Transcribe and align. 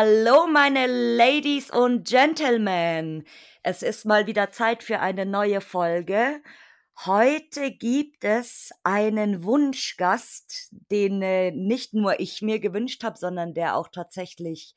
Hallo 0.00 0.46
meine 0.46 0.86
Ladies 0.86 1.72
und 1.72 2.06
Gentlemen. 2.06 3.24
Es 3.64 3.82
ist 3.82 4.04
mal 4.04 4.28
wieder 4.28 4.52
Zeit 4.52 4.84
für 4.84 5.00
eine 5.00 5.26
neue 5.26 5.60
Folge. 5.60 6.40
Heute 7.04 7.72
gibt 7.72 8.22
es 8.22 8.70
einen 8.84 9.42
Wunschgast, 9.42 10.68
den 10.92 11.20
äh, 11.20 11.50
nicht 11.50 11.94
nur 11.94 12.20
ich 12.20 12.42
mir 12.42 12.60
gewünscht 12.60 13.02
habe, 13.02 13.18
sondern 13.18 13.54
der 13.54 13.74
auch 13.74 13.88
tatsächlich 13.88 14.76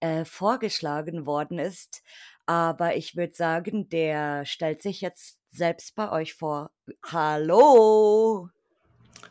äh, 0.00 0.26
vorgeschlagen 0.26 1.24
worden 1.24 1.58
ist. 1.58 2.02
Aber 2.44 2.94
ich 2.94 3.16
würde 3.16 3.34
sagen, 3.34 3.88
der 3.88 4.44
stellt 4.44 4.82
sich 4.82 5.00
jetzt 5.00 5.38
selbst 5.50 5.94
bei 5.94 6.12
euch 6.12 6.34
vor. 6.34 6.72
Hallo. 7.06 8.50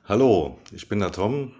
Hallo, 0.05 0.57
ich 0.71 0.89
bin 0.89 0.99
der 0.99 1.11
Tom, 1.11 1.53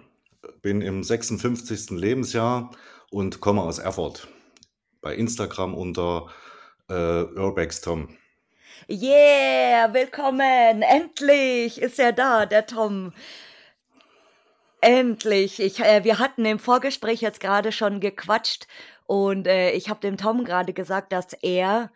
bin 0.62 0.82
im 0.82 1.04
56. 1.04 1.90
Lebensjahr 1.90 2.72
und 3.10 3.40
komme 3.40 3.62
aus 3.62 3.78
Erfurt. 3.78 4.28
Bei 5.00 5.14
Instagram 5.14 5.74
unter 5.74 6.28
äh, 6.88 7.22
Urbex 7.22 7.80
Tom. 7.80 8.16
Yeah, 8.88 9.92
willkommen. 9.92 10.82
Endlich 10.82 11.80
ist 11.80 11.98
er 11.98 12.12
da, 12.12 12.46
der 12.46 12.66
Tom. 12.66 13.12
Endlich. 14.80 15.60
Ich, 15.60 15.80
äh, 15.80 16.04
wir 16.04 16.18
hatten 16.18 16.44
im 16.44 16.58
Vorgespräch 16.58 17.20
jetzt 17.20 17.40
gerade 17.40 17.72
schon 17.72 18.00
gequatscht 18.00 18.66
und 19.06 19.46
äh, 19.46 19.72
ich 19.72 19.88
habe 19.88 20.00
dem 20.00 20.16
Tom 20.16 20.44
gerade 20.44 20.72
gesagt, 20.72 21.12
dass 21.12 21.32
er 21.42 21.90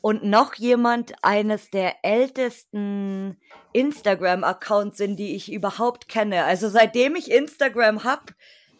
und 0.00 0.24
noch 0.24 0.54
jemand 0.54 1.12
eines 1.22 1.70
der 1.70 2.04
ältesten 2.04 3.38
Instagram-Accounts 3.72 4.96
sind, 4.96 5.16
die 5.16 5.36
ich 5.36 5.52
überhaupt 5.52 6.08
kenne. 6.08 6.44
Also 6.44 6.68
seitdem 6.68 7.14
ich 7.14 7.30
Instagram 7.30 8.04
hab, 8.04 8.32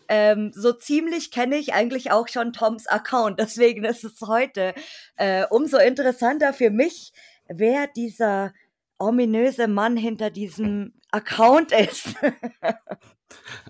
ähm, 0.08 0.52
so 0.54 0.72
ziemlich 0.72 1.30
kenne 1.30 1.56
ich 1.56 1.74
eigentlich 1.74 2.10
auch 2.10 2.28
schon 2.28 2.52
Toms 2.52 2.86
Account. 2.86 3.38
Deswegen 3.40 3.84
ist 3.84 4.04
es 4.04 4.20
heute 4.22 4.74
äh, 5.16 5.44
umso 5.50 5.78
interessanter 5.78 6.52
für 6.52 6.70
mich, 6.70 7.12
wer 7.48 7.86
dieser 7.86 8.52
ominöse 8.98 9.68
Mann 9.68 9.96
hinter 9.96 10.30
diesem 10.30 10.94
Account 11.10 11.72
ist. 11.72 12.14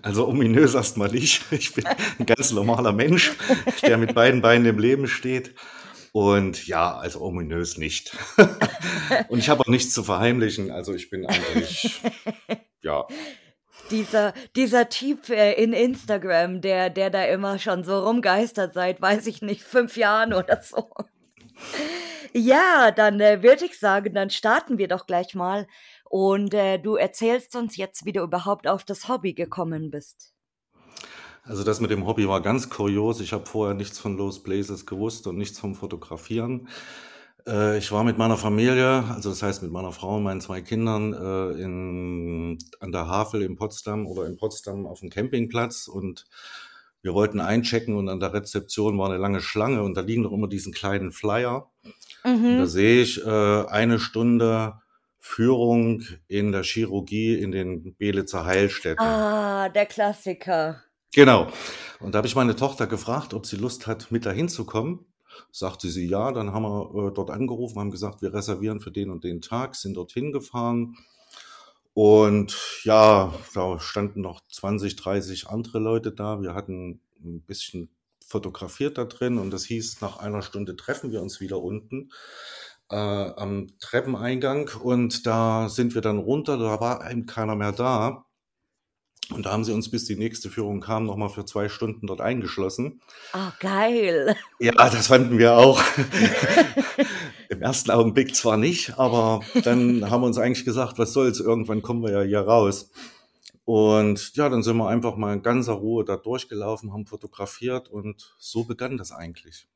Also 0.01 0.27
ominös 0.27 0.75
erstmal 0.75 1.09
nicht. 1.09 1.43
Ich 1.51 1.73
bin 1.73 1.83
ein 2.19 2.25
ganz 2.25 2.51
normaler 2.51 2.93
Mensch, 2.93 3.33
der 3.81 3.97
mit 3.97 4.13
beiden 4.13 4.41
Beinen 4.41 4.65
im 4.65 4.79
Leben 4.79 5.07
steht. 5.07 5.55
Und 6.11 6.67
ja, 6.67 6.95
also 6.95 7.21
ominös 7.21 7.77
nicht. 7.77 8.15
Und 9.29 9.39
ich 9.39 9.49
habe 9.49 9.61
auch 9.61 9.67
nichts 9.67 9.93
zu 9.93 10.03
verheimlichen. 10.03 10.71
Also 10.71 10.93
ich 10.93 11.09
bin 11.09 11.25
eigentlich, 11.25 12.01
ja, 12.81 13.05
dieser, 13.91 14.33
dieser 14.55 14.89
Typ 14.89 15.29
äh, 15.29 15.53
in 15.53 15.73
Instagram, 15.73 16.61
der, 16.61 16.89
der 16.89 17.09
da 17.09 17.23
immer 17.23 17.59
schon 17.59 17.83
so 17.83 17.99
rumgeistert 17.99 18.73
seit, 18.73 19.01
weiß 19.01 19.27
ich 19.27 19.41
nicht, 19.41 19.63
fünf 19.63 19.97
Jahren 19.97 20.33
oder 20.33 20.61
so. 20.61 20.89
Ja, 22.33 22.91
dann 22.91 23.19
äh, 23.19 23.41
würde 23.41 23.65
ich 23.65 23.79
sagen, 23.79 24.13
dann 24.13 24.29
starten 24.29 24.77
wir 24.77 24.87
doch 24.87 25.07
gleich 25.07 25.33
mal. 25.33 25.67
Und 26.09 26.53
äh, 26.53 26.77
du 26.77 26.95
erzählst 26.95 27.55
uns 27.55 27.77
jetzt, 27.77 28.05
wie 28.05 28.13
du 28.13 28.21
überhaupt 28.21 28.67
auf 28.67 28.83
das 28.83 29.07
Hobby 29.07 29.33
gekommen 29.33 29.91
bist. 29.91 30.33
Also 31.43 31.63
das 31.63 31.79
mit 31.79 31.91
dem 31.91 32.05
Hobby 32.05 32.27
war 32.27 32.41
ganz 32.41 32.69
kurios. 32.69 33.21
Ich 33.21 33.33
habe 33.33 33.45
vorher 33.45 33.73
nichts 33.73 33.99
von 33.99 34.17
Lost 34.17 34.43
Places 34.43 34.85
gewusst 34.85 35.27
und 35.27 35.37
nichts 35.37 35.59
vom 35.59 35.75
Fotografieren. 35.75 36.67
Äh, 37.47 37.77
ich 37.77 37.91
war 37.91 38.03
mit 38.03 38.17
meiner 38.17 38.37
Familie, 38.37 39.05
also 39.09 39.29
das 39.29 39.41
heißt 39.41 39.63
mit 39.63 39.71
meiner 39.71 39.91
Frau 39.91 40.17
und 40.17 40.23
meinen 40.23 40.41
zwei 40.41 40.61
Kindern, 40.61 41.13
äh, 41.13 41.61
in, 41.61 42.57
an 42.79 42.91
der 42.91 43.07
Havel 43.07 43.41
in 43.41 43.55
Potsdam 43.55 44.05
oder 44.05 44.25
in 44.25 44.37
Potsdam 44.37 44.85
auf 44.85 44.99
dem 44.99 45.09
Campingplatz 45.09 45.87
und 45.87 46.25
wir 47.01 47.13
wollten 47.13 47.39
einchecken 47.39 47.95
und 47.95 48.09
an 48.09 48.19
der 48.19 48.33
Rezeption 48.33 48.97
war 48.97 49.09
eine 49.09 49.17
lange 49.17 49.41
Schlange 49.41 49.81
und 49.81 49.95
da 49.95 50.01
liegen 50.01 50.23
doch 50.23 50.33
immer 50.33 50.47
diesen 50.47 50.73
kleinen 50.73 51.11
Flyer. 51.11 51.69
Mhm. 52.25 52.57
Da 52.57 52.65
sehe 52.65 53.01
ich 53.01 53.25
äh, 53.25 53.65
eine 53.67 53.99
Stunde 53.99 54.81
Führung 55.19 56.03
in 56.27 56.51
der 56.51 56.63
Chirurgie 56.63 57.35
in 57.35 57.51
den 57.51 57.95
Belitzer 57.95 58.45
Heilstätten. 58.45 59.05
Ah, 59.05 59.69
der 59.69 59.85
Klassiker. 59.85 60.83
Genau. 61.13 61.47
Und 61.99 62.13
da 62.13 62.17
habe 62.17 62.27
ich 62.27 62.35
meine 62.35 62.55
Tochter 62.55 62.87
gefragt, 62.87 63.33
ob 63.33 63.45
sie 63.45 63.57
Lust 63.57 63.87
hat, 63.87 64.11
mit 64.11 64.25
dahin 64.25 64.49
zu 64.49 64.65
kommen. 64.65 65.05
Sagte 65.51 65.89
sie 65.89 66.07
ja, 66.07 66.31
dann 66.31 66.53
haben 66.53 66.63
wir 66.63 67.07
äh, 67.07 67.13
dort 67.13 67.31
angerufen, 67.31 67.79
haben 67.79 67.91
gesagt, 67.91 68.21
wir 68.21 68.33
reservieren 68.33 68.79
für 68.79 68.91
den 68.91 69.09
und 69.09 69.23
den 69.23 69.41
Tag, 69.41 69.75
sind 69.75 69.95
dorthin 69.95 70.31
gefahren. 70.31 70.97
Und 71.93 72.55
ja, 72.83 73.33
da 73.55 73.79
standen 73.79 74.21
noch 74.21 74.41
20, 74.49 74.95
30 74.95 75.47
andere 75.47 75.79
Leute 75.79 76.11
da. 76.11 76.41
Wir 76.41 76.53
hatten 76.53 76.99
ein 77.23 77.41
bisschen 77.41 77.89
fotografiert 78.23 78.97
da 78.97 79.05
drin 79.05 79.37
und 79.37 79.51
das 79.51 79.63
hieß, 79.65 80.01
nach 80.01 80.17
einer 80.19 80.41
Stunde 80.41 80.75
treffen 80.75 81.11
wir 81.11 81.21
uns 81.21 81.39
wieder 81.39 81.61
unten 81.61 82.11
äh, 82.91 82.95
am 82.95 83.67
Treppeneingang 83.79 84.69
und 84.81 85.25
da 85.25 85.69
sind 85.69 85.95
wir 85.95 86.01
dann 86.01 86.19
runter, 86.19 86.57
da 86.57 86.79
war 86.79 87.09
eben 87.09 87.25
keiner 87.25 87.55
mehr 87.55 87.71
da. 87.71 88.26
Und 89.31 89.45
da 89.45 89.51
haben 89.51 89.65
sie 89.65 89.73
uns, 89.73 89.91
bis 89.91 90.05
die 90.05 90.15
nächste 90.15 90.49
Führung 90.49 90.79
kam, 90.79 91.05
nochmal 91.05 91.29
für 91.29 91.43
zwei 91.43 91.67
Stunden 91.67 92.07
dort 92.07 92.21
eingeschlossen. 92.21 93.01
Ah, 93.33 93.51
geil. 93.59 94.35
Ja, 94.59 94.71
das 94.73 95.07
fanden 95.07 95.37
wir 95.37 95.57
auch. 95.57 95.81
Im 97.49 97.61
ersten 97.61 97.91
Augenblick 97.91 98.35
zwar 98.35 98.57
nicht, 98.57 98.97
aber 98.97 99.41
dann 99.63 100.09
haben 100.09 100.21
wir 100.21 100.27
uns 100.27 100.37
eigentlich 100.37 100.65
gesagt, 100.65 100.97
was 100.97 101.13
soll's, 101.13 101.39
irgendwann 101.39 101.81
kommen 101.81 102.03
wir 102.03 102.11
ja 102.11 102.21
hier 102.21 102.41
raus. 102.41 102.89
Und 103.65 104.35
ja, 104.37 104.47
dann 104.47 104.63
sind 104.63 104.77
wir 104.77 104.87
einfach 104.87 105.17
mal 105.17 105.33
in 105.33 105.43
ganzer 105.43 105.73
Ruhe 105.73 106.05
da 106.05 106.15
durchgelaufen, 106.15 106.93
haben 106.93 107.05
fotografiert 107.05 107.89
und 107.89 108.33
so 108.39 108.63
begann 108.63 108.97
das 108.97 109.11
eigentlich. 109.11 109.67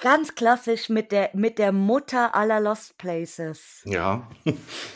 Ganz 0.00 0.34
klassisch 0.34 0.88
mit 0.88 1.12
der, 1.12 1.30
mit 1.34 1.58
der 1.58 1.70
Mutter 1.70 2.34
aller 2.34 2.60
Lost 2.60 2.96
Places. 2.96 3.82
Ja. 3.84 4.28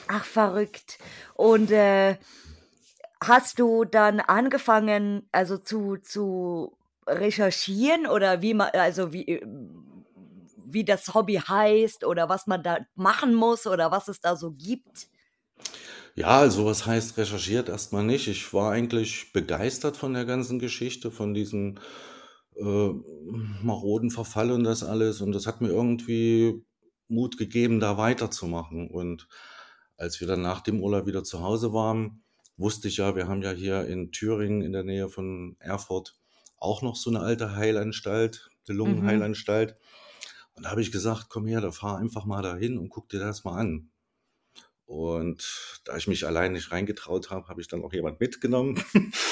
Ach, 0.09 0.25
verrückt. 0.25 0.99
Und 1.34 1.71
äh, 1.71 2.16
hast 3.22 3.59
du 3.59 3.84
dann 3.84 4.21
angefangen, 4.21 5.28
also 5.33 5.56
zu, 5.59 5.97
zu 5.97 6.77
recherchieren 7.06 8.06
oder 8.06 8.43
wie 8.43 8.55
man, 8.55 8.71
also 8.72 9.12
wie, 9.12 9.43
wie 10.65 10.84
das 10.84 11.15
Hobby 11.15 11.34
heißt 11.34 12.05
oder 12.05 12.28
was 12.28 12.47
man 12.47 12.62
da 12.62 12.78
machen 12.94 13.34
muss 13.34 13.66
oder 13.66 13.91
was 13.91 14.09
es 14.09 14.21
da 14.21 14.37
so 14.37 14.53
gibt? 14.53 15.09
Ja, 16.15 16.41
also 16.41 16.66
was 16.66 16.84
heißt 16.84 17.16
recherchiert 17.16 17.69
erstmal 17.69 18.05
nicht. 18.05 18.28
Ich 18.28 18.53
war 18.53 18.72
eigentlich 18.72 19.32
begeistert 19.32 19.97
von 19.97 20.12
der 20.12 20.25
ganzen 20.27 20.59
Geschichte, 20.59 21.11
von 21.11 21.32
diesem 21.32 21.78
äh, 22.56 22.91
maroden 23.62 24.11
Verfall 24.11 24.50
und 24.53 24.65
das 24.65 24.82
alles. 24.82 25.21
Und 25.21 25.32
das 25.32 25.47
hat 25.47 25.61
mir 25.61 25.69
irgendwie 25.69 26.65
Mut 27.09 27.38
gegeben, 27.38 27.81
da 27.81 27.97
weiterzumachen. 27.97 28.91
Und 28.91 29.27
als 29.97 30.21
wir 30.21 30.27
dann 30.27 30.43
nach 30.43 30.61
dem 30.61 30.82
Urlaub 30.82 31.06
wieder 31.06 31.25
zu 31.25 31.43
Hause 31.43 31.72
waren, 31.72 32.22
wusste 32.57 32.89
ich 32.89 32.99
ja, 32.99 33.17
wir 33.17 33.29
haben 33.29 33.43
ja 33.43 33.51
hier 33.51 33.87
in 33.87 34.13
Thüringen 34.13 34.63
in 34.63 34.73
der 34.73 34.85
Nähe 34.85 35.09
von 35.09 35.57
Erfurt 35.59 36.17
auch 36.59 36.83
noch 36.83 36.97
so 36.97 37.11
eine 37.11 37.21
alte 37.21 37.57
Heilanstalt, 37.57 38.51
eine 38.69 38.75
mhm. 38.75 38.79
Lungenheilanstalt. 38.79 39.77
Und 40.55 40.65
da 40.65 40.71
habe 40.71 40.83
ich 40.83 40.93
gesagt, 40.93 41.29
komm 41.29 41.47
her, 41.47 41.61
da 41.61 41.71
fahr 41.71 41.99
einfach 41.99 42.25
mal 42.25 42.43
dahin 42.43 42.79
und 42.79 42.89
guck 42.89 43.09
dir 43.09 43.19
das 43.19 43.45
mal 43.45 43.59
an. 43.59 43.91
Und 44.93 45.81
da 45.85 45.97
ich 45.97 46.07
mich 46.07 46.27
allein 46.27 46.53
nicht 46.53 46.71
reingetraut 46.71 47.31
habe, 47.31 47.49
habe 47.49 47.62
ich 47.62 47.69
dann 47.69 47.83
auch 47.83 47.95
jemand 47.95 48.21
mitgenommen. 48.21 48.85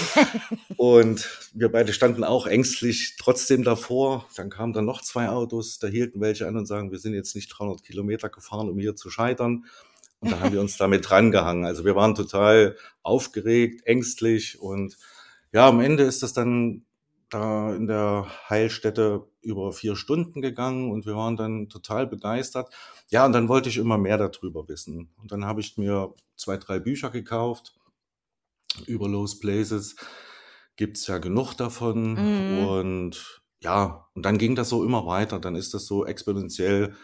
und 0.78 1.50
wir 1.52 1.70
beide 1.70 1.92
standen 1.92 2.24
auch 2.24 2.46
ängstlich 2.46 3.16
trotzdem 3.18 3.62
davor. 3.62 4.26
Dann 4.36 4.48
kamen 4.48 4.72
dann 4.72 4.86
noch 4.86 5.02
zwei 5.02 5.28
Autos, 5.28 5.78
da 5.78 5.86
hielten 5.86 6.22
welche 6.22 6.46
an 6.48 6.56
und 6.56 6.64
sagen, 6.64 6.90
wir 6.90 6.98
sind 6.98 7.12
jetzt 7.12 7.34
nicht 7.34 7.48
300 7.48 7.82
Kilometer 7.82 8.30
gefahren, 8.30 8.70
um 8.70 8.78
hier 8.78 8.96
zu 8.96 9.10
scheitern. 9.10 9.66
Und 10.20 10.32
da 10.32 10.40
haben 10.40 10.52
wir 10.52 10.60
uns 10.60 10.76
damit 10.76 11.08
drangehangen. 11.08 11.64
Also 11.64 11.84
wir 11.84 11.96
waren 11.96 12.14
total 12.14 12.76
aufgeregt, 13.02 13.86
ängstlich 13.86 14.60
und 14.60 14.96
ja, 15.52 15.68
am 15.68 15.80
Ende 15.80 16.04
ist 16.04 16.22
das 16.22 16.32
dann 16.32 16.84
da 17.30 17.74
in 17.74 17.86
der 17.86 18.26
Heilstätte 18.48 19.26
über 19.40 19.72
vier 19.72 19.96
Stunden 19.96 20.42
gegangen 20.42 20.90
und 20.90 21.06
wir 21.06 21.16
waren 21.16 21.36
dann 21.36 21.68
total 21.68 22.06
begeistert. 22.06 22.72
Ja, 23.10 23.24
und 23.24 23.32
dann 23.32 23.48
wollte 23.48 23.68
ich 23.68 23.78
immer 23.78 23.98
mehr 23.98 24.18
darüber 24.18 24.68
wissen. 24.68 25.10
Und 25.16 25.32
dann 25.32 25.44
habe 25.44 25.60
ich 25.60 25.78
mir 25.78 26.14
zwei, 26.36 26.56
drei 26.56 26.78
Bücher 26.78 27.10
gekauft 27.10 27.74
über 28.86 29.08
Lost 29.08 29.40
Places. 29.40 29.96
Gibt's 30.76 31.06
ja 31.06 31.18
genug 31.18 31.54
davon. 31.54 32.14
Mhm. 32.14 32.64
Und 32.66 33.42
ja, 33.60 34.08
und 34.14 34.24
dann 34.24 34.38
ging 34.38 34.54
das 34.54 34.68
so 34.68 34.84
immer 34.84 35.06
weiter. 35.06 35.38
Dann 35.38 35.56
ist 35.56 35.74
das 35.74 35.86
so 35.86 36.06
exponentiell 36.06 36.94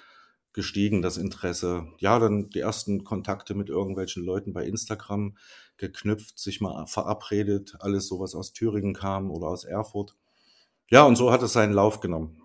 gestiegen, 0.57 1.03
das 1.03 1.19
Interesse. 1.19 1.87
Ja, 1.99 2.19
dann 2.19 2.51
die 2.51 2.61
ersten 2.61 3.05
Kontakte 3.05 3.55
mit 3.55 3.69
irgendwelchen 3.69 4.25
Leuten 4.25 4.53
bei 4.53 4.65
Instagram 4.65 5.37
geknüpft, 5.77 6.39
sich 6.39 6.61
mal 6.61 6.87
verabredet, 6.87 7.77
alles 7.79 8.09
so, 8.09 8.19
was 8.19 8.35
aus 8.35 8.53
Thüringen 8.53 8.95
kam 8.95 9.31
oder 9.31 9.47
aus 9.47 9.65
Erfurt. 9.65 10.17
Ja, 10.91 11.05
und 11.05 11.17
so 11.17 11.31
hat 11.31 11.43
es 11.43 11.53
seinen 11.53 11.75
Lauf 11.75 12.01
genommen. 12.01 12.43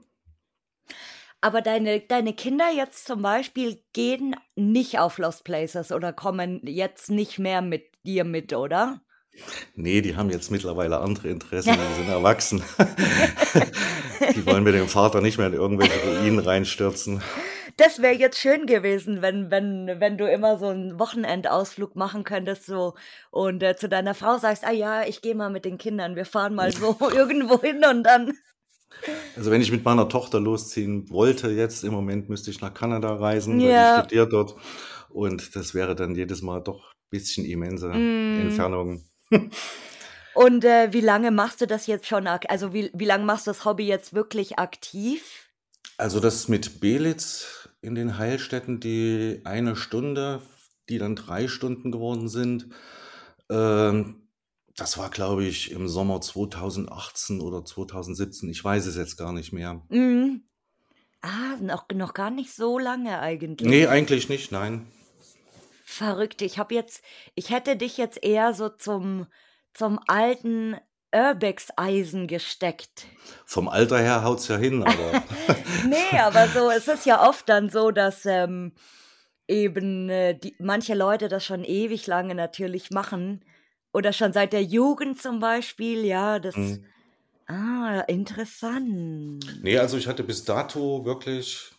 Aber 1.40 1.62
deine, 1.62 2.02
deine 2.02 2.34
Kinder 2.34 2.70
jetzt 2.76 3.08
zum 3.08 3.22
Beispiel 3.24 3.82
gehen 3.94 4.36
nicht 4.56 5.00
auf 5.00 5.18
Lost 5.18 5.44
Places 5.44 5.92
oder 5.92 6.14
kommen 6.14 6.62
jetzt 6.66 7.10
nicht 7.10 7.40
mehr 7.40 7.62
mit 7.62 7.86
dir 8.06 8.26
mit, 8.26 8.54
oder? 8.54 9.02
Ne, 9.76 10.02
die 10.02 10.18
haben 10.18 10.30
jetzt 10.30 10.52
mittlerweile 10.52 11.00
andere 11.00 11.30
Interessen, 11.30 11.74
die 11.74 11.96
sind 11.96 12.10
erwachsen. 12.10 12.62
Die 14.36 14.46
wollen 14.46 14.64
mit 14.64 14.76
dem 14.76 14.88
Vater 14.88 15.20
nicht 15.20 15.40
mehr 15.40 15.48
in 15.48 15.54
irgendwelche 15.54 15.98
Ruinen 16.08 16.38
reinstürzen. 16.38 17.24
Das 17.78 18.02
wäre 18.02 18.14
jetzt 18.16 18.38
schön 18.40 18.66
gewesen, 18.66 19.22
wenn 19.22 19.52
wenn 19.52 19.88
wenn 20.00 20.18
du 20.18 20.30
immer 20.30 20.58
so 20.58 20.68
'n 20.70 21.00
Wochenendausflug 21.00 21.96
machen 21.96 22.24
könntest 22.24 22.66
so 22.66 22.96
und, 23.32 23.62
äh, 23.64 23.76
zu 23.76 23.88
deiner 23.90 24.14
Frau 24.16 24.38
sagst: 24.38 24.64
„Ah 24.66 24.72
ja, 24.72 25.04
ich 25.04 25.22
gehe 25.22 25.36
mal 25.36 25.50
mit 25.50 25.66
den 25.66 25.78
Kindern. 25.78 26.16
Wir 26.16 26.26
fahren 26.26 26.56
mal 26.56 26.72
so 26.74 26.98
irgendwo 27.14 27.62
hin“ 27.62 27.84
und 27.86 28.04
dann 28.04 28.34
Also, 29.36 29.50
wenn 29.52 29.62
ich 29.62 29.72
mit 29.72 29.86
meiner 29.86 30.10
Tochter 30.10 30.40
losziehen 30.40 31.10
wollte 31.10 31.50
jetzt 31.52 31.84
im 31.84 31.94
Moment, 31.94 32.30
müsste 32.30 32.52
ich 32.52 32.60
nach 32.62 32.74
Kanada 32.74 33.14
reisen, 33.16 33.64
weil 33.64 33.74
die 33.76 33.86
Ja. 33.86 33.86
studiert 33.86 34.34
dort 34.34 34.56
und 35.10 35.56
das 35.56 35.74
wäre 35.74 35.96
dann 35.96 36.16
jedes 36.16 36.42
Mal 36.42 36.62
doch 36.62 36.92
bisschen 37.10 37.46
immense 37.46 38.04
Mhm. 38.34 38.36
Entfernung. 38.36 39.04
Und, 40.34 40.64
äh, 40.66 40.94
wie 40.94 41.02
lange 41.02 41.32
machst 41.32 41.60
du 41.62 41.68
das 41.68 41.88
jetzt 41.88 42.08
schon 42.08 42.28
also, 42.28 42.74
wie 42.74 42.90
wie 42.94 43.06
lang 43.06 43.26
machst 43.26 43.48
du 43.48 43.52
das 43.52 43.66
Hobby 43.66 43.86
jetzt 43.88 44.14
wirklich 44.14 44.60
aktiv? 44.60 45.50
Also, 45.98 46.20
das 46.20 46.48
mit 46.48 46.80
Belitz 46.80 47.61
in 47.82 47.96
den 47.96 48.18
Heilstätten, 48.18 48.80
die 48.80 49.42
eine 49.44 49.76
Stunde, 49.76 50.42
die 50.90 50.98
dann 50.98 51.16
3 51.16 51.48
Stunden 51.48 51.92
geworden 51.92 52.30
sind, 52.30 52.68
ähm, 53.50 54.22
das 54.78 54.98
war, 54.98 55.10
glaube 55.10 55.46
ich, 55.46 55.72
im 55.72 55.88
Sommer 55.88 56.22
2018 56.22 57.42
oder 57.42 57.66
2017. 57.66 58.50
Ich 58.50 58.64
weiß 58.64 58.86
es 58.86 58.96
jetzt 58.96 59.18
gar 59.18 59.34
nicht 59.34 59.52
mehr. 59.52 59.82
Mhm. 59.90 60.44
Ah, 61.22 61.58
noch 61.60 61.86
noch 61.94 62.14
gar 62.14 62.32
nicht 62.32 62.54
so 62.54 62.80
lange 62.80 63.20
eigentlich. 63.20 63.88
eigentlich 63.88 64.28
nicht, 64.30 64.52
nein. 64.52 64.88
Verrückt. 65.84 66.42
Ich 66.42 66.58
habe 66.58 66.74
jetzt 66.74 67.04
ich 67.36 67.52
hätte 67.52 67.76
dich 67.76 67.98
jetzt 67.98 68.24
eher 68.24 68.54
so 68.54 68.70
zum 68.70 69.28
zum 69.74 70.00
alten 70.08 70.78
Urbex-Eisen 71.14 72.28
gesteckt. 72.28 73.06
Vom 73.46 73.68
Alter 73.68 74.00
her 74.00 74.24
haut's 74.24 74.48
ja 74.48 74.58
hin, 74.58 74.82
aber 74.84 75.22
Ne, 75.86 76.22
aber 76.22 76.48
so 76.50 76.70
es 76.70 76.88
ist 76.88 77.06
ja 77.06 77.28
oft 77.28 77.48
dann 77.50 77.70
so, 77.70 77.92
dass, 77.92 78.26
ähm, 78.26 78.74
eben, 79.48 80.10
äh, 80.10 80.34
die 80.38 80.56
manche 80.60 80.96
Leute 80.96 81.28
das 81.28 81.46
schon 81.46 81.64
ewig 81.64 82.08
lange 82.08 82.36
natürlich 82.36 82.92
machen 82.92 83.44
oder 83.94 84.14
schon 84.14 84.34
seit 84.34 84.54
der 84.54 84.64
Jugend 84.64 85.22
zum 85.22 85.40
Beispiel, 85.40 86.06
ja, 86.06 86.40
das 86.40 86.56
Mhm. 86.56 86.86
ah, 87.48 88.02
interessant. 88.08 89.46
Ne, 89.64 89.78
also, 89.80 89.98
ich 89.98 90.08
hatte 90.08 90.24
bis 90.24 90.46
dato 90.46 91.04
wirklich 91.06 91.72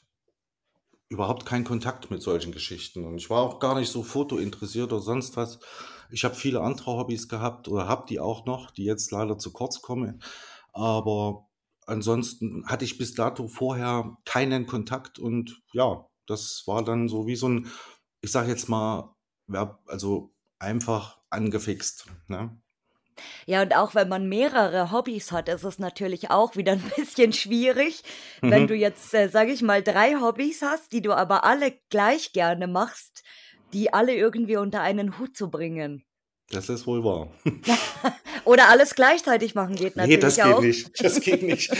überhaupt 1.08 1.44
keinen 1.46 1.64
Kontakt 1.64 2.10
mit 2.10 2.22
solchen 2.22 2.52
Geschichten 2.52 3.04
und 3.04 3.16
ich 3.18 3.28
war 3.28 3.42
auch 3.42 3.58
gar 3.60 3.78
nicht 3.78 3.90
so 3.90 4.02
fotointeressiert 4.02 4.92
oder 4.92 5.02
sonst 5.02 5.36
was. 5.36 5.58
Ich 6.12 6.24
habe 6.24 6.34
viele 6.34 6.60
andere 6.62 6.92
Hobbys 6.96 7.28
gehabt 7.28 7.68
oder 7.68 7.88
habe 7.88 8.06
die 8.08 8.20
auch 8.20 8.46
noch, 8.46 8.70
die 8.70 8.84
jetzt 8.84 9.10
leider 9.12 9.38
zu 9.38 9.52
kurz 9.52 9.80
kommen. 9.82 10.22
Aber 10.72 11.48
ansonsten 11.86 12.66
hatte 12.66 12.84
ich 12.84 12.98
bis 12.98 13.14
dato 13.14 13.48
vorher 13.48 14.16
keinen 14.24 14.66
Kontakt 14.66 15.18
und 15.18 15.62
ja, 15.72 16.06
das 16.26 16.64
war 16.66 16.84
dann 16.84 17.08
so 17.08 17.26
wie 17.26 17.36
so 17.36 17.46
'n 17.48 17.68
ich 18.20 18.30
sage 18.32 18.48
jetzt 18.50 18.68
mal, 18.68 19.16
also, 19.86 20.32
einfach 20.58 21.18
angefixt, 21.30 22.06
ne? 22.28 22.60
Ja, 23.46 23.62
und 23.62 23.74
auch 23.76 23.94
wenn 23.94 24.08
man 24.08 24.28
mehrere 24.28 24.90
Hobbys 24.92 25.32
hat, 25.32 25.48
ist 25.48 25.64
es 25.64 25.78
natürlich 25.78 26.30
auch 26.30 26.56
wieder 26.56 26.72
'n 26.72 26.82
bisschen 26.96 27.32
schwierig, 27.32 28.02
wenn 28.46 28.66
du 28.66 28.74
Mhm. 28.74 28.74
jetzt, 28.74 29.12
äh, 29.14 29.28
sage 29.28 29.52
ich 29.52 29.62
mal, 29.62 29.82
3 29.82 30.16
Hobbys 30.20 30.62
hast, 30.62 30.92
die 30.92 31.02
du 31.02 31.12
aber 31.12 31.44
alle 31.44 31.72
gleich 31.90 32.32
gerne 32.32 32.66
machst, 32.66 33.22
die 33.72 33.92
alle 33.92 34.14
irgendwie 34.14 34.56
unter 34.56 34.80
einen 34.80 35.18
Hut 35.18 35.36
zu 35.36 35.50
bringen. 35.50 36.04
Das 36.50 36.68
ist 36.68 36.86
wohl 36.86 37.02
wahr. 37.04 37.32
Oder 38.44 38.68
alles 38.68 38.94
gleichzeitig 38.94 39.54
machen 39.54 39.74
geht 39.76 39.96
Ne, 39.96 40.18
das 40.18 40.36
natürlich 40.36 40.36
geht 40.36 40.54
auch. 40.54 40.60
nicht. 40.62 41.04
Das 41.04 41.20
geht 41.20 41.42
nicht. 41.42 41.72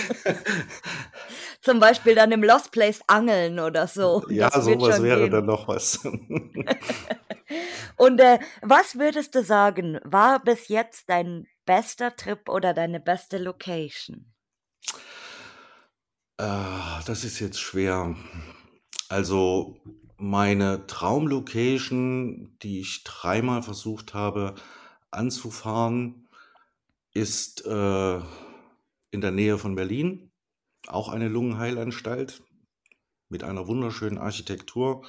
Zum 1.60 1.78
Beispiel 1.80 2.14
dann 2.14 2.32
im 2.32 2.42
Lost 2.42 2.72
Place 2.72 3.00
angeln 3.06 3.58
oder 3.60 3.86
so. 3.86 4.24
Ja, 4.28 4.50
Das 4.50 4.64
so 4.64 4.70
wird 4.70 4.80
was 4.80 4.96
schon 4.96 5.04
wäre 5.04 5.20
gehen. 5.22 5.30
dann 5.30 5.46
noch 5.46 5.68
was. 5.68 5.98
Und, 7.96 8.18
äh, 8.20 8.38
was 8.62 8.98
würdest 8.98 9.34
du 9.34 9.44
sagen, 9.44 10.00
war 10.04 10.42
bis 10.42 10.68
jetzt 10.68 11.08
dein 11.08 11.46
bester 11.66 12.16
Trip 12.16 12.48
oder 12.48 12.72
deine 12.74 12.98
beste 13.00 13.38
Location? 13.38 14.32
Ah, 16.38 17.00
das 17.06 17.24
ist 17.24 17.38
jetzt 17.40 17.60
schwer. 17.60 18.16
Also, 19.08 19.76
meine 20.22 20.86
Traumlocation, 20.86 22.56
die 22.62 22.78
ich 22.80 23.02
dreimal 23.02 23.62
versucht 23.62 24.14
habe 24.14 24.54
anzufahren, 25.10 26.28
ist, 27.12 27.66
äh, 27.66 28.18
in 29.10 29.20
der 29.20 29.32
Nähe 29.32 29.58
von 29.58 29.74
Berlin, 29.74 30.30
auch 30.86 31.08
eine 31.08 31.28
Lungenheilanstalt 31.28 32.44
mit 33.30 33.42
einer 33.42 33.66
wunderschönen 33.66 34.18
Architektur 34.18 35.04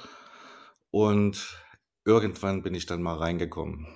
und 0.90 1.62
irgendwann 2.04 2.62
bin 2.62 2.74
ich 2.74 2.86
dann 2.86 3.02
mal 3.02 3.16
reingekommen 3.16 3.86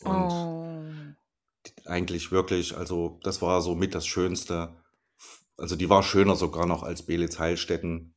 und 0.00 0.32
Oh. 0.32 1.14
eigentlich 1.86 2.30
wirklich 2.30 2.76
also, 2.76 3.18
das 3.22 3.42
war 3.42 3.62
so 3.62 3.74
mit 3.74 3.94
das 3.94 4.06
Schönste. 4.06 4.76
Also, 5.56 5.76
die 5.76 5.90
war 5.90 6.02
schöner 6.02 6.36
sogar 6.36 6.66
noch 6.66 6.82
als 6.82 7.04
Belitz 7.04 7.38
Heilstätten. 7.38 8.14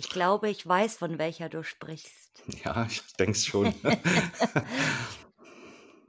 Ich 0.00 0.08
glaube, 0.08 0.48
ich 0.48 0.66
weiß, 0.66 0.96
von 0.96 1.18
welcher 1.18 1.50
du 1.50 1.62
sprichst. 1.62 2.42
Ja, 2.64 2.86
ich 2.86 3.02
denke 3.18 3.32
es 3.32 3.44
schon. 3.46 3.74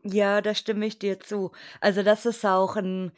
Ja, 0.05 0.41
da 0.41 0.55
stimme 0.55 0.85
ich 0.87 0.97
dir 0.97 1.19
zu. 1.19 1.51
Also, 1.79 2.01
das 2.03 2.25
ist 2.25 2.43
auch 2.45 2.75
'n 2.75 3.11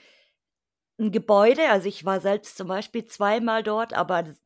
'n 0.99 1.11
Gebäude 1.11 1.69
also, 1.69 1.87
ich 1.87 2.05
war 2.05 2.19
selbst 2.21 2.55
zum 2.57 2.67
Beispiel 2.67 3.05
zweimal 3.05 3.63
dort, 3.63 3.93
aber 3.93 4.23
das 4.23 4.41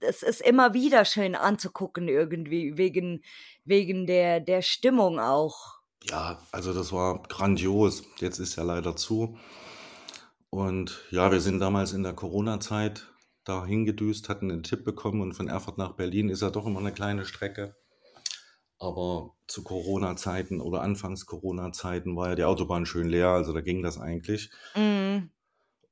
es 0.00 0.22
ist 0.22 0.40
immer 0.42 0.72
wieder 0.74 1.04
schön 1.04 1.34
anzugucken 1.34 2.06
irgendwie 2.08 2.76
wegen 2.78 3.22
wegen 3.64 4.06
der 4.06 4.40
der 4.40 4.62
Stimmung 4.62 5.18
auch. 5.18 5.78
Ja, 6.04 6.38
also, 6.52 6.72
das 6.72 6.92
war 6.92 7.22
grandios. 7.24 8.02
Jetzt 8.18 8.38
ist 8.38 8.56
ja 8.56 8.62
leider 8.62 8.94
zu. 8.96 9.36
Und 10.52 11.04
ja, 11.10 11.30
wir 11.30 11.40
sind 11.40 11.58
damals 11.58 11.92
in 11.92 12.02
der 12.02 12.14
Corona-Zeit 12.14 13.06
da 13.48 13.64
hingedüst, 13.66 14.28
hatten 14.28 14.48
'nen 14.48 14.62
Tipp 14.62 14.84
bekommen 14.84 15.20
und 15.22 15.34
von 15.34 15.48
Erfurt 15.48 15.78
nach 15.78 15.92
Berlin 15.94 16.28
ist 16.30 16.42
ja 16.42 16.50
doch 16.50 16.66
immer 16.66 16.80
'ne 16.80 16.92
kleine 16.92 17.24
Strecke. 17.24 17.74
Aber 18.80 19.34
zu 19.48 19.64
Corona-Zeiten 19.64 20.60
oder 20.60 20.82
anfangs 20.82 21.26
Corona-Zeiten 21.26 22.14
war 22.16 22.28
ja 22.30 22.34
die 22.36 22.44
Autobahn 22.44 22.86
schön 22.86 23.08
leer, 23.08 23.28
also, 23.28 23.52
da 23.52 23.60
ging 23.60 23.82
das 23.82 23.98
eigentlich. 23.98 24.50
Mhm. 24.76 25.30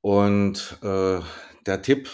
Und, 0.03 0.77
äh, 0.83 1.19
der 1.65 1.81
Tipp 1.81 2.09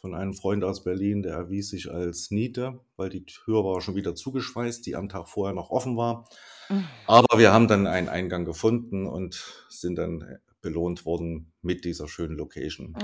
von 0.00 0.14
einem 0.14 0.34
Freund 0.34 0.64
aus 0.64 0.84
Berlin, 0.84 1.22
der 1.22 1.34
erwies 1.34 1.70
sich 1.70 1.90
als 1.90 2.30
Niete, 2.30 2.80
weil 2.96 3.08
die 3.08 3.24
Tür 3.24 3.64
war 3.64 3.80
schon 3.80 3.94
wieder 3.94 4.14
zugeschweißt, 4.14 4.84
die 4.84 4.96
am 4.96 5.08
Tag 5.08 5.28
vorher 5.28 5.54
noch 5.54 5.70
offen 5.70 5.96
war. 5.96 6.28
Hm. 6.68 6.84
Aber 7.06 7.38
wir 7.38 7.52
haben 7.52 7.68
dann 7.68 7.86
einen 7.86 8.08
Eingang 8.08 8.44
gefunden 8.44 9.06
und 9.06 9.66
sind 9.70 9.96
dann, 9.96 10.38
belohnt 10.64 11.06
worden 11.06 11.54
mit 11.62 11.84
dieser 11.86 12.08
schönen 12.08 12.36
Location. 12.36 13.00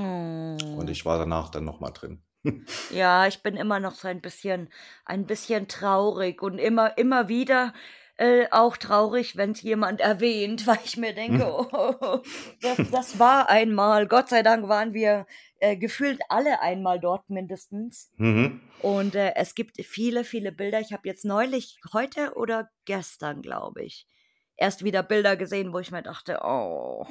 Und 0.72 0.90
Oh. 0.90 0.90
ich 0.90 1.04
war 1.06 1.18
danach 1.18 1.50
dann 1.50 1.64
noch 1.64 1.80
mal 1.80 1.92
drin. 1.92 2.24
Ja, 2.88 3.26
ich 3.28 3.42
bin 3.42 3.56
immer 3.56 3.78
noch 3.80 3.94
so 3.94 4.08
ein 4.08 4.20
bisschen 4.20 4.68
ein 5.04 5.26
bisschen 5.26 5.68
traurig 5.68 6.42
und 6.42 6.58
immer 6.58 6.98
immer 6.98 7.28
wieder, 7.28 7.72
äh, 8.16 8.48
auch 8.50 8.76
traurig, 8.76 9.36
wenn's 9.36 9.62
jemand 9.62 10.00
erwähnt, 10.00 10.66
weil 10.66 10.78
ich 10.84 10.96
mir 10.96 11.14
denke. 11.14 11.44
„Oh, 11.72 12.22
das 12.60 12.80
das 12.90 13.18
war 13.18 13.48
einmal.“ 13.48 14.06
Gott 14.08 14.28
sei 14.28 14.42
Dank 14.42 14.68
waren 14.68 14.92
wir, 14.92 15.26
äh, 15.60 15.76
gefühlt 15.76 16.20
alle 16.28 16.60
einmal 16.62 16.98
dort 17.00 17.30
mindestens. 17.30 18.10
Mhm. 18.18 18.60
Und, 18.78 19.14
äh, 19.16 19.34
es 19.36 19.54
gibt 19.54 19.76
viele, 19.84 20.24
viele 20.24 20.52
Bilder. 20.52 20.80
Ich 20.80 20.92
habe 20.92 21.08
jetzt 21.08 21.24
neulich 21.24 21.80
heute 21.92 22.34
oder 22.36 22.70
gestern, 22.86 23.42
glaube 23.42 23.82
ich, 23.84 24.08
erst 24.56 24.84
wieder 24.84 25.02
Bilder 25.04 25.36
gesehen, 25.36 25.72
wo 25.74 25.78
ich 25.80 25.90
mir 25.92 26.02
dachte: 26.02 26.40
„Oh.“ 26.44 27.06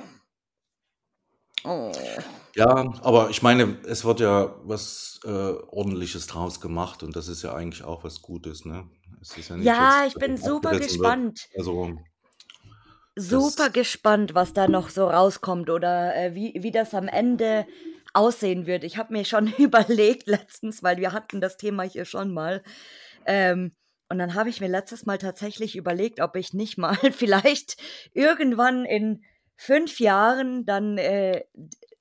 Oh. 1.64 1.92
Ja, 2.56 2.68
aber 3.02 3.30
ich 3.30 3.42
meine, 3.42 3.78
es 3.86 4.06
wird 4.06 4.20
ja 4.20 4.56
was, 4.64 5.20
äh, 5.24 5.30
Ordentliches 5.30 6.28
draus 6.28 6.62
gemacht 6.62 7.04
und 7.04 7.16
das 7.16 7.28
ist 7.28 7.42
ja 7.44 7.54
eigentlich 7.54 7.84
auch 7.84 8.04
was 8.04 8.22
Gutes, 8.22 8.66
ne? 8.66 8.88
Es 9.22 9.38
ist 9.38 9.50
ja 9.50 9.58
nicht 9.58 9.66
Ja, 9.66 10.04
jetzt, 10.04 10.08
ich 10.08 10.20
bin 10.20 10.38
super 10.38 10.70
abgerissen 10.70 11.00
wird. 11.00 11.18
gespannt. 11.18 11.50
Also 11.58 11.98
Super 13.18 13.70
gespannt, 13.70 14.34
was 14.34 14.54
da 14.54 14.68
noch 14.68 14.90
so 14.90 15.08
rauskommt 15.08 15.70
oder, 15.70 16.16
äh, 16.16 16.36
wie 16.36 16.54
wie 16.62 16.72
das 16.72 16.94
am 16.94 17.08
Ende 17.10 17.66
aussehen 18.14 18.66
wird. 18.66 18.84
Ich 18.84 18.98
habe 18.98 19.14
mir 19.14 19.26
schon 19.26 19.48
überlegt 19.58 20.28
letztens, 20.28 20.84
weil 20.84 20.98
wir 20.98 21.12
hatten 21.12 21.42
das 21.42 21.58
Thema 21.58 21.84
hier 21.84 22.06
schon 22.06 22.34
mal, 22.34 22.64
ähm, 23.26 23.74
und 24.12 24.18
dann 24.18 24.34
habe 24.34 24.50
ich 24.50 24.60
mir 24.60 24.68
letztes 24.70 25.06
Mal 25.06 25.20
tatsächlich 25.20 25.76
überlegt, 25.76 26.20
ob 26.20 26.36
ich 26.36 26.54
nicht 26.54 26.78
mal 26.78 26.96
vielleicht 27.12 27.78
irgendwann 28.14 28.86
in 28.86 29.24
5 29.60 30.00
Jahren 30.00 30.66
dann, 30.66 30.98
äh, 30.98 31.44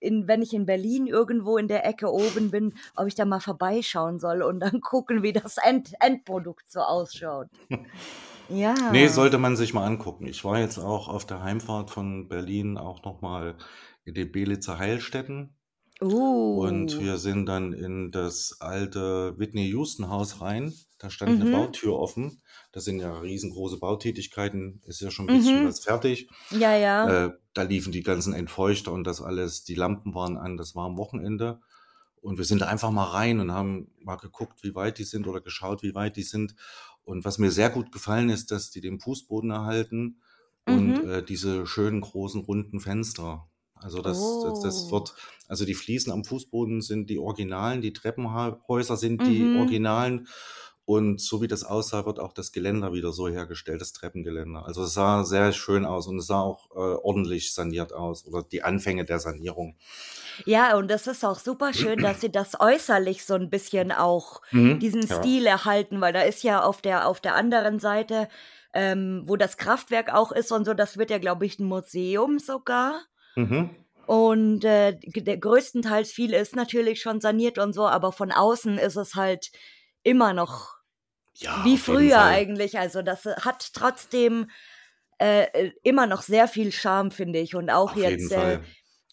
in 0.01 0.29
wenn 0.29 0.43
ich 0.43 0.55
in 0.55 0.65
Berlin 0.67 1.07
irgendwo 1.09 1.59
in 1.59 1.69
der 1.69 1.85
Ecke 1.85 2.13
oben 2.13 2.51
bin, 2.51 2.75
ob 2.97 3.09
ich 3.09 3.17
da 3.17 3.25
mal 3.25 3.41
vorbeischauen 3.41 4.21
soll 4.21 4.43
und 4.43 4.61
dann 4.61 4.81
gucken, 4.81 5.23
wie 5.23 5.33
das 5.33 5.57
End 5.59 5.93
Endprodukt 6.01 6.71
so 6.71 6.81
ausschaut. 6.81 7.49
Ne, 8.89 9.09
Ja. 9.09 9.09
sollte 9.09 9.39
man 9.39 9.57
sich 9.57 9.73
mal 9.75 9.87
angucken. 9.87 10.27
Ich 10.27 10.45
war 10.45 10.59
jetzt 10.59 10.79
auch 10.79 11.09
auf 11.09 11.27
der 11.27 11.43
Heimfahrt 11.43 11.91
von 11.91 12.29
Berlin 12.29 12.77
auch 12.79 13.03
noch 13.05 13.21
mal 13.21 13.57
in 14.05 14.15
den 14.15 14.33
Belitzer 14.33 14.79
Heilstätten. 14.79 15.57
Und 16.51 16.99
Uh. 16.99 17.01
wir 17.01 17.19
sind 17.19 17.47
dann 17.47 17.73
in 17.73 18.11
das 18.11 18.57
alte 18.61 19.39
Whitney-Houston-Haus 19.39 20.41
rein. 20.41 20.75
Da 20.99 21.11
stand 21.11 21.39
Mhm. 21.39 21.51
Bautür 21.51 21.99
offen. 21.99 22.43
Das 22.75 22.85
sind 22.85 23.01
ja 23.01 23.19
riesengroße 23.19 23.79
Bautätigkeiten, 23.79 24.81
ist 24.85 25.01
ja 25.01 25.11
schon 25.11 25.27
'n 25.29 25.31
bisschen 25.31 25.63
Mhm. 25.63 25.65
was 25.65 25.81
fertig. 25.81 26.29
Ja, 26.51 26.75
ja. 26.77 27.11
Äh, 27.11 27.31
da 27.55 27.63
liefen 27.63 27.93
die 27.93 28.03
ganzen 28.03 28.35
Entfeuchter 28.35 28.93
und 28.93 29.05
das 29.05 29.23
alles. 29.23 29.65
Die 29.65 29.75
Lampen 29.75 30.15
waren 30.15 30.37
an, 30.37 30.57
das 30.57 30.75
war 30.75 30.87
am 30.87 30.99
Wochenende. 30.99 31.61
Und 32.21 32.39
wir 32.39 32.45
sind 32.45 32.61
da 32.63 32.67
einfach 32.69 32.91
mal 32.91 33.05
rein 33.07 33.41
und 33.41 33.53
haben 33.53 33.93
mal 34.01 34.17
geguckt, 34.17 34.63
wie 34.65 34.75
weit 34.75 34.99
die 34.99 35.05
sind 35.05 35.27
oder 35.29 35.41
geschaut, 35.41 35.83
wie 35.83 35.95
weit 35.95 36.17
die 36.17 36.23
sind. 36.25 36.55
Und 37.05 37.25
was 37.25 37.39
mir 37.39 37.51
sehr 37.53 37.71
gut 37.71 37.93
gefallen 37.93 38.29
ist, 38.31 38.51
dass 38.51 38.71
die 38.71 38.81
den 38.83 39.01
Fußboden 39.01 39.51
erhalten 39.51 40.21
und, 40.65 40.99
Mhm. 40.99 41.05
äh, 41.05 41.25
diese 41.25 41.67
schönen 41.67 42.01
großen 42.03 42.41
runden 42.43 42.81
Fenster. 42.81 43.49
Also, 43.75 44.03
das 44.03 44.39
das 44.41 44.59
das 44.61 44.91
Oh. 44.91 44.93
wird 44.93 45.15
also, 45.49 45.65
die 45.65 45.75
Fliesen 45.75 46.13
am 46.13 46.25
Fußboden 46.25 46.83
sind 46.83 47.09
die 47.11 47.19
Originalen, 47.19 47.81
die 47.83 47.93
Treppenha 47.95 48.61
Häuser 48.69 48.97
sind 48.99 49.27
die 49.27 49.51
Mhm. 49.51 49.55
Originalen. 49.55 50.29
Und 50.89 51.21
so 51.21 51.43
wie 51.43 51.49
das 51.49 51.65
aussah, 51.65 52.07
wird 52.07 52.19
auch 52.19 52.33
das 52.33 52.51
Geländer 52.51 52.95
wieder 52.95 53.13
so 53.13 53.29
hergestellt, 53.29 53.83
das 53.83 53.93
Treppengeländer. 53.93 54.65
Also, 54.65 54.85
es 54.85 54.95
sah 54.95 55.23
sehr 55.23 55.53
schön 55.53 55.85
aus 55.85 56.07
und 56.07 56.17
es 56.19 56.27
sah 56.29 56.41
auch, 56.41 56.71
äh, 56.71 56.79
ordentlich 56.79 57.53
saniert 57.53 57.93
aus 57.93 58.25
oder 58.27 58.43
die 58.43 58.63
Anfänge 58.63 59.05
der 59.05 59.19
Sanierung. 59.21 59.77
Ja, 60.47 60.77
und 60.77 60.89
das 60.91 61.07
ist 61.07 61.25
auch 61.25 61.39
super 61.39 61.73
schön, 61.73 62.01
dass 62.03 62.21
sie 62.21 62.31
das 62.31 62.59
äußerlich 62.61 63.25
so 63.25 63.35
'n 63.35 63.51
bisschen 63.51 63.93
auch 63.93 64.41
Mhm, 64.53 64.83
diesen 64.83 65.07
ja. 65.09 65.09
Stil 65.09 65.47
erhalten, 65.47 66.01
weil 66.01 66.13
da 66.13 66.23
ist 66.23 66.43
ja 66.43 66.63
auf 66.63 66.81
der 66.83 67.07
auf 67.09 67.21
der 67.21 67.35
anderen 67.35 67.79
Seite, 67.81 68.29
ähm, 68.73 69.23
wo 69.27 69.37
das 69.37 69.57
Kraftwerk 69.57 70.13
auch 70.13 70.33
ist 70.33 70.53
und 70.53 70.65
so, 70.65 70.75
das 70.75 70.97
wird 70.99 71.11
ja, 71.11 71.19
glaube 71.19 71.47
ich, 71.47 71.59
'n 71.59 71.65
Museum 71.67 72.39
sogar. 72.39 73.03
Mhm. 73.37 73.79
Und, 74.07 74.65
äh, 74.65 74.99
der 75.03 75.37
größtenteils 75.39 76.13
viel 76.13 76.33
ist 76.33 76.57
natürlich 76.57 77.01
schon 77.03 77.21
saniert 77.21 77.59
und 77.59 77.75
so, 77.75 77.87
aber 77.87 78.11
von 78.13 78.33
außen 78.33 78.79
ist 78.79 78.97
es 78.97 79.15
halt 79.15 79.51
immer 80.03 80.33
noch 80.33 80.78
Ja, 81.41 81.65
wie 81.65 81.79
früher 81.79 82.23
eigentlich. 82.25 82.79
Also, 82.79 83.03
das, 83.03 83.27
äh, 83.27 83.35
hat 83.41 83.73
trotzdem, 83.75 84.51
äh, 85.21 85.45
äh, 85.53 85.73
immer 85.85 86.07
noch 86.07 86.23
sehr 86.23 86.49
viel 86.49 86.73
Charme, 86.73 87.11
finde 87.13 87.41
ich. 87.41 87.55
Und 87.57 87.71
auch 87.71 87.95
Auf 87.95 87.97
jetzt, 87.97 88.33
äh. 88.33 88.61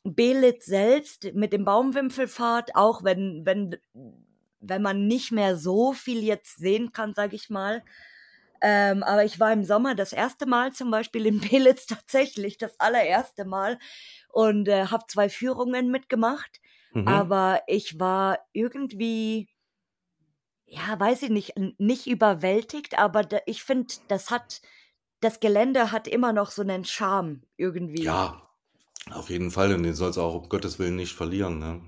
Belitz 0.04 0.66
selbst 0.66 1.34
mit 1.36 1.54
dem 1.54 1.66
Baumwipfelpfad, 1.66 2.76
auch 2.76 3.04
wenn 3.04 3.44
wenn 3.46 3.76
wenn 4.62 4.82
man 4.82 5.08
nicht 5.08 5.32
mehr 5.32 5.58
so 5.58 5.94
viel 5.94 6.24
jetzt 6.24 6.58
sehen 6.58 6.92
kann, 6.94 7.14
sage 7.16 7.36
ich 7.36 7.50
mal. 7.50 7.84
Ähm, 8.62 9.04
aber 9.04 9.26
ich 9.26 9.40
war 9.40 9.54
im 9.54 9.64
Sommer 9.66 9.96
das 9.96 10.14
1. 10.14 10.46
Mal 10.48 10.74
zum 10.74 10.92
Beispiel 10.92 11.26
in 11.28 11.40
Belitz 11.42 11.88
tatsächlich, 11.88 12.58
das 12.58 12.80
allererste 12.80 13.46
Mal 13.46 13.80
und, 14.30 14.68
äh, 14.70 14.88
habe 14.88 15.06
2 15.08 15.30
Führungen 15.30 15.92
mitgemacht. 15.92 16.62
Mhm. 16.94 17.08
Aber 17.08 17.62
ich 17.68 18.00
war 18.00 18.40
irgendwie 18.54 19.50
ja, 20.68 21.00
weiß 21.00 21.24
ich 21.24 21.30
nicht, 21.30 21.56
n 21.58 21.76
nicht 21.78 22.08
überwältigt, 22.08 22.98
aber 22.98 23.24
da 23.24 23.40
ich 23.46 23.64
finde, 23.64 23.94
das 24.08 24.32
hat 24.32 24.62
das 25.22 25.40
Gelände 25.40 25.92
hat 25.92 26.08
immer 26.08 26.34
noch 26.34 26.52
so 26.52 26.64
'nen 26.64 26.86
Charme 26.86 27.44
irgendwie. 27.58 28.18
Ja, 28.18 28.50
auf 29.12 29.30
jeden 29.30 29.52
Fall 29.52 29.74
und 29.74 29.84
den 29.84 29.94
soll's 29.96 30.18
auch 30.18 30.36
um 30.36 30.50
Gottes 30.50 30.80
Willen 30.80 30.96
nicht 30.98 31.14
verlieren, 31.16 31.60
ne? 31.60 31.82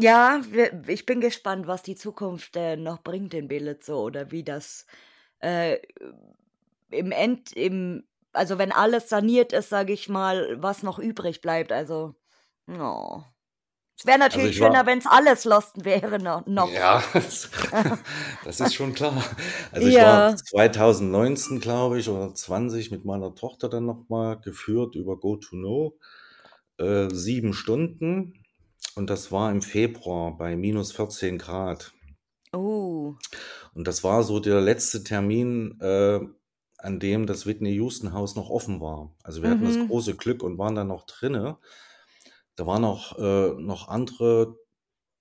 Ja, 0.00 0.40
wir 0.50 0.88
ich 0.88 1.06
bin 1.06 1.20
gespannt, 1.20 1.66
was 1.66 1.82
die 1.82 1.96
Zukunft, 1.96 2.54
äh, 2.56 2.76
noch 2.76 3.02
bringt 3.02 3.34
in 3.34 3.48
so 3.80 4.00
oder 4.02 4.30
wie 4.30 4.44
das, 4.44 4.86
äh, 5.40 5.78
im 6.90 7.12
End 7.12 7.52
im 7.52 8.04
also, 8.32 8.58
wenn 8.58 8.72
alles 8.72 9.08
saniert 9.08 9.52
ist, 9.52 9.70
sage 9.70 9.92
ich 9.92 10.08
mal, 10.08 10.56
was 10.62 10.82
noch 10.84 10.98
übrig 11.00 11.40
bleibt. 11.40 11.72
Also, 11.72 12.14
oh. 12.68 13.22
Es 14.00 14.06
wäre 14.06 14.18
Also, 14.32 14.46
natürlich 14.46 14.50
ich 14.50 14.56
schöner, 14.56 14.86
war 14.86 14.86
wenn's 14.86 15.06
alles 15.06 15.44
lost 15.44 15.84
wäre 15.84 16.18
no 16.20 16.42
noch. 16.46 16.74
Ja, 16.74 17.02
das 17.12 17.50
das 18.44 18.60
ist 18.60 18.74
schon 18.74 18.92
klar. 18.94 19.22
Also, 19.72 19.88
ich 19.88 20.00
war 20.00 20.20
Ja. 20.20 20.36
2019, 20.44 21.60
glaube 21.60 21.98
ich, 21.98 22.08
oder 22.08 22.34
20 22.34 22.90
mit 22.90 23.04
meiner 23.04 23.34
Tochter 23.34 23.68
dann 23.68 23.86
noch 23.86 24.08
mal 24.08 24.34
geführt 24.40 24.94
über 24.96 25.16
GoToKnow, 25.18 25.94
äh, 26.78 27.08
7 27.12 27.54
Stunden 27.54 28.44
und 28.96 29.10
das 29.10 29.32
war 29.32 29.50
im 29.52 29.62
Februar 29.62 30.36
bei 30.38 30.56
-14 30.56 31.38
Grad. 31.38 31.92
Oh. 32.52 33.16
Und 33.74 33.86
das 33.86 34.04
war 34.04 34.22
so 34.22 34.40
der 34.40 34.60
letzte 34.60 35.04
Termin, 35.04 35.78
äh, 35.80 36.20
an 36.78 37.00
dem 37.00 37.26
das 37.26 37.46
Whitney-Houston-Haus 37.46 38.36
noch 38.36 38.50
offen 38.50 38.80
war. 38.80 39.14
Also, 39.22 39.42
wir 39.42 39.50
hatten 39.50 39.64
das 39.64 39.78
Mhm. 39.78 39.88
große 39.88 40.14
Glück 40.16 40.42
und 40.42 40.58
waren 40.58 40.74
da 40.74 40.84
noch 40.84 41.06
drinne. 41.06 41.58
Da 42.58 42.66
waren 42.66 42.84
auch, 42.84 43.16
äh, 43.18 43.54
noch 43.60 43.86
andere 43.88 44.56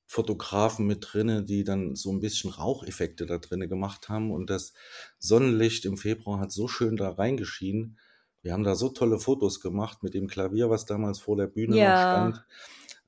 Fotografen 0.08 0.88
mit 0.88 1.08
drinne, 1.14 1.44
die 1.44 1.64
dann 1.64 1.96
so 1.96 2.12
'n 2.12 2.20
bisschen 2.22 2.50
Raucheffekte 2.52 3.26
da 3.28 3.38
drinnen 3.40 3.70
gemacht 3.70 4.10
haben 4.10 4.32
und 4.32 4.50
das 4.50 4.74
Sonnenlicht 5.20 5.86
im 5.86 5.98
Februar 5.98 6.40
hat 6.40 6.52
so 6.52 6.68
schön 6.68 6.98
da 6.98 7.12
reingeschienen. 7.12 8.00
Wir 8.42 8.54
haben 8.54 8.64
da 8.64 8.76
so 8.76 8.90
tolle 8.90 9.20
Fotos 9.20 9.62
gemacht 9.62 10.04
mit 10.04 10.14
dem 10.16 10.28
Klavier, 10.28 10.70
was 10.72 10.86
damals 10.86 11.20
vor 11.20 11.38
der 11.38 11.48
Bühne 11.48 11.80
noch 11.80 11.98
stand. 11.98 12.38
Ja. 12.38 12.48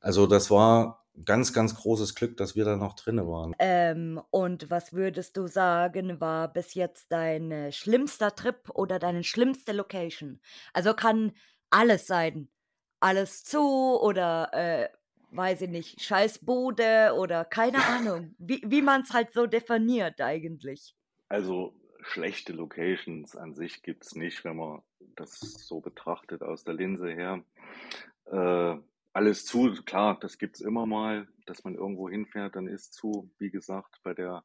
Also, 0.02 0.28
das 0.28 0.52
war 0.52 1.06
ganz, 1.26 1.54
ganz 1.54 1.76
großes 1.76 2.16
Glück, 2.16 2.38
dass 2.38 2.56
wir 2.56 2.66
da 2.66 2.78
noch 2.78 2.96
drinne 2.96 3.28
waren. 3.28 3.56
Ähm, 3.62 4.22
und 4.32 4.70
was 4.70 4.94
würdest 4.94 5.36
du 5.38 5.48
sagen, 5.48 6.22
war 6.22 6.48
bis 6.54 6.74
jetzt 6.76 7.12
dein, 7.12 7.52
äh, 7.52 7.72
schlimmster 7.72 8.34
Trip 8.36 8.70
oder 8.74 9.00
deine 9.00 9.24
schlimmste 9.24 9.74
Location? 9.74 10.40
Also, 10.74 10.94
kann 10.94 11.34
alles 11.70 12.08
sein. 12.08 12.50
Alles 13.00 13.44
zu 13.44 14.00
oder, 14.02 14.50
äh, 14.54 14.90
weiß 15.32 15.62
ich 15.62 15.70
nicht, 15.70 16.02
scheiß 16.02 16.40
Bude 16.40 17.14
oder 17.18 17.46
keine 17.46 17.84
Ahnung, 17.86 18.36
wie 18.38 18.62
wie 18.66 18.82
man's 18.82 19.14
halt 19.14 19.34
so 19.34 19.46
definiert 19.46 20.20
eigentlich. 20.22 20.96
Also, 21.30 21.74
schlechte 22.02 22.54
Locations 22.54 23.36
an 23.36 23.54
sich 23.54 23.84
gibt's 23.84 24.16
nicht, 24.16 24.44
wenn 24.44 24.58
man 24.58 24.82
das 25.16 25.40
so 25.40 25.80
betrachtet 25.80 26.42
aus 26.42 26.64
der 26.64 26.74
Linse 26.74 27.10
her. 27.10 27.44
Äh, 28.26 28.78
alles 29.14 29.46
zu, 29.46 29.74
klar, 29.86 30.18
das 30.20 30.38
gibt's 30.38 30.62
immer 30.62 30.86
mal, 30.86 31.28
dass 31.46 31.64
man 31.64 31.76
irgendwo 31.76 32.10
hinfährt, 32.10 32.56
dann 32.56 32.68
ist 32.68 32.94
zu. 32.94 33.30
Wie 33.38 33.50
gesagt, 33.50 34.00
bei 34.04 34.14
der, 34.14 34.44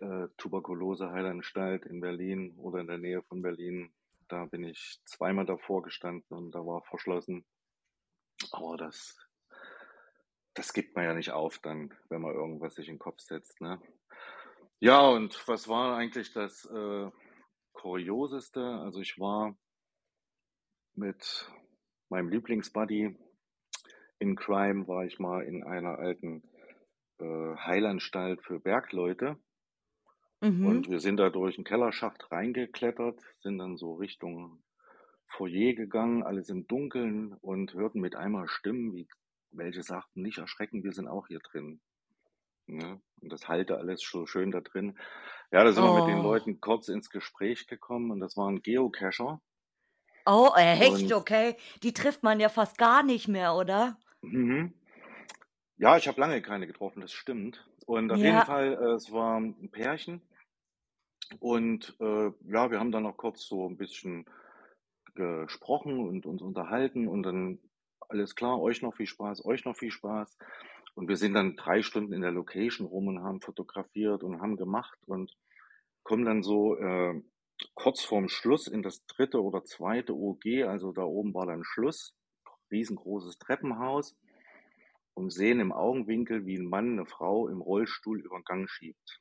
äh, 0.00 0.28
Tuberkulose-Heilanstalt 0.36 1.86
in 1.86 2.00
Berlin 2.00 2.54
oder 2.56 2.80
in 2.80 2.86
der 2.86 2.98
Nähe 2.98 3.22
von 3.22 3.42
Berlin, 3.42 3.92
da 4.28 4.46
bin 4.46 4.64
ich 4.64 5.00
zweimal 5.04 5.46
davor 5.46 5.82
gestanden 5.82 6.36
und 6.36 6.52
da 6.52 6.60
war 6.60 6.82
verschlossen. 6.82 7.44
Aber 8.52 8.76
das 8.76 9.16
das 10.56 10.72
gibt 10.72 10.94
man 10.94 11.04
ja 11.04 11.14
nicht 11.14 11.32
auf 11.32 11.58
dann, 11.58 11.92
wenn 12.08 12.22
man 12.22 12.32
irgendwas 12.34 12.76
sich 12.76 12.88
in 12.88 12.94
'n 12.96 12.98
Kopf 13.00 13.20
setzt, 13.20 13.60
ne? 13.60 13.80
Ja, 14.82 15.08
und 15.08 15.46
was 15.48 15.68
war 15.68 15.96
eigentlich 15.96 16.32
das, 16.32 16.64
äh, 16.66 17.10
Kurioseste? 17.72 18.62
Also, 18.62 19.00
ich 19.00 19.18
war 19.18 19.56
mit 20.96 21.50
meinem 22.08 22.28
Lieblingsbuddy 22.28 23.16
in 24.20 24.36
Crime 24.36 24.88
war 24.88 25.04
ich 25.04 25.18
mal 25.18 25.42
in 25.44 25.64
einer 25.64 25.98
alten, 25.98 26.42
äh, 27.20 27.56
Heilanstalt 27.56 28.42
für 28.42 28.60
Bergleute. 28.60 29.38
Mhm. 30.42 30.84
Und 30.84 30.88
wir 30.88 30.98
sind 30.98 31.18
da 31.18 31.28
durch 31.28 31.58
'n 31.58 31.64
Kellerschacht 31.64 32.32
reingeklettert, 32.32 33.20
sind 33.40 33.58
dann 33.58 33.76
so 33.76 33.96
Richtung 33.96 34.63
Foyer 35.36 35.74
gegangen, 35.74 36.22
alles 36.22 36.48
im 36.50 36.66
Dunkeln 36.66 37.34
und 37.34 37.74
hörten 37.74 38.00
mit 38.00 38.16
einmal 38.16 38.48
Stimmen, 38.48 38.94
wie 38.94 39.08
welche 39.52 39.82
sagten: 39.82 40.22
„Nicht 40.22 40.38
erschrecken, 40.38 40.84
wir 40.84 40.92
sind 40.92 41.08
auch 41.08 41.26
hier 41.28 41.40
drin.“ 41.40 41.80
Ne? 42.66 43.00
Und 43.20 43.32
das 43.32 43.48
hallte 43.48 43.78
alles 43.78 44.02
so 44.02 44.26
schön 44.26 44.52
da 44.52 44.60
drin. 44.62 44.98
Ja, 45.52 45.64
da 45.64 45.72
sind 45.72 45.84
wir 45.84 45.92
mit 45.92 46.06
den 46.08 46.18
Oh. 46.18 46.24
Leuten 46.24 46.60
kurz 46.60 46.88
ins 46.88 47.10
Gespräch 47.10 47.66
gekommen 47.68 48.10
und 48.12 48.20
das 48.20 48.36
waren 48.36 48.62
Geocacher. 48.62 49.42
Oh, 50.26 50.52
echt? 50.56 51.12
Und 51.12 51.12
Okay. 51.12 51.56
Die 51.82 51.92
trifft 51.92 52.22
man 52.22 52.40
ja 52.40 52.48
fast 52.48 52.78
gar 52.78 53.02
nicht 53.02 53.28
mehr, 53.28 53.54
oder? 53.54 53.98
Mhm. 54.22 54.74
Ja, 55.78 55.96
ich 55.96 56.06
habe 56.08 56.20
lange 56.20 56.40
keine 56.42 56.66
getroffen, 56.68 57.00
das 57.00 57.12
stimmt. 57.12 57.68
Und 57.86 58.10
auf 58.12 58.22
jeden 58.22 58.42
Ja. 58.42 58.44
Fall, 58.44 58.74
äh, 58.74 58.94
es 58.94 59.12
war 59.12 59.36
'n 59.38 59.70
Pärchen 59.72 60.22
und, 61.40 61.96
äh, 62.00 62.30
ja, 62.46 62.70
wir 62.70 62.78
haben 62.80 62.92
dann 62.92 63.02
noch 63.04 63.16
kurz 63.16 63.42
so 63.46 63.66
'n 63.66 63.76
bisschen 63.76 64.26
gesprochen 65.14 66.00
und 66.00 66.26
uns 66.26 66.42
unterhalten 66.42 67.08
und 67.08 67.22
dann: 67.24 67.60
„Alles 68.08 68.34
klar, 68.34 68.60
euch 68.60 68.82
noch 68.82 68.94
viel 68.96 69.06
Spaß, 69.06 69.44
euch 69.44 69.64
noch 69.64 69.76
viel 69.76 69.90
Spaß.“ 69.92 70.36
Und 70.96 71.08
wir 71.08 71.16
sind 71.16 71.34
dann 71.34 71.56
3 71.56 71.82
Stunden 71.82 72.12
in 72.12 72.22
der 72.22 72.32
Location 72.32 72.86
rum 72.86 73.08
und 73.08 73.22
haben 73.22 73.40
fotografiert 73.40 74.22
und 74.24 74.40
haben 74.40 74.56
gemacht 74.56 74.98
und 75.06 75.32
kommen 76.04 76.24
dann 76.26 76.42
so, 76.42 76.76
äh, 76.76 77.22
kurz 77.74 78.02
vorm 78.04 78.28
Schluss 78.28 78.68
in 78.68 78.82
das 78.82 79.04
3. 79.06 79.40
oder 79.40 79.64
2. 79.64 80.14
OG, 80.14 80.64
also, 80.64 80.92
da 80.92 81.02
oben 81.04 81.34
war 81.34 81.46
dann 81.46 81.64
Schluss, 81.64 82.14
riesengroßes 82.72 83.38
Treppenhaus 83.38 84.16
und 85.16 85.32
sehen 85.32 85.60
im 85.60 85.70
Augenwinkel, 85.72 86.44
wie 86.44 86.56
'n 86.56 86.68
Mann 86.68 86.96
'ne 86.96 87.06
Frau 87.06 87.46
im 87.48 87.60
Rollstuhl 87.60 88.20
über 88.20 88.36
'n 88.36 88.42
Gang 88.44 88.68
schiebt. 88.68 89.20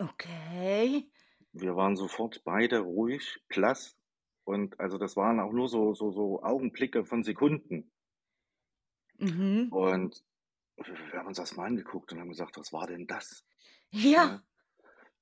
Okay. 0.00 1.08
wir 1.56 1.76
waren 1.76 1.94
sofort 1.94 2.42
beide 2.44 2.80
ruhig, 2.80 3.40
blass 3.48 3.96
und 4.44 4.80
also 4.80 4.98
das 4.98 5.16
waren 5.16 5.40
auch 5.40 5.52
nur 5.52 5.68
so 5.68 5.94
so 5.94 6.10
so 6.12 6.42
Augenblicke 6.42 7.04
von 7.04 7.24
Sekunden. 7.24 7.90
Mhm. 9.20 9.72
Und 9.72 10.24
wir 10.76 11.18
haben 11.20 11.28
uns 11.28 11.38
das 11.38 11.56
mal 11.56 11.66
angeguckt 11.66 12.12
und 12.12 12.20
haben 12.20 12.28
gesagt: 12.30 12.56
„Was 12.58 12.72
war 12.72 12.86
denn 12.86 13.06
das?“ 13.06 13.44
Ja. 13.92 14.44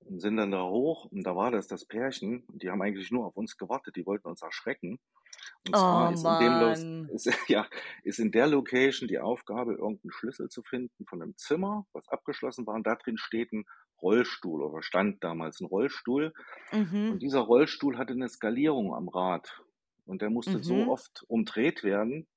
Und 0.00 0.21
sind 0.21 0.37
dann 0.37 0.50
da 0.50 0.64
hoch 0.64 1.07
und 1.07 1.25
da 1.25 1.37
war 1.37 1.50
das 1.50 1.69
das 1.69 1.85
Pärchen 1.87 2.45
und 2.47 2.62
die 2.62 2.71
haben 2.71 2.83
eigentlich 2.83 3.11
nur 3.12 3.26
auf 3.26 3.37
uns 3.37 3.57
gewartet, 3.57 3.97
die 3.97 4.07
wollten 4.07 4.29
uns 4.29 4.43
erschrecken. 4.43 5.00
Und 5.64 5.76
zwar 5.79 6.11
Oh 6.11 6.12
ist 6.12 6.25
in 6.25 6.37
dem 6.38 6.57
Los 6.57 6.87
ist 7.09 7.26
ja, 7.49 7.69
ist 8.05 8.19
in 8.21 8.33
der 8.33 8.47
Location 8.49 9.09
die 9.09 9.21
Aufgabe, 9.21 9.75
irgend 9.75 10.05
'n 10.05 10.12
Schlüssel 10.12 10.49
zu 10.50 10.62
finden 10.62 11.07
von 11.07 11.21
'nem 11.21 11.37
Zimmer, 11.37 11.87
was 11.93 12.09
abgeschlossen 12.09 12.67
war 12.67 12.75
und 12.76 12.87
da 12.87 12.97
drin 12.97 13.19
steht 13.19 13.52
'n 13.52 13.64
Rollstuhl 14.02 14.62
oder 14.62 14.82
stand 14.82 15.25
damals 15.25 15.61
'n 15.61 15.66
Rollstuhl. 15.66 16.32
Mhm. 16.73 17.12
Und 17.12 17.23
dieser 17.23 17.40
Rollstuhl 17.42 17.99
hatte 17.99 18.16
'ne 18.16 18.28
Skalierung 18.28 18.94
am 18.94 19.09
Rad 19.09 19.62
und 20.06 20.23
der 20.23 20.30
musste 20.30 20.62
so 20.62 20.87
Mhm. 20.87 20.88
oft 20.88 21.25
umdreht 21.28 21.85
werden, 21.85 22.28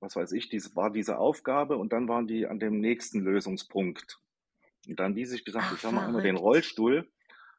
was 0.00 0.16
weiß 0.16 0.32
ich, 0.32 0.48
dies 0.50 0.76
war 0.76 0.92
diese 0.92 1.18
Aufgabe 1.18 1.78
und 1.78 1.92
dann 1.94 2.08
waren 2.08 2.26
die 2.28 2.46
an 2.48 2.60
dem 2.60 2.80
nächsten 2.80 3.20
Lösungspunkt. 3.20 4.20
Und 4.88 5.00
dann 5.00 5.14
die 5.16 5.26
sich 5.26 5.44
gesagt: 5.46 5.70
Ach, 5.70 5.72
„Jetzt 5.72 5.84
haben 5.84 5.96
wir 5.96 6.04
einmal 6.04 6.22
den. 6.22 6.36
Rollstuhl 6.38 7.10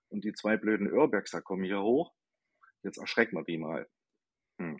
und 0.10 0.26
die 0.26 0.34
2 0.34 0.58
blöden 0.58 0.92
Urbexer 0.94 1.42
kommen 1.44 1.66
hier 1.66 1.82
hoch. 1.84 2.14
Jetzt 2.84 2.98
erschrecken 3.00 3.38
wir 3.38 3.44
die 3.46 3.58
mal.“ 3.60 3.88
Hm. 4.60 4.80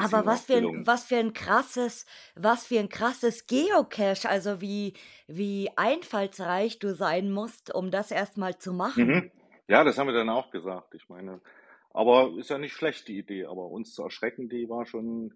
Aber 0.00 0.26
was 0.26 0.42
für 0.46 0.54
'n 0.54 0.70
gelungen. 0.70 0.86
was 0.86 1.04
für 1.06 1.16
'n 1.16 1.32
krasses 1.32 2.06
was 2.36 2.66
für 2.66 2.78
'n 2.78 2.88
krasses 2.88 3.46
Geocache, 3.48 4.28
also 4.28 4.60
wie 4.60 4.94
wie 5.26 5.70
einfallsreich 5.76 6.78
du 6.78 6.94
sein 6.94 7.32
musst, 7.32 7.74
um 7.74 7.90
das 7.90 8.12
erst 8.12 8.36
mal 8.36 8.56
zu 8.58 8.72
machen. 8.72 9.18
Mhm. 9.18 9.30
Ja, 9.68 9.84
das 9.84 9.98
haben 9.98 10.06
wir 10.08 10.14
dann 10.14 10.28
auch 10.30 10.50
gesagt. 10.50 10.94
Ich 10.94 11.08
meine 11.08 11.40
aber 11.90 12.36
ist 12.38 12.50
ja 12.50 12.58
nicht 12.58 12.74
schlecht 12.74 13.08
die 13.08 13.18
Idee, 13.18 13.46
aber 13.46 13.68
uns 13.68 13.94
zu 13.94 14.02
erschrecken, 14.04 14.48
die 14.48 14.68
war 14.68 14.84
schon 14.86 15.34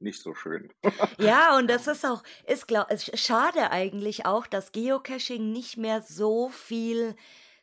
nicht 0.00 0.20
so 0.22 0.34
schön. 0.34 0.72
Ja, 1.18 1.56
und 1.56 1.68
das 1.68 1.86
ist 1.86 2.04
auch 2.04 2.22
ist 2.46 2.66
glau 2.68 2.84
ist 2.88 3.04
sch 3.06 3.18
schade 3.26 3.70
eigentlich 3.70 4.26
auch, 4.26 4.46
dass 4.46 4.72
Geocaching 4.72 5.52
nicht 5.52 5.76
mehr 5.76 6.02
so 6.02 6.48
viel 6.48 7.14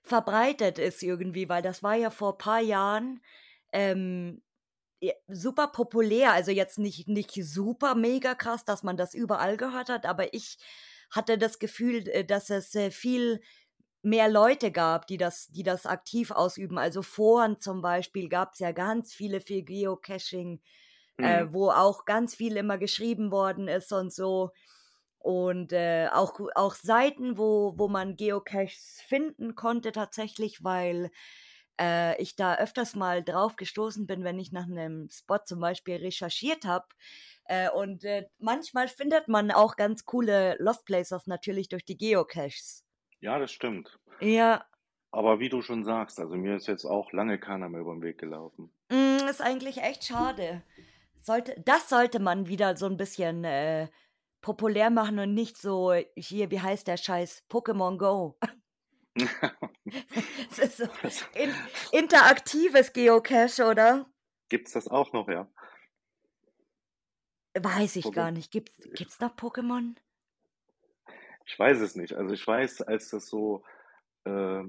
verbreitet 0.03 0.79
ist 0.79 1.03
irgendwie, 1.03 1.49
weil 1.49 1.61
das 1.61 1.83
war 1.83 1.95
ja 1.95 2.09
vor 2.09 2.37
paar 2.37 2.59
Jahren, 2.61 3.21
ähm, 3.73 4.41
super 5.27 5.67
populär. 5.67 6.33
Also 6.33 6.51
jetzt 6.51 6.79
nicht 6.79 7.07
nicht 7.07 7.31
super 7.33 7.95
mega 7.95 8.35
krass, 8.35 8.65
dass 8.65 8.83
man 8.83 8.97
das 8.97 9.13
überall 9.13 9.57
gehört 9.57 9.89
hat, 9.89 10.05
aber 10.05 10.33
ich 10.33 10.57
hatte 11.11 11.37
das 11.37 11.59
Gefühl, 11.59 12.07
äh, 12.09 12.25
dass 12.25 12.49
es, 12.49 12.73
äh, 12.75 12.91
viel 12.91 13.41
mehr 14.03 14.29
Leute 14.29 14.71
gab, 14.71 15.07
die 15.07 15.17
das 15.17 15.47
die 15.49 15.63
das 15.63 15.85
aktiv 15.85 16.31
ausüben. 16.31 16.77
Also 16.77 17.01
Foren 17.03 17.59
zum 17.59 17.81
Beispiel 17.81 18.29
gab's 18.29 18.59
ja 18.59 18.71
ganz 18.71 19.13
viele 19.13 19.41
für 19.41 19.61
Geocaching, 19.63 20.61
äh, 21.21 21.45
Mhm. 21.45 21.51
wo 21.51 21.69
auch 21.71 22.05
ganz 22.05 22.35
viel 22.35 22.57
immer 22.57 22.77
geschrieben 22.77 23.31
worden 23.31 23.67
ist 23.67 23.91
und 23.93 24.13
so. 24.13 24.51
Und, 25.19 25.71
äh, 25.73 26.09
auch 26.11 26.39
auch 26.55 26.73
Seiten, 26.75 27.37
wo 27.37 27.73
wo 27.77 27.87
man 27.87 28.15
Geocaches 28.15 29.01
finden 29.07 29.55
konnte 29.55 29.91
tatsächlich, 29.91 30.63
weil, 30.63 31.11
äh, 31.81 32.21
ich 32.21 32.35
da 32.37 32.55
öfters 32.57 32.95
mal 32.95 33.23
drauf 33.23 33.57
gestoßen 33.57 34.07
bin, 34.07 34.23
wenn 34.25 34.39
ich 34.39 34.51
nach 34.53 34.67
'nem 34.67 35.09
Spot 35.11 35.39
zum 35.45 35.59
Beispiel 35.61 35.97
recherchiert 35.97 36.65
habe. 36.65 36.87
Äh, 37.45 37.69
und, 37.71 38.03
äh, 38.05 38.27
manchmal 38.39 38.87
findet 38.89 39.27
man 39.29 39.51
auch 39.51 39.75
ganz 39.77 40.05
coole 40.05 40.57
Lost 40.59 40.85
Places 40.85 41.27
natürlich 41.27 41.69
durch 41.69 41.85
die 41.85 41.97
Geocaches. 41.97 42.81
Ja, 43.23 43.37
das 43.39 43.51
stimmt. 43.51 43.99
Ja. 44.21 44.67
Aber 45.13 45.39
wie 45.39 45.47
du 45.47 45.61
schon 45.61 45.85
sagst, 45.85 46.19
also 46.19 46.35
mir 46.35 46.55
ist 46.57 46.67
jetzt 46.67 46.83
auch 46.83 47.13
lange 47.13 47.39
keiner 47.39 47.69
mehr 47.69 47.79
übern 47.79 48.01
Weg 48.01 48.17
gelaufen. 48.17 48.73
Hm, 48.91 49.27
ist 49.29 49.41
eigentlich 49.41 49.77
echt 49.77 50.03
schade. 50.03 50.63
Sollte 51.21 51.55
das 51.65 51.89
sollte 51.89 52.19
man 52.19 52.47
wieder 52.47 52.75
so 52.77 52.87
'n 52.87 52.97
bisschen, 52.97 53.43
äh, 53.45 53.89
populär 54.41 54.89
machen 54.89 55.19
und 55.19 55.33
nicht 55.33 55.57
so 55.57 55.93
hier, 56.17 56.51
wie 56.51 56.61
heißt 56.61 56.87
der 56.87 56.97
Scheiß? 56.97 57.43
Pokémon 57.49 57.97
Go. 57.97 58.37
Es 60.51 60.59
ist 60.59 60.77
so 60.77 60.85
Das 61.01 61.25
in 61.33 61.53
interaktives 61.91 62.93
Geocache, 62.93 63.65
oder? 63.65 64.11
Gibt's 64.49 64.73
das 64.73 64.87
auch 64.89 65.13
noch, 65.13 65.29
ja? 65.29 65.47
Weiß 67.55 67.95
ich 67.97 68.05
Poké 68.05 68.11
gar 68.11 68.31
nicht. 68.31 68.51
Gibt's 68.51 68.89
ich 68.93 68.93
gibt's 68.95 69.19
noch 69.19 69.35
Pokémon? 69.35 69.95
Ich 71.45 71.57
weiß 71.57 71.79
es 71.81 71.95
nicht. 71.95 72.13
Also, 72.13 72.33
ich 72.33 72.45
weiß, 72.45 72.81
als 72.81 73.09
das 73.09 73.27
so, 73.27 73.63
äh, 74.25 74.63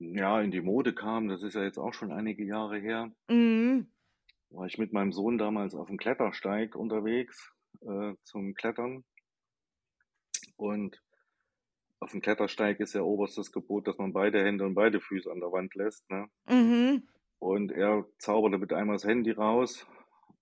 ja, 0.00 0.40
in 0.40 0.50
die 0.52 0.60
Mode 0.62 0.94
kam, 0.94 1.28
das 1.28 1.42
ist 1.42 1.54
ja 1.54 1.64
jetzt 1.64 1.78
auch 1.78 1.94
schon 1.94 2.12
einige 2.12 2.44
Jahre 2.44 2.78
her 2.78 3.12
Mhm. 3.28 3.86
war 4.50 4.66
ich 4.66 4.78
mit 4.78 4.92
meinem 4.92 5.12
Sohn 5.12 5.38
damals 5.38 5.74
auf'm 5.74 5.96
Klettersteig 5.96 6.76
unterwegs, 6.76 7.52
äh, 7.82 8.14
zum 8.22 8.54
Klettern. 8.54 9.04
Und 10.58 11.02
auf'm 12.00 12.20
Klettersteig 12.22 12.80
ist 12.80 12.94
ja 12.94 13.02
oberstes 13.02 13.52
Gebot, 13.52 13.86
dass 13.88 13.98
man 13.98 14.12
beide 14.12 14.44
Hände 14.44 14.64
und 14.66 14.74
beide 14.74 15.00
Füße 15.00 15.30
an 15.30 15.40
der 15.40 15.52
Wand 15.52 15.74
lässt, 15.74 16.08
ne? 16.10 16.28
Mhm. 16.48 17.06
Und 17.42 17.70
er 17.72 18.06
zauberte 18.18 18.58
mit 18.58 18.72
einmal 18.72 18.96
das 18.96 19.04
Handy 19.04 19.30
raus, 19.32 19.86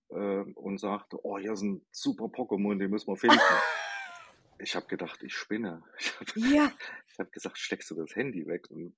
äh, 0.09 0.15
und 0.55 0.79
sagte: 0.79 1.17
„Oh, 1.23 1.37
hier 1.37 1.53
ist 1.53 1.63
'n 1.63 1.85
super 1.91 2.25
Pokémon, 2.25 2.77
den 2.79 2.89
müssen 2.91 3.09
wir 3.11 3.17
finden.“ 3.17 3.63
Ich 4.59 4.75
habe 4.75 4.87
gedacht, 4.87 5.23
ich 5.23 5.35
spinne. 5.35 5.83
Ich 5.99 6.15
habe 6.19 6.31
Ja. 6.35 6.77
habe 7.19 7.31
gesagt: 7.31 7.57
„Steckst 7.59 7.91
du 7.91 7.95
das 7.95 8.15
Handy 8.15 8.47
weg 8.47 8.71
und 8.71 8.97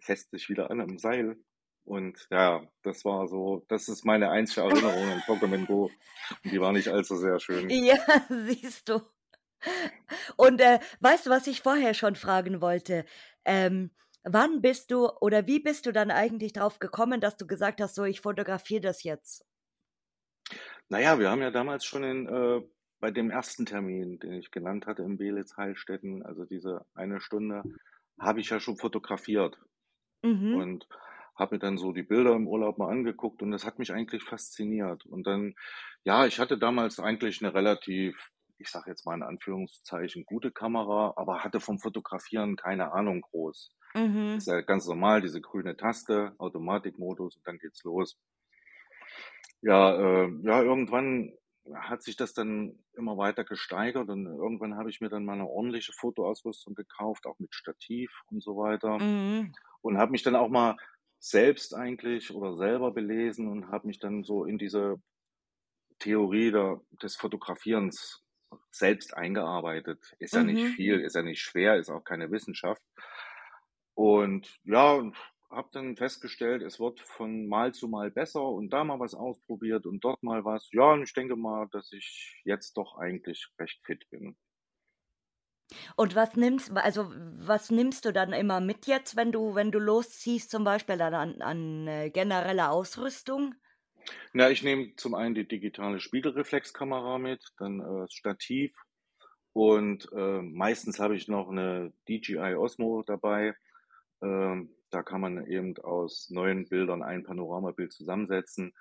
fest 0.00 0.32
dich 0.34 0.48
wieder 0.50 0.70
an 0.70 0.80
am 0.82 0.98
Seil.“ 0.98 1.38
Und 1.84 2.28
ja, 2.30 2.68
das 2.82 3.04
war 3.06 3.28
so 3.28 3.64
das 3.68 3.88
ist 3.88 4.04
meine 4.06 4.30
einzige 4.30 4.62
Erinnerung 4.62 5.12
an 5.12 5.22
Pokémon 5.24 5.66
Go 5.66 5.96
und 6.44 6.52
die 6.52 6.60
war 6.60 6.72
nicht 6.72 6.88
allzu 6.90 7.16
sehr 7.16 7.40
schön. 7.40 7.78
Ja, 7.86 7.96
siehst 8.28 8.88
du. 8.88 9.11
Und, 10.36 10.60
äh, 10.60 10.78
weißt 11.00 11.26
du, 11.26 11.30
was 11.30 11.46
ich 11.46 11.62
vorher 11.62 11.94
schon 11.94 12.16
fragen 12.16 12.60
wollte? 12.60 13.04
Ähm, 13.44 13.90
wann 14.24 14.60
bist 14.62 14.90
du 14.90 15.08
oder 15.20 15.46
wie 15.46 15.60
bist 15.60 15.86
du 15.86 15.92
dann 15.92 16.10
eigentlich 16.10 16.52
drauf 16.52 16.78
gekommen, 16.78 17.20
dass 17.20 17.36
du 17.36 17.46
gesagt 17.46 17.80
hast: 17.80 17.94
„So, 17.94 18.04
ich 18.04 18.20
fotografiere 18.20 18.80
das 18.82 19.02
jetzt?“ 19.02 19.44
Na 20.88 21.00
ja, 21.00 21.18
wir 21.18 21.30
haben 21.30 21.42
ja 21.42 21.50
damals 21.50 21.84
schon 21.84 22.04
in 22.04 22.28
äh, 22.28 22.62
bei 23.00 23.10
dem 23.10 23.30
ersten 23.30 23.66
Termin, 23.66 24.18
den 24.18 24.34
ich 24.34 24.50
genannt 24.50 24.86
hatte 24.86 25.02
in 25.02 25.18
Beelitz-Heilstätten, 25.18 26.22
also 26.24 26.44
diese 26.44 26.86
eine 26.94 27.20
Stunde, 27.20 27.66
habe 28.20 28.40
ich 28.40 28.50
ja 28.50 28.60
schon 28.60 28.76
fotografiert 28.76 29.58
Mhm. 30.24 30.62
und 30.62 30.88
habe 31.36 31.56
mir 31.56 31.60
dann 31.60 31.78
so 31.78 31.92
die 31.92 32.02
Bilder 32.04 32.34
im 32.34 32.48
Urlaub 32.48 32.78
mal 32.78 32.90
angeguckt 32.90 33.42
und 33.42 33.52
das 33.52 33.64
hat 33.66 33.78
mich 33.78 33.92
eigentlich 33.92 34.24
fasziniert. 34.24 35.06
Und 35.06 35.26
dann 35.26 35.54
ja, 36.04 36.26
ich 36.26 36.40
hatte 36.40 36.58
damals 36.58 37.00
eigentlich 37.00 37.40
'ne 37.42 37.54
relativ, 37.54 38.30
ich 38.62 38.70
sage 38.70 38.90
jetzt 38.90 39.06
mal 39.06 39.14
in 39.16 39.22
Anführungszeichen, 39.22 40.24
gute 40.24 40.50
Kamera, 40.52 41.14
aber 41.16 41.44
hatte 41.44 41.60
vom 41.60 41.78
Fotografieren 41.78 42.56
keine 42.56 42.92
Ahnung 42.92 43.20
groß. 43.22 43.70
Mhm. 43.94 44.36
Ist 44.38 44.46
ja 44.48 44.60
ganz 44.62 44.86
normal, 44.86 45.20
diese 45.20 45.40
grüne 45.40 45.76
Taste, 45.76 46.34
Automatikmodus 46.38 47.36
und 47.36 47.46
dann 47.46 47.58
geht's 47.58 47.82
los. 47.84 48.16
Ja, 49.64 49.94
äh, 50.24 50.28
ja, 50.42 50.60
irgendwann 50.62 51.32
hat 51.74 52.02
sich 52.02 52.16
das 52.16 52.34
dann 52.34 52.84
immer 52.94 53.16
weiter 53.16 53.44
gesteigert 53.44 54.08
und 54.08 54.26
irgendwann 54.26 54.76
habe 54.76 54.90
ich 54.90 55.00
mir 55.00 55.08
dann 55.08 55.24
mal 55.24 55.36
'ne 55.36 55.46
ordentliche 55.46 55.92
Fotoausrüstung 55.92 56.74
gekauft, 56.74 57.26
auch 57.26 57.38
mit 57.38 57.54
Stativ 57.54 58.10
und 58.30 58.42
so 58.42 58.56
weiter. 58.56 58.98
Mhm. 58.98 59.52
Und 59.80 59.98
habe 59.98 60.10
mich 60.12 60.24
dann 60.24 60.34
auch 60.36 60.48
mal 60.48 60.76
selbst 61.20 61.74
eigentlich 61.76 62.34
oder 62.34 62.56
selber 62.56 62.90
belesen 62.92 63.46
und 63.48 63.68
habe 63.70 63.86
mich 63.86 64.00
dann 64.00 64.24
so 64.24 64.44
in 64.44 64.58
diese 64.58 64.96
Theorie 66.00 66.50
der 66.50 66.80
des 67.02 67.16
Fotografierens 67.16 68.22
selbst 68.70 69.16
eingearbeitet. 69.16 70.14
Ist 70.18 70.34
ja 70.34 70.44
nicht 70.44 70.64
Mhm. 70.64 70.76
viel, 70.76 71.00
ist 71.00 71.14
ja 71.16 71.22
nicht 71.22 71.42
schwer, 71.42 71.76
ist 71.76 71.90
auch 71.90 72.04
keine 72.04 72.30
Wissenschaft. 72.30 72.82
Und 73.94 74.58
ja, 74.64 74.92
und 74.92 75.16
habe 75.50 75.68
dann 75.72 75.96
festgestellt, 75.96 76.62
es 76.62 76.78
wird 76.80 77.00
von 77.00 77.46
Mal 77.46 77.72
zu 77.74 77.88
Mal 77.88 78.10
besser 78.10 78.42
und 78.48 78.70
da 78.70 78.84
mal 78.84 79.00
was 79.00 79.14
ausprobiert 79.14 79.86
und 79.86 80.02
dort 80.04 80.22
mal 80.22 80.44
was. 80.44 80.70
Ja, 80.72 80.92
und 80.92 81.02
ich 81.02 81.12
denke 81.14 81.36
mal, 81.36 81.68
dass 81.70 81.92
ich 81.92 82.40
jetzt 82.44 82.76
doch 82.76 82.96
eigentlich 82.96 83.48
recht 83.58 83.80
fit 83.84 84.08
bin. 84.10 84.36
Und 85.96 86.14
was 86.14 86.36
nimmst 86.36 86.70
also, 86.76 87.10
was 87.14 87.70
nimmst 87.70 88.04
du 88.04 88.12
dann 88.12 88.32
immer 88.32 88.60
mit 88.60 88.86
jetzt, 88.86 89.16
wenn 89.16 89.32
du 89.32 89.54
wenn 89.54 89.70
du 89.72 89.78
losziehst, 89.78 90.50
zum 90.50 90.64
Beispiel 90.64 90.96
dann 90.98 91.14
an 91.14 91.42
an, 91.42 91.86
äh, 91.88 92.10
genereller 92.10 92.70
Ausrüstung? 92.70 93.54
Na, 94.34 94.50
ich 94.50 94.62
nehme 94.62 94.94
zum 94.96 95.14
einen 95.14 95.34
die 95.34 95.46
digitale 95.46 96.00
Spiegelreflexkamera 96.00 97.18
mit, 97.18 97.44
dann, 97.58 97.80
äh, 97.80 98.00
das 98.02 98.14
Stativ 98.14 98.72
und, 99.52 100.10
äh, 100.12 100.42
meistens 100.42 101.00
habe 101.00 101.16
ich 101.16 101.28
noch 101.28 101.50
'ne 101.50 101.92
DJI 102.08 102.54
Osmo 102.56 103.02
dabei. 103.04 103.54
Ähm, 104.22 104.70
da 104.90 105.02
kann 105.02 105.20
man 105.22 105.46
eben 105.46 105.76
aus 105.78 106.30
9 106.30 106.68
Bildern 106.68 107.02
ein 107.02 107.24
Panoramabild 107.24 107.92
zusammensetzen, 107.92 108.74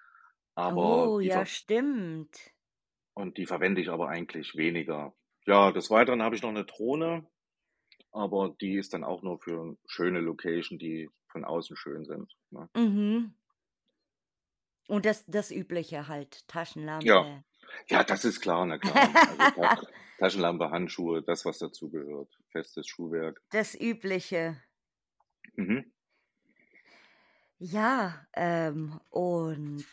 aber 0.56 1.14
Oh, 1.16 1.20
die 1.24 1.30
ja, 1.30 1.46
ver 1.46 1.46
stimmt. 1.46 2.54
und 3.18 3.38
die 3.38 3.46
verwende 3.46 3.82
ich 3.82 3.90
aber 3.90 4.10
eigentlich 4.10 4.56
weniger. 4.56 5.14
Ja, 5.46 5.72
des 5.72 5.90
Weiteren 5.90 6.22
habe 6.22 6.36
ich 6.36 6.42
noch 6.44 6.52
'ne 6.52 6.66
Drohne, 6.66 7.28
aber 8.12 8.56
die 8.62 8.76
ist 8.78 8.94
dann 8.94 9.04
auch 9.06 9.24
nur 9.24 9.40
für 9.40 9.78
schöne 9.88 10.22
Location, 10.22 10.80
die 10.80 11.10
von 11.30 11.46
außen 11.46 11.78
schön 11.78 12.06
sind. 12.06 12.34
Ne? 12.52 12.70
Mhm. 12.76 13.34
Und 14.88 15.06
das, 15.06 15.26
das 15.28 15.50
Übliche 15.52 16.08
halt, 16.08 16.48
Ja. 17.04 17.28
Taschenlampe. 17.28 17.44
Ja, 17.90 18.04
das 18.06 18.26
ist 18.26 18.42
klar, 18.42 18.66
na 18.66 18.78
klar. 18.80 19.22
Also 19.28 19.50
Ta 19.54 19.72
Taschenlampe, 20.18 20.72
Handschuhe, 20.72 21.24
das, 21.24 21.46
was 21.46 21.60
dazugehört. 21.60 22.30
Festes 22.52 22.88
Schuhwerk. 22.88 23.42
Das 23.52 23.76
Übliche. 23.80 24.58
Mhm. 25.58 25.92
Ja, 27.60 28.28
ähm, 28.34 29.00
und 29.10 29.86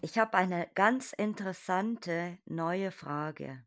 ich 0.00 0.18
habe 0.18 0.34
eine 0.36 0.68
ganz 0.74 1.12
interessante 1.12 2.38
neue 2.46 2.90
Frage. 2.90 3.64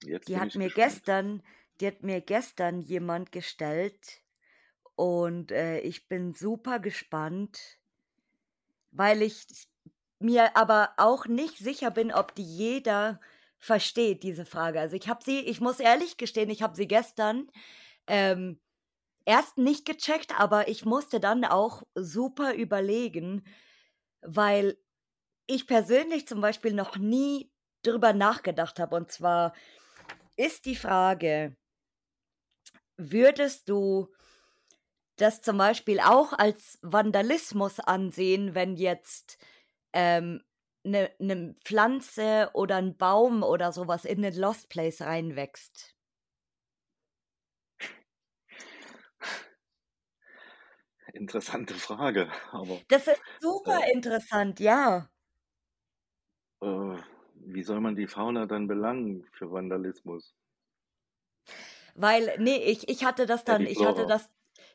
Jetzt 0.00 0.28
Die 0.28 0.38
hat 0.38 0.54
mir 0.54 0.70
gespannt. 0.70 0.70
gestern, 0.70 1.42
die 1.80 1.86
hat 1.86 2.02
mir 2.02 2.20
gestern 2.20 2.80
jemand 2.80 3.32
gestellt 3.32 4.22
und 4.96 5.52
äh, 5.52 5.80
ich 5.80 6.08
bin 6.08 6.32
super 6.32 6.80
gespannt, 6.80 7.80
weil 8.92 9.22
ich 9.22 9.44
mir 10.20 10.56
aber 10.56 10.90
auch 10.96 11.26
nicht 11.26 11.58
sicher 11.58 11.90
bin, 11.90 12.12
ob 12.12 12.34
die 12.34 12.44
jeder 12.44 13.20
versteht, 13.58 14.22
diese 14.22 14.44
Frage. 14.44 14.80
Also 14.80 14.96
ich 14.96 15.08
habe 15.08 15.22
sie, 15.24 15.40
ich 15.40 15.60
muss 15.60 15.80
ehrlich 15.80 16.16
gestehen, 16.16 16.50
ich 16.50 16.62
habe 16.62 16.76
sie 16.76 16.86
gestern 16.86 17.48
ähm, 18.06 18.60
erst 19.24 19.58
nicht 19.58 19.84
gecheckt, 19.84 20.38
aber 20.38 20.68
ich 20.68 20.84
musste 20.84 21.20
dann 21.20 21.44
auch 21.44 21.82
super 21.94 22.54
überlegen, 22.54 23.44
weil 24.20 24.76
ich 25.46 25.66
persönlich 25.66 26.26
zum 26.26 26.40
Beispiel 26.40 26.72
noch 26.72 26.96
nie 26.96 27.52
drüber 27.82 28.12
nachgedacht 28.12 28.78
habe. 28.78 28.96
Und 28.96 29.10
zwar 29.10 29.54
ist 30.36 30.66
die 30.66 30.76
Frage, 30.76 31.56
würdest 32.96 33.68
du 33.68 34.08
das 35.22 35.42
zum 35.42 35.58
Beispiel 35.58 36.00
auch 36.00 36.32
als 36.32 36.78
Vandalismus 36.82 37.80
ansehen, 37.80 38.54
wenn 38.54 38.76
jetzt 38.76 39.38
ähm, 39.92 40.42
eine 40.84 41.10
ne 41.18 41.54
Pflanze 41.64 42.50
oder 42.54 42.76
ein 42.76 42.96
Baum 42.96 43.42
oder 43.42 43.72
sowas 43.72 44.04
in 44.04 44.22
den 44.22 44.36
Lost 44.36 44.68
Place 44.68 45.02
reinwächst? 45.02 45.94
Interessante 51.14 51.72
Frage, 51.74 52.30
aber 52.50 52.82
Das 52.88 53.08
ist 53.08 53.22
super 53.40 53.76
äh, 53.76 53.92
interessant, 53.92 54.60
ja. 54.60 55.10
äh, 56.62 56.96
wie 57.34 57.62
soll 57.62 57.80
man 57.80 57.94
die 57.94 58.06
Fauna 58.06 58.46
dann 58.46 58.66
belangen 58.66 59.26
für 59.32 59.52
Vandalismus? 59.52 60.34
Weil, 61.94 62.36
nee, 62.38 62.56
ich, 62.56 62.88
ich 62.88 63.04
hatte 63.04 63.26
das 63.26 63.44
dann, 63.44 63.66
ich 63.66 63.84
hatte 63.84 64.06
das, 64.06 64.28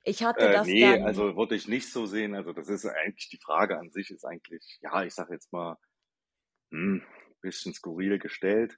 ich 0.08 0.24
hatte 0.24 0.50
Äh, 0.50 0.50
das 0.50 0.76
nee, 0.76 0.98
dann, 0.98 1.00
also 1.02 1.36
würde 1.36 1.56
ich 1.56 1.68
nicht 1.68 1.92
so 1.92 2.06
sehen. 2.06 2.36
Also 2.36 2.54
das 2.54 2.70
ist 2.70 2.86
eigentlich, 2.86 3.30
die 3.30 3.40
Frage 3.44 3.78
an 3.80 3.92
sich 3.92 4.10
ist 4.12 4.26
eigentlich, 4.26 4.80
ja, 4.82 5.04
ich 5.04 5.14
sag 5.16 5.30
jetzt 5.32 5.52
mal, 5.54 5.78
hm, 6.72 7.04
bisschen 7.42 7.74
skurril 7.74 8.20
gestellt. 8.20 8.78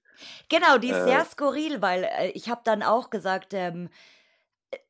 genau, 0.50 0.78
die 0.78 0.90
ist 0.92 1.04
sehr 1.04 1.24
Äh, 1.24 1.26
skurril, 1.26 1.82
weil 1.82 2.04
äh, 2.04 2.30
ich 2.32 2.50
habe 2.50 2.62
dann 2.64 2.84
auch 2.84 3.10
gesagt, 3.10 3.54
ähm, 3.54 3.90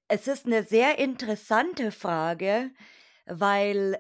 es 0.08 0.28
ist 0.28 0.46
eine 0.46 0.64
sehr 0.64 0.98
interessante 1.00 1.92
Frage, 1.92 2.72
weil 3.26 4.00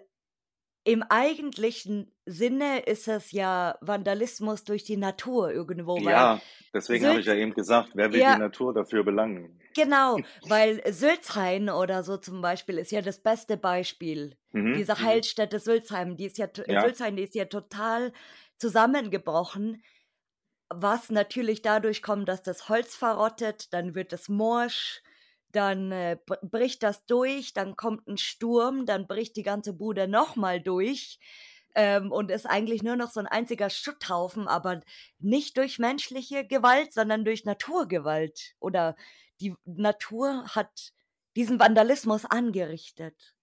im 0.89 1.03
eigentlichen 1.03 2.11
Sinne 2.25 2.79
ist 2.79 3.07
es 3.07 3.31
ja 3.31 3.77
Vandalismus 3.81 4.63
durch 4.63 4.83
die 4.83 4.97
Natur 4.97 5.51
irgendwo, 5.51 5.97
ja, 5.99 6.41
deswegen 6.73 7.05
habe 7.05 7.19
ich 7.19 7.27
ja 7.27 7.35
eben 7.35 7.53
gesagt, 7.53 7.91
wer 7.93 8.11
will 8.11 8.19
die 8.19 8.25
ja, 8.25 8.37
Natur 8.37 8.73
dafür 8.73 9.03
belangen? 9.03 9.59
genau, 9.75 10.17
weil 10.47 10.81
Sülzhain 10.91 11.69
oder 11.69 12.03
so 12.03 12.17
zum 12.17 12.41
Beispiel 12.41 12.77
ist 12.79 12.91
ja 12.91 13.01
das 13.01 13.19
beste 13.19 13.55
Beispiel. 13.57 14.35
Mhm, 14.51 14.73
Diese 14.73 14.93
mhm. 14.93 15.03
Heilstätte 15.03 15.59
Sülzheim, 15.59 16.17
die 16.17 16.25
ist 16.25 16.37
ja, 16.37 16.47
Ja, 16.67 16.81
Sülzheim, 16.81 17.15
die 17.15 17.23
ist 17.23 17.35
ja 17.35 17.45
total 17.45 18.11
zusammengebrochen, 18.57 19.83
was 20.69 21.09
natürlich 21.09 21.61
dadurch 21.61 22.01
kommt, 22.01 22.29
dass 22.29 22.43
das 22.43 22.69
Holz 22.69 22.95
verrottet, 22.95 23.73
dann 23.73 23.95
wird 23.95 24.13
es 24.13 24.27
morsch, 24.27 25.01
dann 25.51 25.91
äh, 25.91 26.17
br- 26.25 26.39
bricht 26.43 26.83
das 26.83 27.05
durch, 27.05 27.53
dann 27.53 27.75
kommt 27.75 28.07
ein 28.07 28.17
Sturm, 28.17 28.85
dann 28.85 29.07
bricht 29.07 29.35
die 29.35 29.43
ganze 29.43 29.73
Bude 29.73 30.07
nochmal 30.07 30.61
durch 30.61 31.19
ähm, 31.75 32.11
und 32.11 32.31
ist 32.31 32.45
eigentlich 32.45 32.83
nur 32.83 32.95
noch 32.95 33.11
so 33.11 33.19
ein 33.19 33.27
einziger 33.27 33.69
Schutthaufen, 33.69 34.47
aber 34.47 34.81
nicht 35.19 35.57
durch 35.57 35.79
menschliche 35.79 36.45
Gewalt, 36.45 36.93
sondern 36.93 37.25
durch 37.25 37.45
Naturgewalt. 37.45 38.55
Oder 38.59 38.95
die 39.41 39.55
Natur 39.65 40.45
hat 40.55 40.91
diesen 41.35 41.59
Vandalismus 41.59 42.25
angerichtet. 42.25 43.35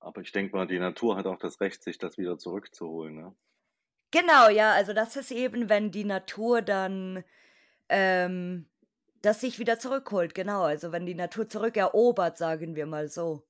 aber 0.00 0.22
ich 0.22 0.32
denke 0.32 0.56
mal, 0.56 0.66
die 0.66 0.80
Natur 0.80 1.16
hat 1.16 1.26
auch 1.26 1.38
das 1.38 1.60
Recht, 1.60 1.84
sich 1.84 1.98
das 1.98 2.18
wieder 2.18 2.36
zurückzuholen. 2.36 3.14
Ne? 3.14 3.36
Genau, 4.10 4.48
ja, 4.48 4.72
also 4.72 4.92
das 4.94 5.16
ist 5.16 5.30
eben, 5.30 5.68
wenn 5.68 5.90
die 5.90 6.04
Natur 6.04 6.62
dann 6.62 7.24
ähm, 7.88 8.68
das 9.22 9.40
sich 9.40 9.58
wieder 9.58 9.78
zurückholt, 9.78 10.34
genau. 10.34 10.62
Also 10.62 10.92
wenn 10.92 11.06
die 11.06 11.14
Natur 11.14 11.48
zurückerobert, 11.48 12.38
sagen 12.38 12.76
wir 12.76 12.86
mal 12.86 13.08
so. 13.08 13.42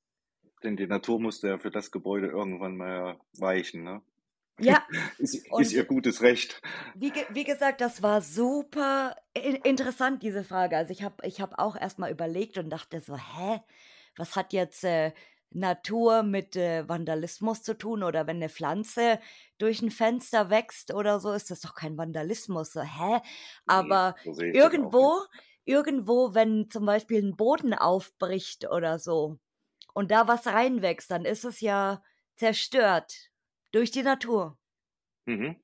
Denn 0.62 0.76
die 0.76 0.86
Natur 0.86 1.20
musste 1.20 1.48
ja 1.48 1.58
für 1.58 1.70
das 1.70 1.90
Gebäude 1.90 2.28
irgendwann 2.28 2.76
mal 2.76 3.20
weichen. 3.38 3.84
Ne? 3.84 4.02
Ja, 4.58 4.84
Ist, 5.18 5.46
ist 5.58 5.72
ihr 5.72 5.84
gutes 5.84 6.22
Recht. 6.22 6.60
wie, 6.94 7.12
wie 7.30 7.44
gesagt, 7.44 7.80
das 7.80 8.02
war 8.02 8.22
super 8.22 9.14
in 9.34 9.54
interessant, 9.56 10.22
diese 10.22 10.42
Frage. 10.42 10.76
Also 10.76 10.92
ich 10.92 11.02
habe 11.02 11.26
ich 11.26 11.40
hab 11.40 11.58
auch 11.58 11.76
erstmal 11.76 12.10
überlegt 12.10 12.58
und 12.58 12.70
dachte 12.70 13.00
so, 13.00 13.16
hä, 13.16 13.60
was 14.16 14.34
hat 14.34 14.52
jetzt 14.52 14.82
äh, 14.84 15.12
Natur 15.50 16.22
mit 16.24 16.56
äh, 16.56 16.88
Vandalismus 16.88 17.62
zu 17.62 17.76
tun? 17.78 18.02
Oder 18.02 18.26
wenn 18.26 18.36
eine 18.36 18.48
Pflanze 18.48 19.20
durch 19.58 19.80
ein 19.80 19.90
Fenster 19.90 20.50
wächst 20.50 20.92
oder 20.92 21.20
so, 21.20 21.32
ist 21.32 21.50
das 21.50 21.60
doch 21.60 21.74
kein 21.74 21.96
Vandalismus. 21.96 22.72
So, 22.72 22.82
hä? 22.82 23.14
Nee, 23.14 23.20
Aber 23.66 24.14
auch 24.26 24.38
irgendwo. 24.38 25.20
Irgendwo, 25.68 26.34
wenn 26.34 26.70
zum 26.70 26.86
Beispiel 26.86 27.22
ein 27.22 27.36
Boden 27.36 27.74
aufbricht 27.74 28.68
oder 28.70 28.98
so 28.98 29.38
und 29.94 30.10
da 30.10 30.28
was 30.28 30.46
reinwächst, 30.46 31.10
dann 31.10 31.24
ist 31.26 31.44
es 31.44 31.60
ja 31.60 32.02
zerstört 32.36 33.14
durch 33.72 33.90
die 33.90 34.02
Natur. 34.02 34.58
Mhm. 35.26 35.60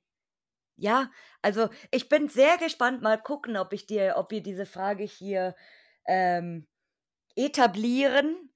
Ja, 0.76 1.10
also 1.40 1.68
ich 1.92 2.08
bin 2.08 2.28
sehr 2.28 2.58
gespannt, 2.58 3.00
mal 3.02 3.20
gucken, 3.20 3.56
ob 3.56 3.72
ich 3.72 3.86
dir, 3.86 4.14
ob 4.16 4.30
wir 4.32 4.42
diese 4.42 4.66
Frage 4.66 5.04
hier 5.04 5.54
ähm, 6.06 6.66
etablieren. 7.36 8.50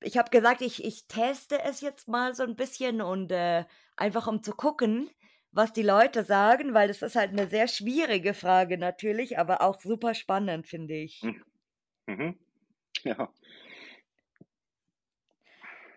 Ich 0.00 0.18
habe 0.18 0.30
gesagt, 0.30 0.62
ich, 0.62 0.84
ich 0.84 1.08
teste 1.08 1.62
es 1.62 1.80
jetzt 1.80 2.08
mal 2.08 2.34
so 2.34 2.42
ein 2.44 2.56
bisschen 2.56 3.00
und 3.02 3.32
äh, 3.32 3.64
einfach 3.96 4.26
um 4.26 4.42
zu 4.42 4.52
gucken, 4.52 5.10
was 5.56 5.72
die 5.72 5.82
Leute 5.82 6.22
sagen, 6.22 6.74
weil 6.74 6.88
das 6.88 7.00
ist 7.00 7.16
halt 7.16 7.30
eine 7.30 7.48
sehr 7.48 7.66
schwierige 7.66 8.34
Frage 8.34 8.76
natürlich, 8.76 9.38
aber 9.38 9.62
auch 9.62 9.80
super 9.80 10.14
spannend, 10.14 10.66
finde 10.66 10.94
ich. 10.94 11.22
Mhm. 11.22 11.44
Mhm. 12.06 12.38
Ja. 13.04 13.32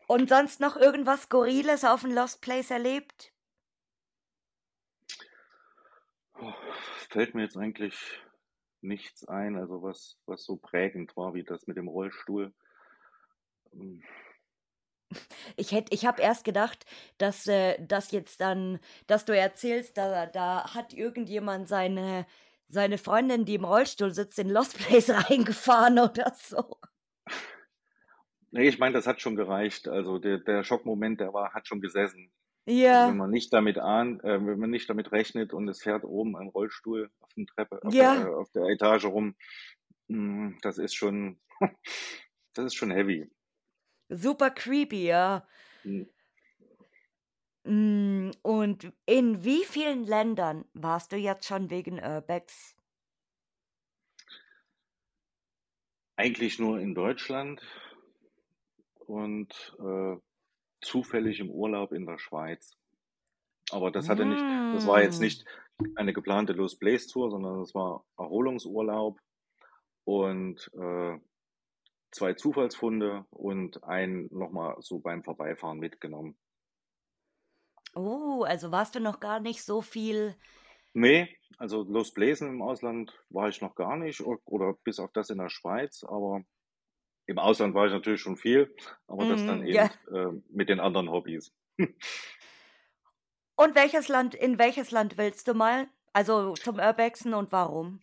Und 0.07 0.29
sonst 0.29 0.61
noch 0.61 0.77
irgendwas 0.77 1.23
Skurriles 1.23 1.83
auf 1.83 2.01
dem 2.01 2.11
Lost 2.11 2.41
Place 2.41 2.71
erlebt? 2.71 3.33
Oh, 6.39 6.53
Fällt 7.09 7.35
mir 7.35 7.43
jetzt 7.43 7.57
eigentlich 7.57 8.21
nichts 8.81 9.27
ein, 9.27 9.57
also 9.57 9.83
was, 9.83 10.17
was 10.25 10.45
so 10.45 10.55
prägend 10.55 11.17
war 11.17 11.33
wie 11.33 11.43
das 11.43 11.67
mit 11.67 11.75
dem 11.75 11.89
Rollstuhl. 11.89 12.53
Ich 15.57 15.71
hätte, 15.71 15.93
ich 15.93 16.05
habe 16.05 16.21
erst 16.21 16.43
gedacht, 16.43 16.85
dass 17.17 17.47
äh, 17.47 17.77
das 17.85 18.11
jetzt 18.11 18.41
dann, 18.41 18.79
dass 19.07 19.25
du 19.25 19.35
erzählst, 19.37 19.97
da, 19.97 20.25
da 20.25 20.73
hat 20.73 20.93
irgendjemand 20.93 21.67
seine, 21.67 22.25
seine 22.67 22.97
Freundin, 22.97 23.45
die 23.45 23.55
im 23.55 23.65
Rollstuhl 23.65 24.11
sitzt, 24.13 24.39
in 24.39 24.49
Lost 24.49 24.77
Place 24.77 25.09
reingefahren 25.29 25.99
oder 25.99 26.33
so. 26.35 26.77
Nee, 28.51 28.67
ich 28.67 28.79
meine, 28.79 28.93
das 28.93 29.07
hat 29.07 29.21
schon 29.21 29.35
gereicht. 29.35 29.87
Also 29.87 30.17
der, 30.19 30.39
der 30.39 30.63
Schockmoment, 30.63 31.19
der 31.19 31.33
war, 31.33 31.53
hat 31.53 31.67
schon 31.67 31.81
gesessen. 31.81 32.31
Also 32.87 33.05
wenn 33.05 33.17
Ja, 33.17 33.17
man 33.17 33.29
nicht 33.29 33.53
damit 33.53 33.77
an, 33.77 34.19
äh, 34.21 34.45
wenn 34.45 34.59
man 34.59 34.69
nicht 34.71 34.89
damit 34.89 35.11
rechnet 35.11 35.53
und 35.53 35.67
es 35.69 35.83
fährt 35.83 36.05
oben 36.05 36.35
ein 36.37 36.47
Rollstuhl 36.49 37.11
auf 37.19 37.33
der 37.35 37.45
Treppe, 37.45 37.81
auf 37.85 37.97
der, 37.97 38.09
ja, 38.09 38.15
äh, 38.15 38.35
auf 38.35 38.51
der 38.51 38.63
Etage 38.65 39.05
rum, 39.05 39.35
hm, 40.09 40.57
das 40.63 40.77
ist 40.79 40.95
schon, 40.95 41.39
das 42.53 42.65
ist 42.67 42.75
schon 42.75 42.91
heavy. 42.91 43.29
Super 44.09 44.51
creepy, 44.51 45.07
ja. 45.07 45.47
Hm. 45.83 46.03
Mm, 47.65 48.31
Und 48.41 48.91
in 49.05 49.43
wie 49.45 49.63
vielen 49.63 50.03
Ländern 50.05 50.65
warst 50.73 51.11
du 51.13 51.17
jetzt 51.17 51.45
schon 51.47 51.69
wegen 51.69 51.99
Urbex? 52.03 52.75
Eigentlich 56.17 56.59
nur 56.59 56.79
in 56.79 56.93
Deutschland 56.93 57.61
und 59.07 59.75
äh, 59.79 60.17
zufällig 60.81 61.39
im 61.39 61.51
Urlaub 61.51 61.91
in 61.91 62.05
der 62.05 62.19
Schweiz. 62.19 62.77
Aber 63.71 63.91
das 63.91 64.09
hatte 64.09 64.25
nicht, 64.25 64.45
das 64.71 64.87
war 64.87 65.01
jetzt 65.01 65.19
Mm. 65.19 65.23
nicht 65.23 65.45
eine 65.95 66.13
geplante 66.13 66.53
Lost 66.53 66.79
Place 66.79 67.07
Tour, 67.07 67.31
sondern 67.31 67.59
das 67.59 67.75
war 67.75 68.05
Erholungsurlaub 68.17 69.19
und 70.05 70.71
äh, 70.73 71.19
zwei 72.11 72.33
Zufallsfunde 72.33 73.25
und 73.29 73.83
einen 73.83 74.27
nochmal 74.31 74.75
so 74.79 74.99
beim 74.99 75.23
Vorbeifahren 75.23 75.79
mitgenommen. 75.79 76.37
Oh, 77.95 78.43
also 78.43 78.71
warst 78.71 78.95
du 78.95 78.99
noch 78.99 79.19
gar 79.19 79.39
nicht 79.39 79.63
so 79.63 79.81
viel. 79.81 80.35
Nee, 80.93 81.35
also 81.57 81.83
Los 81.83 82.13
Bläsen 82.13 82.49
im 82.49 82.61
Ausland 82.61 83.13
war 83.29 83.49
ich 83.49 83.61
noch 83.61 83.75
gar 83.75 83.95
nicht 83.97 84.21
oder 84.21 84.73
bis 84.83 84.99
auf 84.99 85.11
das 85.13 85.29
in 85.29 85.37
der 85.37 85.49
Schweiz, 85.49 86.03
aber 86.03 86.43
im 87.27 87.39
Ausland 87.39 87.75
war 87.75 87.85
ich 87.87 87.93
natürlich 87.93 88.21
schon 88.21 88.37
viel, 88.37 88.75
aber 89.07 89.25
das 89.25 89.45
dann 89.45 89.61
Mm, 89.61 89.65
eben 89.65 89.73
ja. 89.75 89.91
äh, 90.11 90.31
mit 90.49 90.69
den 90.69 90.79
anderen 90.79 91.09
Hobbys. 91.11 91.53
Und 93.55 93.75
welches 93.75 94.07
Land, 94.07 94.33
in 94.33 94.57
welches 94.57 94.89
Land 94.91 95.17
willst 95.17 95.47
du 95.47 95.53
mal? 95.53 95.87
Also 96.13 96.55
zum 96.55 96.77
Urbexen 96.79 97.33
und 97.35 97.51
warum? 97.51 98.01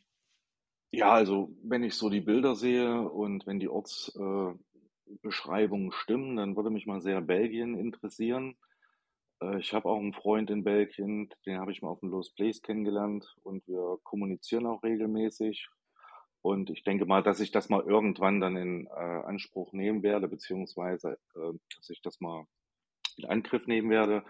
Ja, 0.91 1.13
also 1.13 1.51
wenn 1.63 1.83
ich 1.83 1.95
so 1.95 2.09
die 2.09 2.21
Bilder 2.21 2.55
sehe 2.55 3.01
und 3.01 3.47
wenn 3.47 3.59
die 3.59 3.69
Ortsbeschreibungen 3.69 5.89
äh, 5.89 5.93
stimmen, 5.93 6.37
dann 6.37 6.57
würde 6.57 6.71
mich 6.71 6.87
mal 6.87 7.01
sehr 7.01 7.21
Belgien 7.21 7.77
interessieren. 7.77 8.57
Äh, 9.41 9.59
ich 9.59 9.75
habe 9.75 9.89
auch 9.89 9.99
einen 9.99 10.15
Freund 10.15 10.51
in 10.51 10.65
Belgien, 10.65 11.29
den 11.45 11.59
habe 11.59 11.73
ich 11.73 11.83
mal 11.83 11.91
auf 11.91 12.01
dem 12.01 12.11
Lost 12.11 12.37
Place 12.37 12.63
kennengelernt 12.63 13.37
und 13.43 13.67
wir 13.67 13.99
kommunizieren 14.05 14.67
auch 14.67 14.83
regelmäßig. 14.83 15.69
Und 16.43 16.71
ich 16.71 16.85
denke 16.85 17.07
mal, 17.07 17.25
dass 17.25 17.41
ich 17.41 17.51
das 17.51 17.69
mal 17.69 17.83
irgendwann 17.83 18.41
dann 18.41 18.57
in 18.57 18.87
äh, 18.87 18.91
Anspruch 18.91 19.73
nehmen 19.73 20.05
werde, 20.05 20.29
beziehungsweise 20.29 21.19
äh, 21.35 21.53
dass 21.77 21.91
ich 21.91 22.01
das 22.03 22.21
mal 22.21 22.47
in 23.17 23.25
Angriff 23.25 23.67
nehmen 23.67 23.91
werde. 23.91 24.25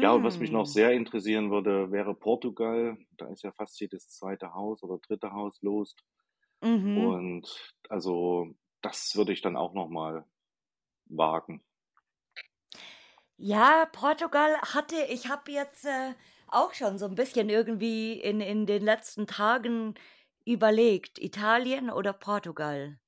Ja, 0.00 0.12
und 0.14 0.22
was 0.24 0.40
mich 0.40 0.50
noch 0.52 0.66
Mm. 0.66 0.66
sehr 0.66 0.92
interessieren 0.92 1.50
würde, 1.50 1.90
wäre 1.92 2.14
Portugal. 2.14 2.98
Da 3.16 3.26
ist 3.28 3.42
ja 3.42 3.52
fast 3.52 3.80
jedes 3.80 4.08
zweite 4.08 4.54
Haus 4.54 4.82
oder 4.82 4.98
dritte 4.98 5.32
Haus 5.32 5.60
los. 5.62 5.94
Mhm. 6.62 7.14
Und 7.14 7.72
also 7.88 8.54
das 8.82 9.16
würde 9.16 9.32
ich 9.32 9.42
dann 9.42 9.56
auch 9.56 9.74
noch 9.74 9.88
mal 9.88 10.26
wagen. 11.06 11.64
Ja, 13.36 13.86
Portugal 13.86 14.56
hatte 14.62 14.96
ich 15.08 15.28
habe 15.28 15.50
jetzt, 15.52 15.84
äh, 15.84 16.14
auch 16.46 16.72
schon 16.74 16.98
so 16.98 17.06
ein 17.06 17.14
bisschen 17.16 17.48
irgendwie 17.48 18.12
in 18.20 18.40
in 18.40 18.66
den 18.66 18.82
letzten 18.84 19.26
Tagen 19.26 19.94
überlegt, 20.44 21.18
Italien 21.18 21.90
oder 21.90 22.12
Portugal? 22.12 22.98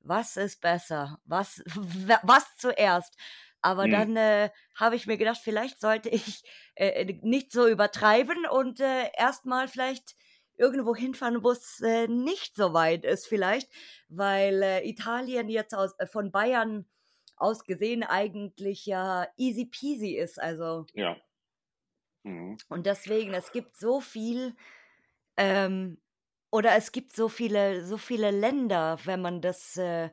Was 0.00 0.36
ist 0.38 0.60
besser? 0.62 1.20
Was 1.26 1.62
was 2.24 2.56
zuerst? 2.58 3.16
Aber 3.62 3.88
Mhm. 3.88 3.88
dann, 3.88 4.16
äh, 4.16 4.50
habe 4.76 4.96
ich 4.96 5.06
mir 5.06 5.16
gedacht, 5.18 5.40
vielleicht 5.42 5.80
sollte 5.80 6.08
ich, 6.10 6.42
äh, 6.76 7.04
nicht 7.22 7.52
so 7.52 7.66
übertreiben 7.68 8.46
und, 8.46 8.80
äh, 8.80 9.10
erst 9.16 9.46
mal 9.46 9.68
vielleicht 9.68 10.14
irgendwo 10.58 10.94
hinfahren, 10.96 11.42
wo's, 11.44 11.80
äh, 11.80 12.08
nicht 12.08 12.54
so 12.56 12.74
weit 12.74 13.04
ist 13.04 13.26
vielleicht, 13.26 13.70
weil, 14.08 14.62
äh, 14.62 14.88
Italien 14.88 15.48
jetzt 15.48 15.74
aus 15.74 15.92
äh, 15.98 16.06
von 16.06 16.32
Bayern 16.32 16.86
aus 17.36 17.64
gesehen 17.64 18.02
eigentlich 18.04 18.86
ja 18.86 19.26
easy 19.36 19.66
peasy 19.66 20.12
ist, 20.16 20.40
also 20.40 20.86
Ja. 20.94 21.22
Mhm. 22.24 22.62
und 22.68 22.86
deswegen, 22.86 23.34
es 23.34 23.52
gibt 23.52 23.76
so 23.76 24.00
viel, 24.00 24.54
ähm 25.36 25.98
oder 26.52 26.76
es 26.76 26.92
gibt 26.92 27.14
so 27.14 27.28
viele 27.30 27.84
so 27.86 27.98
viele 27.98 28.30
Länder, 28.32 28.98
wenn 29.04 29.22
man 29.22 29.40
das, 29.42 29.76
äh 29.78 30.10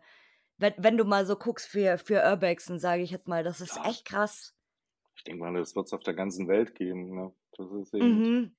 wenn 0.60 0.74
wenn 0.78 0.98
du 0.98 1.06
mal 1.06 1.26
so 1.26 1.36
guckst 1.38 1.68
für 1.68 1.98
für 1.98 2.24
Urbexen, 2.24 2.80
sage 2.80 3.02
ich 3.04 3.12
jetzt 3.12 3.28
mal, 3.28 3.44
das 3.44 3.62
ist 3.62 3.78
Ja, 3.78 3.86
echt 3.86 4.06
krass. 4.06 4.56
ich 5.16 5.24
denke 5.24 5.42
mal, 5.44 5.54
das 5.54 5.76
wird 5.76 5.86
es 5.86 5.94
auf 5.94 6.02
der 6.02 6.16
ganzen 6.16 6.48
Welt 6.48 6.74
geben, 6.74 7.14
ne? 7.14 7.32
Das 7.56 7.70
ist 7.72 7.94
eben 7.94 8.24
Mhm. 8.24 8.56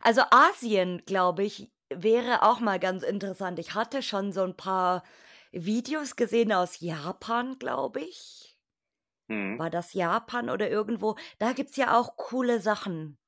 Also, 0.00 0.22
Asien, 0.30 1.02
glaube 1.06 1.44
ich, 1.44 1.72
wäre 1.92 2.42
auch 2.42 2.60
mal 2.60 2.78
ganz 2.78 3.02
interessant. 3.02 3.58
Ich 3.58 3.74
hatte 3.74 4.02
schon 4.02 4.32
so 4.32 4.42
'n 4.42 4.56
paar 4.56 5.04
Videos 5.52 6.16
gesehen 6.16 6.52
aus 6.52 6.80
Japan, 6.80 7.58
glaube 7.58 8.00
ich. 8.00 8.58
Mhm. 9.28 9.58
War 9.58 9.70
das 9.70 9.94
Japan 9.94 10.50
oder 10.50 10.68
irgendwo? 10.70 11.16
Da 11.38 11.52
gibt's 11.54 11.76
ja 11.76 11.98
auch 11.98 12.16
coole 12.18 12.60
Sachen. 12.60 13.18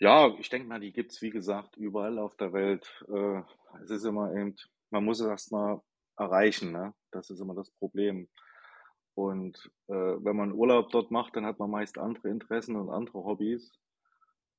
Ja, 0.00 0.34
ich 0.38 0.48
denke 0.48 0.66
mal, 0.66 0.80
die 0.80 0.92
gibt's, 0.92 1.22
wie 1.22 1.30
gesagt, 1.30 1.76
überall 1.76 2.18
auf 2.18 2.34
der 2.36 2.52
Welt. 2.52 3.04
Äh, 3.08 3.42
es 3.84 3.90
ist 3.90 4.04
immer 4.04 4.32
eben 4.34 4.56
man 4.90 5.04
muss 5.04 5.20
es 5.20 5.26
erst 5.28 5.52
mal 5.52 5.82
erreichen, 6.16 6.72
ne? 6.72 6.94
Das 7.12 7.30
ist 7.30 7.40
immer 7.40 7.54
das 7.54 7.70
Problem. 7.72 8.28
Und, 9.14 9.70
äh, 9.88 9.94
wenn 9.94 10.36
man 10.36 10.52
Urlaub 10.52 10.90
dort 10.92 11.10
macht, 11.12 11.36
dann 11.36 11.46
hat 11.46 11.58
man 11.60 11.70
meist 11.70 11.98
andere 11.98 12.28
Interessen 12.30 12.76
und 12.76 12.90
andere 12.90 13.24
Hobbys. 13.24 13.72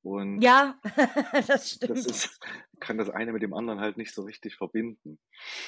Und 0.03 0.43
Ja, 0.43 0.79
das 1.47 1.71
das 1.87 2.05
stimmt. 2.05 2.05
ist 2.05 2.39
kann 2.79 2.97
das 2.97 3.09
eine 3.09 3.33
mit 3.33 3.43
dem 3.43 3.53
anderen 3.53 3.79
halt 3.79 3.97
nicht 3.97 4.13
so 4.13 4.23
richtig 4.23 4.55
verbinden. 4.55 5.19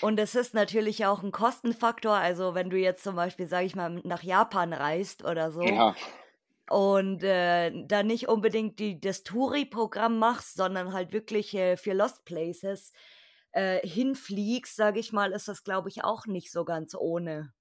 Und 0.02 0.20
es 0.20 0.36
ist 0.36 0.54
natürlich 0.54 1.06
auch 1.06 1.24
'n 1.24 1.32
Kostenfaktor. 1.32 2.14
Also, 2.16 2.56
wenn 2.56 2.70
du 2.70 2.78
jetzt 2.78 3.04
zum 3.04 3.16
Beispiel, 3.16 3.48
sage 3.48 3.66
ich 3.66 3.76
mal, 3.76 4.02
nach 4.04 4.22
Japan 4.22 4.74
reist 4.74 5.24
oder 5.24 5.50
so 5.52 5.78
Ja. 5.78 6.04
und, 6.70 7.24
äh, 7.24 7.72
da 7.88 8.04
nicht 8.04 8.28
unbedingt 8.30 8.80
die 8.80 9.00
das 9.02 9.24
Touri-Programm 9.24 10.20
machst, 10.20 10.56
sondern 10.58 10.94
halt 10.94 11.14
wirklich, 11.14 11.54
äh, 11.56 11.78
für 11.78 11.94
Lost 11.94 12.26
Places, 12.26 12.94
äh, 13.54 13.86
hinfliegst, 13.88 14.76
sage 14.76 15.00
ich 15.00 15.14
mal, 15.14 15.32
ist 15.34 15.48
das, 15.48 15.64
glaube 15.64 15.90
ich, 15.90 16.04
auch 16.04 16.26
nicht 16.28 16.52
so 16.52 16.66
ganz 16.66 16.96
ohne. 16.96 17.54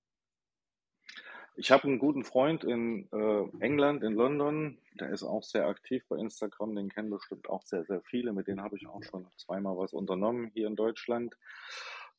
Ich 1.57 1.71
habe 1.71 1.87
'n 1.87 1.99
guten 1.99 2.25
Freund 2.25 2.65
in, 2.65 3.09
äh, 3.13 3.45
England, 3.61 4.03
in 4.03 4.15
London, 4.15 4.79
der 4.99 5.11
ist 5.11 5.23
auch 5.23 5.43
sehr 5.43 5.67
aktiv 5.69 6.03
bei 6.09 6.17
Instagram, 6.17 6.75
den 6.75 6.89
kennen 6.89 7.11
bestimmt 7.11 7.49
auch 7.51 7.63
sehr, 7.63 7.85
sehr 7.85 8.01
viele. 8.03 8.33
Mit 8.33 8.47
denen 8.49 8.63
habe 8.63 8.77
ich 8.77 8.87
auch 8.87 9.03
schon 9.03 9.29
zweimal 9.37 9.77
was 9.77 9.93
unternommen 9.93 10.51
hier 10.55 10.67
in 10.67 10.77
Deutschland. 10.77 11.37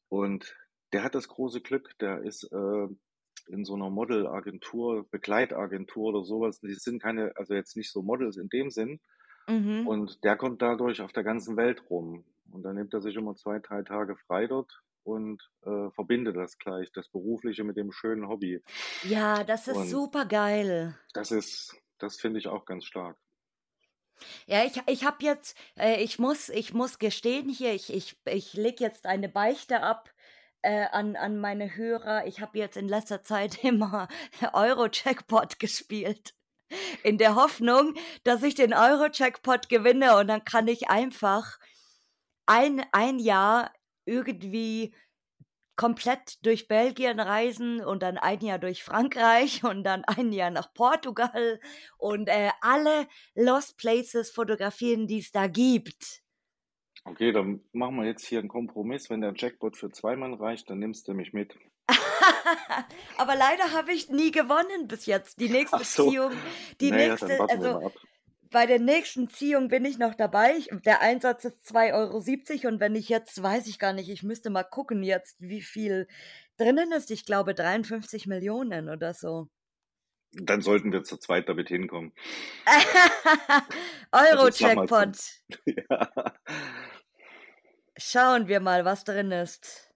Und 0.09 0.55
der 0.93 1.03
hat 1.03 1.15
das 1.15 1.27
große 1.27 1.61
Glück, 1.61 1.97
der 1.99 2.21
ist, 2.23 2.43
äh, 2.51 2.87
in 3.47 3.65
so 3.65 3.75
'ner 3.75 3.89
Modelagentur, 3.89 5.07
Begleitagentur 5.09 6.09
oder 6.13 6.23
so 6.23 6.41
was. 6.41 6.59
Die 6.61 6.73
sind 6.75 7.01
keine 7.01 7.33
also 7.35 7.55
jetzt 7.55 7.75
nicht 7.75 7.91
so 7.91 8.03
Models 8.03 8.37
in 8.37 8.49
dem 8.49 8.69
Sinn. 8.69 8.99
Mhm. 9.47 9.87
Und 9.87 10.23
der 10.23 10.37
kommt 10.37 10.61
dadurch 10.61 11.01
auf 11.01 11.13
der 11.13 11.23
ganzen 11.23 11.57
Welt 11.57 11.89
rum. 11.89 12.25
Und 12.53 12.63
dann 12.63 12.75
nimmt 12.75 12.93
er 12.93 13.01
sich 13.01 13.15
immer 13.15 13.35
2, 13.35 13.59
3 13.59 13.81
Tage 13.83 14.15
frei 14.15 14.47
dort 14.47 14.71
und, 15.03 15.41
äh, 15.63 15.89
verbindet 15.91 16.35
das 16.37 16.57
gleich, 16.57 16.91
das 16.93 17.09
Berufliche 17.09 17.63
mit 17.63 17.77
dem 17.77 17.91
schönen 17.91 18.27
Hobby. 18.27 18.63
Ja, 19.01 19.43
das 19.43 19.67
ist 19.67 19.75
Und 19.75 19.87
supergeil. 19.89 20.97
das 21.13 21.31
ist 21.31 21.75
das 21.99 22.19
finde 22.19 22.39
ich 22.39 22.47
auch 22.47 22.65
ganz 22.65 22.85
stark. 22.85 23.17
Ja, 24.45 24.63
ich 24.63 24.79
ich 24.87 25.05
habe 25.05 25.17
jetzt 25.21 25.57
äh, 25.77 26.01
ich 26.03 26.19
muss 26.19 26.49
ich 26.49 26.73
muss 26.73 26.99
gestehen 26.99 27.49
hier, 27.49 27.73
ich 27.73 27.91
ich 27.93 28.17
ich 28.25 28.53
lege 28.53 28.83
jetzt 28.83 29.05
eine 29.05 29.29
Beichte 29.29 29.81
ab, 29.81 30.13
äh, 30.61 30.85
an 30.91 31.15
an 31.15 31.39
meine 31.39 31.75
Hörer. 31.75 32.25
Ich 32.27 32.39
habe 32.41 32.57
jetzt 32.57 32.77
in 32.77 32.87
letzter 32.87 33.23
Zeit 33.23 33.63
immer 33.63 34.07
Euro-Jackpot 34.53 35.59
gespielt, 35.59 36.35
in 37.03 37.17
der 37.17 37.35
Hoffnung, 37.35 37.95
dass 38.23 38.43
ich 38.43 38.55
den 38.55 38.73
Euro-Jackpot 38.73 39.69
gewinne 39.69 40.17
und 40.17 40.27
dann 40.27 40.45
kann 40.45 40.67
ich 40.67 40.89
einfach 40.89 41.59
ein 42.47 42.85
ein 42.91 43.19
Jahr 43.19 43.73
irgendwie 44.05 44.93
komplett 45.77 46.45
durch 46.45 46.67
Belgien 46.67 47.19
reisen 47.19 47.81
und 47.83 48.03
dann 48.03 48.17
ein 48.19 48.41
Jahr 48.41 48.59
durch 48.59 48.83
Frankreich 48.83 49.63
und 49.65 49.83
dann 49.83 50.05
ein 50.05 50.31
Jahr 50.33 50.51
nach 50.51 50.73
Portugal 50.73 51.59
und, 51.97 52.29
äh, 52.29 52.51
alle 52.61 53.07
Lost 53.35 53.77
Places 53.77 54.31
fotografieren, 54.31 55.07
die's 55.07 55.31
da 55.31 55.47
gibt. 55.47 56.21
Okay, 57.05 57.31
dann 57.31 57.61
machen 57.71 57.95
wir 57.95 58.03
jetzt 58.05 58.25
hier 58.25 58.39
'n 58.41 58.49
Kompromiss. 58.49 59.09
Wenn 59.09 59.21
der 59.21 59.33
Jackpot 59.33 59.77
für 59.77 59.89
2 59.89 60.17
Mann 60.17 60.33
reicht, 60.33 60.69
dann 60.69 60.79
nimmst 60.79 61.07
du 61.07 61.13
mich 61.13 61.31
mit. 61.31 61.57
Aber 63.17 63.35
leider 63.35 63.71
habe 63.71 63.93
ich 63.93 64.09
nie 64.09 64.31
gewonnen 64.31 64.87
bis 64.87 65.05
jetzt. 65.05 65.39
Die 65.39 65.49
nächste 65.49 65.83
Ach 65.83 65.83
so. 65.85 66.13
Ziehung 66.13 66.41
die 66.81 66.91
Na 66.91 66.99
ja, 67.01 67.17
dann 67.17 67.35
nächste 67.35 67.49
also. 67.49 67.79
Bei 68.53 68.65
der 68.67 68.79
nächsten 68.79 69.29
Ziehung 69.29 69.67
bin 69.67 69.83
ich 69.83 69.97
noch 69.97 70.15
dabei. 70.15 70.55
Ich 70.57 70.69
der 70.85 71.01
Einsatz 71.01 71.43
ist 71.43 71.67
2,70 71.67 72.63
€ 72.63 72.67
und 72.67 72.79
wenn 72.79 72.95
ich 72.95 73.09
jetzt 73.09 73.41
weiß 73.41 73.67
ich 73.67 73.79
gar 73.79 73.91
nicht, 73.91 74.09
ich 74.09 74.23
müsste 74.23 74.49
mal 74.49 74.63
gucken 74.63 75.03
jetzt, 75.03 75.35
wie 75.41 75.61
viel 75.61 76.07
drinnen 76.57 76.93
ist. 76.93 77.11
Ich 77.11 77.25
glaube 77.25 77.53
53 77.55 78.27
Millionen 78.27 78.87
oder 78.89 79.13
so. 79.13 79.49
Dann 80.31 80.61
sollten 80.61 80.91
wir 80.91 81.03
zu 81.03 81.17
zweit 81.17 81.49
damit 81.49 81.67
hinkommen. 81.67 82.13
Also, 84.11 84.47
ja. 85.65 86.11
Schauen 87.97 88.47
wir 88.47 88.59
mal, 88.59 88.85
was 88.85 89.03
drin 89.05 89.31
ist. 89.31 89.91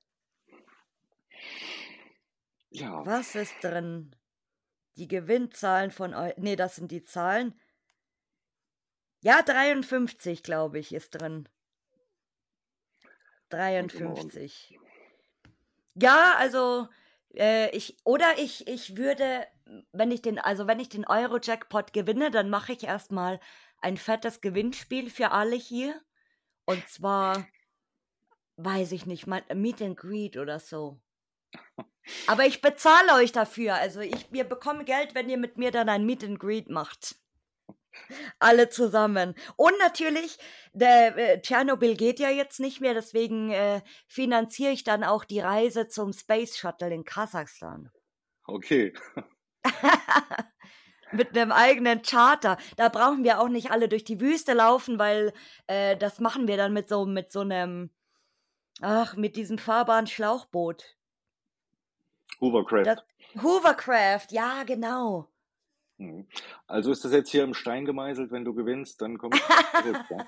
Ja. 2.71 3.05
Was 3.05 3.35
ist 3.35 3.53
drin? 3.61 4.15
Die 4.95 5.07
Gewinnzahlen 5.07 5.91
von 5.91 6.15
Eu 6.15 6.31
ne, 6.37 6.55
das 6.55 6.77
sind 6.77 6.91
die 6.91 7.03
Zahlen. 7.03 7.53
Ja, 9.27 9.41
53, 9.41 10.41
glaube 10.41 10.79
ich, 10.79 10.93
ist 10.93 11.09
drin. 11.09 11.49
Und 13.83 13.93
immer 13.93 14.11
und 14.11 14.33
53. 14.33 14.79
Ja, 15.95 16.35
also, 16.37 16.87
äh, 17.33 17.69
ich 17.75 17.97
oder 18.05 18.37
ich 18.37 18.69
ich 18.69 18.95
würde, 18.95 19.45
wenn 19.91 20.11
ich 20.11 20.21
den 20.21 20.39
also, 20.39 20.65
wenn 20.65 20.79
ich 20.79 20.87
den 20.87 21.05
Euro-Jackpot 21.05 21.91
gewinne, 21.91 22.31
dann 22.31 22.49
mache 22.49 22.71
ich 22.71 22.85
erst 22.85 23.11
mal 23.11 23.41
ein 23.81 23.97
fettes 23.97 24.39
Gewinnspiel 24.39 25.09
für 25.09 25.31
alle 25.31 25.57
hier. 25.57 26.01
Und 26.63 26.87
zwar 26.87 27.45
weiß 28.55 28.93
ich 28.93 29.05
nicht, 29.05 29.27
mal 29.27 29.43
Meet 29.53 29.81
and 29.81 29.97
Greet 29.97 30.37
oder 30.37 30.61
so. 30.61 31.01
Aber 32.27 32.45
ich 32.45 32.61
bezahle 32.61 33.15
euch 33.15 33.33
dafür. 33.33 33.75
Also 33.75 33.99
ich, 33.99 34.31
ihr 34.31 34.45
bekommt 34.45 34.85
Geld, 34.85 35.15
wenn 35.15 35.29
ihr 35.29 35.37
mit 35.37 35.57
mir 35.57 35.71
dann 35.71 35.89
ein 35.89 36.05
Meet 36.05 36.23
and 36.23 36.39
Greet 36.39 36.69
macht. 36.69 37.17
Alle 38.39 38.69
zusammen. 38.69 39.35
Und 39.55 39.73
natürlich, 39.79 40.37
der 40.73 41.17
äh, 41.17 41.41
Tschernobyl 41.41 41.95
geht 41.95 42.19
ja 42.19 42.29
jetzt 42.29 42.59
nicht 42.59 42.81
mehr, 42.81 42.93
deswegen 42.93 43.51
äh, 43.51 43.81
finanziere 44.07 44.71
ich 44.71 44.83
dann 44.83 45.03
auch 45.03 45.25
die 45.25 45.39
Reise 45.39 45.87
zum 45.87 46.13
Space 46.13 46.57
Shuttle 46.57 46.93
in 46.93 47.03
Kasachstan. 47.03 47.91
Okay. 48.45 48.93
mit 51.11 51.37
einem 51.37 51.51
eigenen 51.51 52.01
Charter. 52.01 52.57
Da 52.75 52.89
brauchen 52.89 53.23
wir 53.23 53.39
auch 53.39 53.49
nicht 53.49 53.71
alle 53.71 53.89
durch 53.89 54.03
die 54.03 54.19
Wüste 54.19 54.53
laufen, 54.53 54.99
weil 54.99 55.33
äh, 55.67 55.97
das 55.97 56.19
machen 56.19 56.47
wir 56.47 56.57
dann 56.57 56.73
mit 56.73 56.89
so 56.89 57.05
mit 57.05 57.31
so 57.31 57.41
einem 57.41 57.89
ach, 58.81 59.15
mit 59.15 59.35
diesem 59.35 59.57
fahrbaren 59.57 60.07
Schlauchboot. 60.07 60.97
Hoovercraft. 62.39 62.83
Das, 62.85 63.03
Hoovercraft, 63.41 64.27
ja, 64.31 64.63
genau. 64.63 65.27
Mhm. 65.97 66.27
Also 66.67 66.91
ist 66.91 67.03
das 67.03 67.11
jetzt 67.11 67.29
hier 67.29 67.43
im 67.43 67.53
Stein 67.53 67.85
gemeißelt, 67.85 68.31
wenn 68.31 68.45
du 68.45 68.53
gewinnst, 68.53 69.01
dann 69.01 69.17
kommst 69.17 69.41
du 69.41 69.81
zurück, 69.81 70.05
ja? 70.09 70.25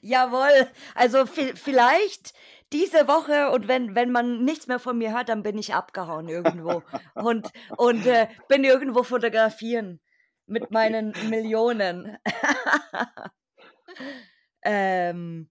Jawohl. 0.00 0.68
Also 0.94 1.26
vielleicht 1.26 2.34
diese 2.72 3.08
Woche 3.08 3.50
und 3.50 3.68
wenn, 3.68 3.94
wenn 3.94 4.10
man 4.10 4.44
nichts 4.44 4.66
mehr 4.66 4.78
von 4.78 4.98
mir 4.98 5.14
hört, 5.14 5.28
dann 5.28 5.42
bin 5.42 5.56
ich 5.56 5.74
abgehauen 5.74 6.28
irgendwo 6.28 6.82
und, 7.14 7.50
und 7.76 8.06
äh, 8.06 8.28
bin 8.48 8.64
irgendwo 8.64 9.02
fotografieren 9.02 10.00
mit 10.46 10.64
okay. 10.64 10.72
meinen 10.72 11.14
Millionen. 11.28 12.18
ähm, 14.62 15.48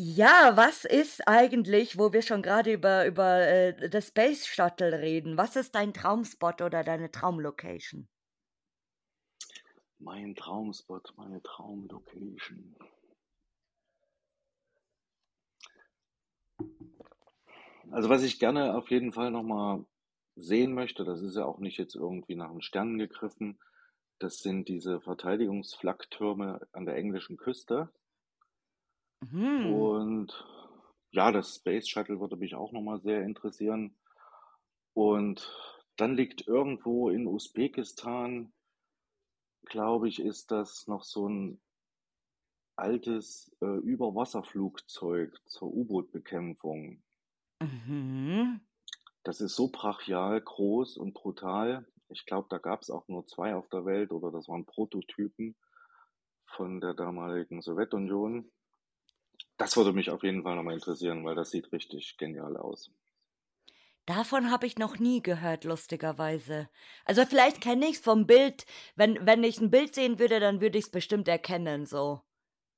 ja, 0.00 0.56
was 0.56 0.84
ist 0.84 1.26
eigentlich, 1.26 1.98
wo 1.98 2.12
wir 2.12 2.22
schon 2.22 2.40
gerade 2.40 2.72
über, 2.72 3.04
über 3.04 3.40
äh, 3.40 3.90
das 3.90 4.08
Space 4.08 4.46
Shuttle 4.46 5.00
reden, 5.00 5.36
was 5.36 5.56
ist 5.56 5.74
dein 5.74 5.92
Traumspot 5.92 6.62
oder 6.62 6.84
deine 6.84 7.10
Traumlocation? 7.10 8.08
Mein 9.98 10.36
Traumspot, 10.36 11.12
meine 11.16 11.42
Traumlocation. 11.42 12.76
Also 17.90 18.08
was 18.08 18.22
ich 18.22 18.38
gerne 18.38 18.76
auf 18.76 18.92
jeden 18.92 19.10
Fall 19.10 19.32
nochmal 19.32 19.84
sehen 20.36 20.74
möchte, 20.74 21.04
das 21.04 21.22
ist 21.22 21.34
ja 21.34 21.44
auch 21.44 21.58
nicht 21.58 21.76
jetzt 21.76 21.96
irgendwie 21.96 22.36
nach 22.36 22.52
den 22.52 22.62
Sternen 22.62 22.98
gegriffen, 22.98 23.58
das 24.20 24.38
sind 24.38 24.68
diese 24.68 25.00
Verteidigungsflaktürme 25.00 26.60
an 26.70 26.86
der 26.86 26.94
englischen 26.94 27.36
Küste. 27.36 27.90
Mhm. 29.20 29.72
Und 29.72 30.46
ja, 31.10 31.32
das 31.32 31.56
Space 31.56 31.88
Shuttle 31.88 32.20
würde 32.20 32.36
mich 32.36 32.54
auch 32.54 32.72
nochmal 32.72 33.00
sehr 33.00 33.22
interessieren. 33.22 33.96
Und 34.94 35.50
dann 35.96 36.14
liegt 36.14 36.46
irgendwo 36.46 37.08
in 37.08 37.26
Usbekistan, 37.26 38.52
glaube 39.64 40.08
ich, 40.08 40.20
ist 40.20 40.50
das 40.50 40.86
noch 40.86 41.04
so 41.04 41.28
ein 41.28 41.60
altes 42.76 43.54
äh, 43.60 43.66
Überwasserflugzeug 43.66 45.36
zur 45.46 45.74
U-Boot-Bekämpfung. 45.74 47.02
Mhm. 47.60 48.60
Das 49.24 49.40
ist 49.40 49.56
so 49.56 49.68
brachial 49.68 50.40
groß 50.40 50.96
und 50.96 51.14
brutal. 51.14 51.86
Ich 52.08 52.24
glaube, 52.24 52.46
da 52.48 52.58
gab 52.58 52.82
es 52.82 52.90
auch 52.90 53.08
nur 53.08 53.26
zwei 53.26 53.54
auf 53.54 53.68
der 53.68 53.84
Welt 53.84 54.12
oder 54.12 54.30
das 54.30 54.48
waren 54.48 54.64
Prototypen 54.64 55.56
von 56.46 56.80
der 56.80 56.94
damaligen 56.94 57.60
Sowjetunion. 57.60 58.50
Das 59.58 59.76
würde 59.76 59.92
mich 59.92 60.08
auf 60.08 60.22
jeden 60.22 60.42
Fall 60.42 60.56
nochmal 60.56 60.72
interessieren, 60.72 61.22
weil 61.22 61.34
das 61.34 61.50
sieht 61.50 61.70
richtig 61.70 62.16
genial 62.16 62.56
aus. 62.56 62.90
Davon 64.06 64.50
habe 64.50 64.66
ich 64.66 64.76
noch 64.78 64.98
nie 64.98 65.22
gehört, 65.22 65.62
lustigerweise. 65.64 66.68
Also 67.04 67.24
vielleicht 67.26 67.60
kenne 67.60 67.86
ich 67.86 67.96
es 67.96 68.00
vom 68.00 68.26
Bild. 68.26 68.64
Wenn, 68.96 69.24
wenn 69.26 69.44
ich 69.44 69.60
ein 69.60 69.70
Bild 69.70 69.94
sehen 69.94 70.18
würde, 70.18 70.40
dann 70.40 70.60
würde 70.60 70.78
ich 70.78 70.86
es 70.86 70.90
bestimmt 70.90 71.28
erkennen, 71.28 71.84
so. 71.86 72.22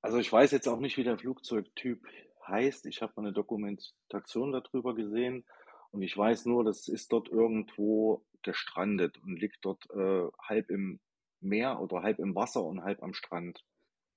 Also 0.02 0.18
ich 0.18 0.30
weiß 0.30 0.50
jetzt 0.52 0.68
auch 0.68 0.78
nicht, 0.80 0.96
wie 0.98 1.04
der 1.04 1.18
Flugzeugtyp 1.18 2.06
heißt. 2.46 2.84
Ich 2.86 3.00
habe 3.02 3.12
mal 3.16 3.22
eine 3.24 3.32
Dokumentation 3.32 4.52
darüber 4.52 4.94
gesehen 4.94 5.46
und 5.90 6.02
ich 6.02 6.16
weiß 6.16 6.46
nur, 6.46 6.64
das 6.64 6.88
ist 6.88 7.12
dort 7.12 7.28
irgendwo 7.28 8.26
gestrandet 8.42 9.18
und 9.18 9.36
liegt 9.40 9.64
dort 9.64 9.88
äh, 9.90 10.28
halb 10.42 10.70
im 10.70 11.00
Meer 11.40 11.80
oder 11.80 12.02
halb 12.02 12.18
im 12.18 12.34
Wasser 12.34 12.62
und 12.64 12.82
halb 12.82 13.02
am 13.02 13.14
Strand. 13.14 13.64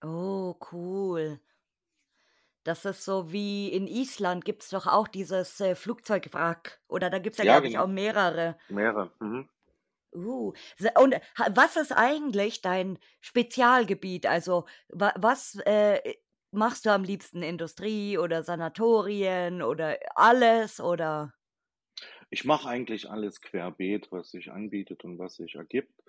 Oh, 0.04 0.54
cool. 0.60 1.40
Das 2.64 2.86
ist 2.86 3.04
so 3.06 3.32
wie 3.32 3.70
in 3.72 3.88
Island 3.88 4.46
gibt 4.46 4.64
es 4.64 4.70
doch 4.70 4.88
auch 4.88 5.08
dieses 5.08 5.60
äh, 5.60 5.76
Flugzeugwrack. 5.76 6.82
Oder 6.88 7.10
da 7.10 7.20
gibt 7.20 7.36
es 7.36 7.38
ja, 7.40 7.46
Ja, 7.46 7.60
glaube 7.60 7.68
ich, 7.68 7.78
auch 7.78 7.88
genau. 7.88 7.88
mehrere. 7.88 8.58
Mehrere. 8.68 9.14
Mhm. 9.22 9.50
Uh, 10.16 10.54
und 11.00 11.16
was 11.48 11.76
ist 11.76 11.92
eigentlich 11.92 12.62
dein 12.62 13.00
Spezialgebiet? 13.20 14.28
Also, 14.28 14.66
wa 14.90 15.12
was 15.18 15.56
äh, 15.66 16.16
machst 16.52 16.86
du 16.86 16.92
am 16.92 17.04
liebsten? 17.04 17.42
Industrie 17.42 18.18
oder 18.20 18.44
Sanatorien 18.44 19.64
oder 19.64 19.98
alles 20.16 20.80
oder? 20.80 21.34
Ich 22.30 22.44
mache 22.44 22.68
eigentlich 22.68 23.10
alles 23.10 23.40
querbeet, 23.40 24.12
was 24.12 24.30
sich 24.32 24.52
anbietet 24.52 25.06
und 25.06 25.20
was 25.20 25.36
sich 25.38 25.56
ergibt. 25.56 26.04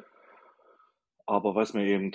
Aber 1.27 1.55
was 1.55 1.75
mir 1.75 1.87
eben 1.87 2.13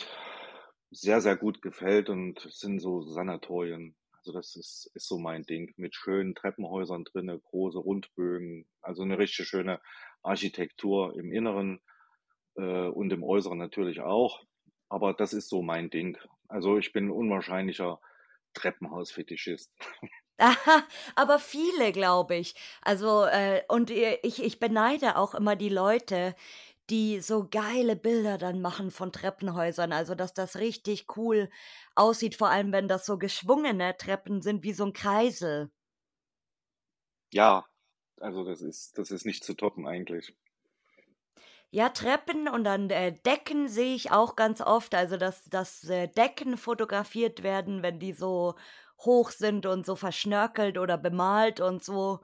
sehr, 0.92 1.22
sehr 1.22 1.36
gut 1.36 1.62
gefällt 1.62 2.10
und 2.10 2.40
sind 2.52 2.80
so 2.80 3.02
Sanatorien. 3.02 3.96
Also 4.30 4.38
das 4.38 4.56
ist, 4.56 4.92
ist 4.94 5.08
so 5.08 5.18
mein 5.18 5.42
Ding 5.42 5.74
mit 5.76 5.96
schönen 5.96 6.36
Treppenhäusern 6.36 7.04
drinne, 7.04 7.40
große 7.40 7.80
Rundbögen, 7.80 8.68
also 8.80 9.02
eine 9.02 9.18
richtig 9.18 9.48
schöne 9.48 9.82
Architektur 10.22 11.18
im 11.18 11.32
Inneren 11.32 11.82
äh, 12.56 12.90
und 12.90 13.12
im 13.12 13.24
Äußeren 13.24 13.58
natürlich 13.58 14.02
auch. 14.02 14.44
Aber 14.88 15.16
das 15.16 15.34
ist 15.34 15.50
so 15.50 15.64
mein 15.64 15.90
Ding. 15.90 16.16
Also 16.48 16.78
ich 16.78 16.94
bin 16.94 17.08
ein 17.08 17.12
unwahrscheinlicher 17.12 18.00
Treppenhausfetischist. 18.54 19.74
Aha, 20.38 20.84
aber 21.16 21.40
viele, 21.40 21.92
glaube 21.92 22.36
ich. 22.36 22.54
Also, 22.84 23.26
äh, 23.26 23.64
und 23.68 23.90
ich, 23.90 24.44
ich 24.44 24.60
beneide 24.60 25.18
auch 25.18 25.34
immer 25.34 25.56
die 25.56 25.70
Leute, 25.70 26.36
die 26.90 27.20
so 27.22 27.48
geile 27.50 27.96
Bilder 27.96 28.38
dann 28.38 28.62
machen 28.62 28.92
von 28.92 29.12
Treppenhäusern. 29.12 29.94
Also, 29.94 30.16
dass 30.16 30.34
das 30.34 30.58
richtig 30.58 31.18
cool 31.18 31.50
aussieht, 31.96 32.36
vor 32.36 32.50
allem 32.50 32.72
wenn 32.72 32.88
das 32.88 33.06
so 33.06 33.18
geschwungene 33.18 33.96
Treppen 33.98 34.42
sind 34.42 34.64
wie 34.64 34.74
so 34.74 34.86
ein 34.86 34.94
Kreisel. 34.94 35.72
Ja, 37.34 37.66
also 38.20 38.44
das 38.44 38.62
ist, 38.62 38.98
das 39.00 39.10
ist 39.12 39.26
nicht 39.26 39.44
zu 39.44 39.56
toppen 39.56 39.88
eigentlich. 39.88 40.36
Ja, 41.72 41.90
Treppen 41.90 42.48
und 42.48 42.64
dann 42.64 42.90
äh, 42.90 43.14
Decken 43.14 43.68
sehe 43.68 43.94
ich 43.96 44.12
auch 44.12 44.36
ganz 44.36 44.62
oft. 44.62 44.96
Also, 44.96 45.18
dass, 45.18 45.44
dass 45.46 45.84
äh, 45.90 46.08
Decken 46.08 46.58
fotografiert 46.58 47.44
werden, 47.44 47.84
wenn 47.84 48.00
die 48.00 48.14
so 48.14 48.56
hoch 49.06 49.30
sind 49.32 49.66
und 49.66 49.86
so 49.86 49.96
verschnörkelt 49.96 50.78
oder 50.78 50.98
bemalt 50.98 51.60
und 51.62 51.84
so. 51.84 52.22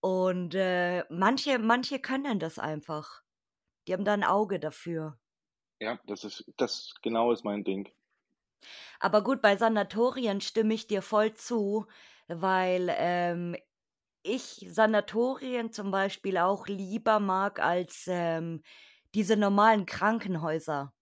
Und 0.00 0.54
äh, 0.54 1.04
manche, 1.10 1.58
manche 1.58 2.00
können 2.00 2.38
das 2.40 2.58
einfach. 2.58 3.22
Die 3.86 3.92
haben 3.92 4.04
da 4.04 4.12
ein 4.12 4.24
Auge 4.24 4.60
dafür. 4.60 5.18
Ja, 5.80 5.98
das 6.06 6.24
ist, 6.24 6.44
das 6.56 6.94
genau 7.02 7.32
ist 7.32 7.44
mein 7.44 7.64
Ding. 7.64 7.90
Aber 9.00 9.22
gut, 9.22 9.42
bei 9.42 9.56
Sanatorien 9.56 10.40
stimme 10.40 10.74
ich 10.74 10.86
dir 10.86 11.02
voll 11.02 11.34
zu, 11.34 11.86
weil 12.28 12.88
ähm, 12.96 13.56
ich 14.22 14.64
Sanatorien 14.68 15.72
zum 15.72 15.90
Beispiel 15.90 16.38
auch 16.38 16.68
lieber 16.68 17.18
mag 17.18 17.58
als 17.60 18.04
ähm, 18.08 18.62
diese 19.14 19.36
normalen 19.36 19.86
Krankenhäuser. 19.86 20.94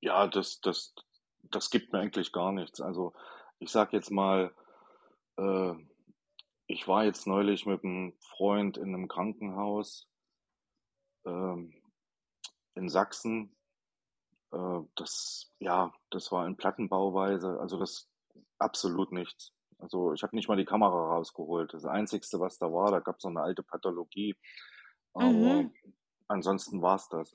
Ja, 0.00 0.26
das, 0.26 0.60
das, 0.60 0.94
das 1.42 1.70
gibt 1.70 1.92
mir 1.92 2.00
eigentlich 2.00 2.32
gar 2.32 2.52
nichts. 2.52 2.80
Also 2.80 3.12
ich 3.58 3.70
sag 3.70 3.92
jetzt 3.92 4.10
mal, 4.10 4.54
äh, 5.36 5.74
ich 6.66 6.88
war 6.88 7.04
jetzt 7.04 7.26
neulich 7.26 7.66
mit 7.66 7.84
einem 7.84 8.14
Freund 8.20 8.78
in 8.78 8.94
einem 8.94 9.08
Krankenhaus 9.08 10.09
in 12.74 12.88
Sachsen. 12.88 13.54
Äh, 14.52 14.80
das, 14.96 15.52
ja, 15.58 15.92
das 16.10 16.32
war 16.32 16.46
in 16.46 16.56
Plattenbauweise, 16.56 17.58
also 17.60 17.78
das 17.78 18.08
absolut 18.58 19.12
nichts. 19.12 19.52
Also 19.78 20.12
ich 20.12 20.22
habe 20.22 20.36
nicht 20.36 20.48
mal 20.48 20.56
die 20.56 20.64
Kamera 20.64 21.14
rausgeholt. 21.14 21.72
Das 21.72 21.84
Einzigste, 21.84 22.38
was 22.40 22.58
da 22.58 22.66
war, 22.66 22.90
da 22.90 23.00
gab 23.00 23.16
es 23.16 23.24
noch 23.24 23.30
eine 23.30 23.42
alte 23.42 23.62
Pathologie. 23.62 24.36
Aber 25.14 25.24
mhm. 25.24 25.74
ansonsten 26.28 26.82
war 26.82 26.96
es 26.96 27.08
das. 27.08 27.34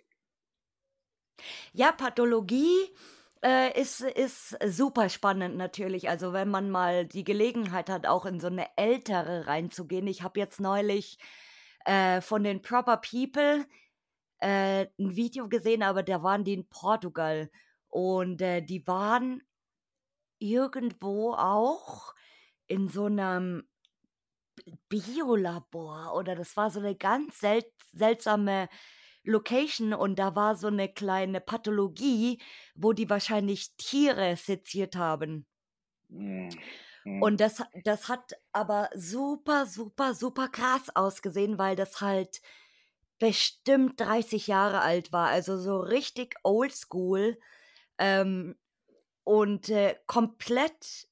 Ja, 1.73 1.91
Pathologie 1.91 2.95
äh, 3.43 3.79
ist, 3.79 4.01
ist 4.01 4.57
super 4.65 5.09
spannend 5.09 5.57
natürlich. 5.57 6.07
Also 6.07 6.33
wenn 6.33 6.49
man 6.49 6.69
mal 6.69 7.05
die 7.05 7.23
Gelegenheit 7.23 7.89
hat, 7.89 8.05
auch 8.05 8.25
in 8.25 8.39
so 8.39 8.47
eine 8.47 8.67
ältere 8.77 9.47
reinzugehen. 9.47 10.07
Ich 10.07 10.21
habe 10.21 10.39
jetzt 10.39 10.59
neulich 10.59 11.17
äh, 11.85 12.21
von 12.21 12.43
den 12.43 12.61
Proper 12.61 12.97
People 12.97 13.65
äh, 14.39 14.88
ein 14.99 15.15
Video 15.15 15.49
gesehen, 15.49 15.83
aber 15.83 16.03
da 16.03 16.23
waren 16.23 16.43
die 16.43 16.53
in 16.53 16.67
Portugal 16.69 17.49
und 17.89 18.41
äh, 18.41 18.61
die 18.61 18.86
waren 18.88 19.41
irgendwo 20.39 21.33
auch 21.33 22.13
in 22.67 22.88
so 22.89 23.05
einem 23.05 23.67
Biolabor 24.89 26.13
oder 26.15 26.36
das 26.36 26.55
war 26.57 26.69
so 26.71 26.79
eine 26.79 26.95
ganz 26.95 27.39
sel 27.39 27.63
seltsame 27.93 28.67
Location 29.23 29.93
und 29.93 30.19
da 30.19 30.36
war 30.36 30.55
so 30.55 30.67
eine 30.67 30.89
kleine 30.89 31.41
Pathologie, 31.41 32.41
wo 32.75 32.93
die 32.93 33.09
wahrscheinlich 33.09 33.75
Tiere 33.77 34.36
seziert 34.38 34.95
haben. 34.95 35.45
Mhm. 36.09 36.49
Mhm. 37.05 37.21
Und 37.21 37.39
das 37.41 37.63
das 37.83 38.09
hat 38.09 38.33
aber 38.51 38.89
super, 38.95 39.65
super, 39.65 40.13
super 40.13 40.49
krass 40.49 40.89
ausgesehen, 40.95 41.57
weil 41.57 41.75
das 41.75 42.01
halt 42.01 42.41
bestimmt 43.20 43.99
30 44.01 44.47
Jahre 44.47 44.82
alt 44.82 45.11
war, 45.13 45.30
also 45.30 45.57
so 45.57 45.80
richtig 45.80 46.36
oldschool, 46.43 47.38
ähm, 47.99 48.55
und, 49.26 49.70
äh, 49.70 49.97
komplett 50.07 51.07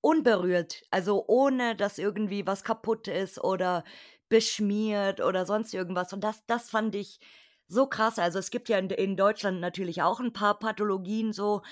unberührt, 0.00 0.82
also 0.90 1.24
ohne 1.28 1.76
dass 1.76 1.98
irgendwie 1.98 2.46
was 2.46 2.64
kaputt 2.64 3.08
ist 3.08 3.42
oder 3.42 3.84
beschmiert 4.28 5.20
oder 5.20 5.46
sonst 5.46 5.74
irgendwas. 5.74 6.12
Und 6.12 6.22
das 6.24 6.44
das 6.46 6.70
fand 6.70 6.94
ich 6.94 7.20
so 7.68 7.86
krass. 7.88 8.18
Also, 8.18 8.38
es 8.38 8.50
gibt 8.50 8.68
ja 8.68 8.78
in 8.78 8.90
in 8.90 9.16
Deutschland 9.16 9.60
natürlich 9.60 10.02
auch 10.02 10.20
ein 10.20 10.32
paar 10.32 10.58
Pathologien 10.58 11.32
so, 11.32 11.62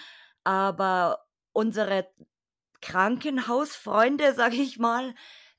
aber 0.45 1.27
unsere 1.53 2.09
Krankenhausfreunde, 2.83 4.35
sage 4.37 4.57
ich 4.57 4.79
mal, 4.79 5.15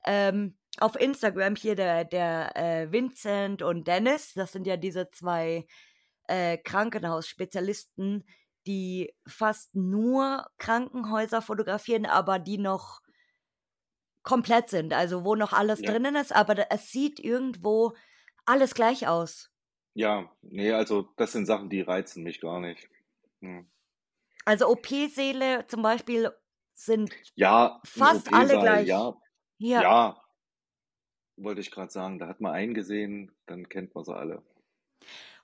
ähm, 0.06 0.56
auf 0.82 0.96
Instagram 1.00 1.56
hier 1.56 1.74
der 1.76 2.04
der, 2.04 2.56
äh, 2.56 2.92
Vincent 2.92 3.62
und 3.62 3.86
Dennis, 3.88 4.34
das 4.34 4.52
sind 4.52 4.66
ja 4.66 4.76
diese 4.76 5.10
2, 5.10 5.66
äh, 6.28 6.58
Krankenhausspezialisten, 6.58 8.24
die 8.66 9.14
fast 9.26 9.74
nur 9.76 10.46
Krankenhäuser 10.58 11.42
fotografieren, 11.42 12.06
aber 12.06 12.38
die 12.38 12.58
noch 12.58 13.00
komplett 14.22 14.68
sind, 14.68 14.92
also 14.92 15.24
wo 15.24 15.34
noch 15.36 15.52
alles 15.54 15.82
Ja. 15.82 15.84
drinnen 15.84 16.16
ist, 16.16 16.34
aber 16.34 16.70
es 16.70 16.90
sieht 16.90 17.18
irgendwo 17.20 17.94
alles 18.44 18.74
gleich 18.74 19.06
aus. 19.08 19.50
Ja, 19.94 20.30
ne, 20.42 20.72
also 20.74 21.02
das 21.16 21.32
sind 21.32 21.46
Sachen, 21.46 21.70
die 21.70 21.80
reizen 21.80 22.22
mich 22.22 22.40
gar 22.40 22.60
nicht. 22.60 22.88
Mhm. 23.40 23.68
Also 24.44 24.68
OP-Säle 24.68 25.66
zum 25.66 25.82
Beispiel 25.82 26.30
sind 26.74 27.16
Ja, 27.34 27.80
fast 27.84 28.32
alle 28.32 28.58
gleich. 28.58 28.88
ja. 28.88 29.14
Ja. 29.58 29.82
Ja. 29.82 30.16
Wollte 31.38 31.60
ich 31.60 31.70
grad 31.70 31.92
sagen, 31.92 32.18
da 32.18 32.28
hat 32.28 32.40
man 32.40 32.52
einen 32.52 32.72
gesehen, 32.72 33.30
dann 33.44 33.68
kennt 33.68 33.94
man 33.94 34.04
sie 34.04 34.14
alle. 34.16 34.42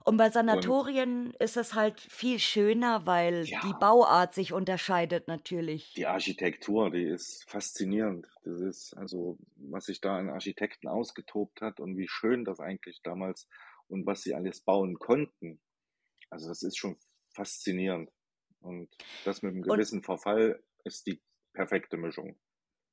Und 0.05 0.17
bei 0.17 0.31
Und 0.49 0.77
Sanatorien 0.81 1.33
ist 1.39 1.57
es 1.57 1.75
halt 1.75 2.01
viel 2.01 2.39
schöner, 2.41 3.07
weil 3.07 3.49
die 3.49 3.73
Ja. 3.73 3.75
Bauart 3.75 4.35
sich 4.35 4.53
unterscheidet 4.53 5.29
natürlich. 5.29 5.97
Die 5.97 6.07
Architektur, 6.07 6.91
die 6.91 7.05
ist 7.05 7.49
faszinierend. 7.51 8.27
Das 8.45 8.61
ist 8.61 8.95
also, 8.97 9.39
was 9.57 9.85
sich 9.87 10.01
da 10.01 10.17
an 10.17 10.31
Architekten 10.31 10.89
ausgetobt 10.89 11.61
hat 11.61 11.81
und 11.81 11.97
wie 11.99 12.09
schön 12.09 12.45
das 12.47 12.61
eigentlich 12.61 13.03
damals 13.03 13.47
und 13.89 14.07
was 14.07 14.23
sie 14.23 14.35
alles 14.35 14.61
bauen 14.63 14.99
konnten. 14.99 15.61
Also, 16.31 16.49
das 16.49 16.63
ist 16.63 16.79
schon 16.79 16.99
faszinierend. 17.35 18.11
Und 18.61 18.91
das 19.25 19.43
mit 19.43 19.55
'nem 19.55 19.63
Und 19.69 19.83
gewissen 19.83 20.03
Verfall 20.05 20.63
ist 20.85 21.07
die 21.07 21.23
perfekte 21.55 21.97
Mischung. 21.99 22.39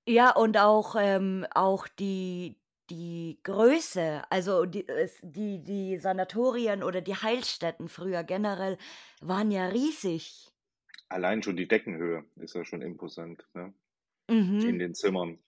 Ja, 0.08 0.32
und 0.36 0.58
auch, 0.58 0.96
ähm 0.98 1.46
auch 1.54 1.88
die 1.88 2.60
die 2.90 3.40
Größe, 3.44 4.24
also 4.30 4.66
die 4.66 4.86
die 5.24 5.64
die 5.64 5.98
Sanatorien 5.98 6.84
oder 6.84 7.02
die 7.02 7.16
Heilstätten 7.16 7.88
früher 7.90 8.24
generell 8.24 8.78
waren 9.22 9.52
ja 9.52 9.68
riesig. 9.68 10.52
Allein 11.08 11.44
schon 11.44 11.56
die 11.56 11.68
Deckenhöhe 11.68 12.26
ist 12.38 12.56
ja 12.56 12.66
schon 12.66 12.82
imposant, 12.82 13.48
ne? 13.54 13.74
Mhm. 14.30 14.70
In 14.70 14.80
den 14.80 14.96
Zimmern. 14.96 15.40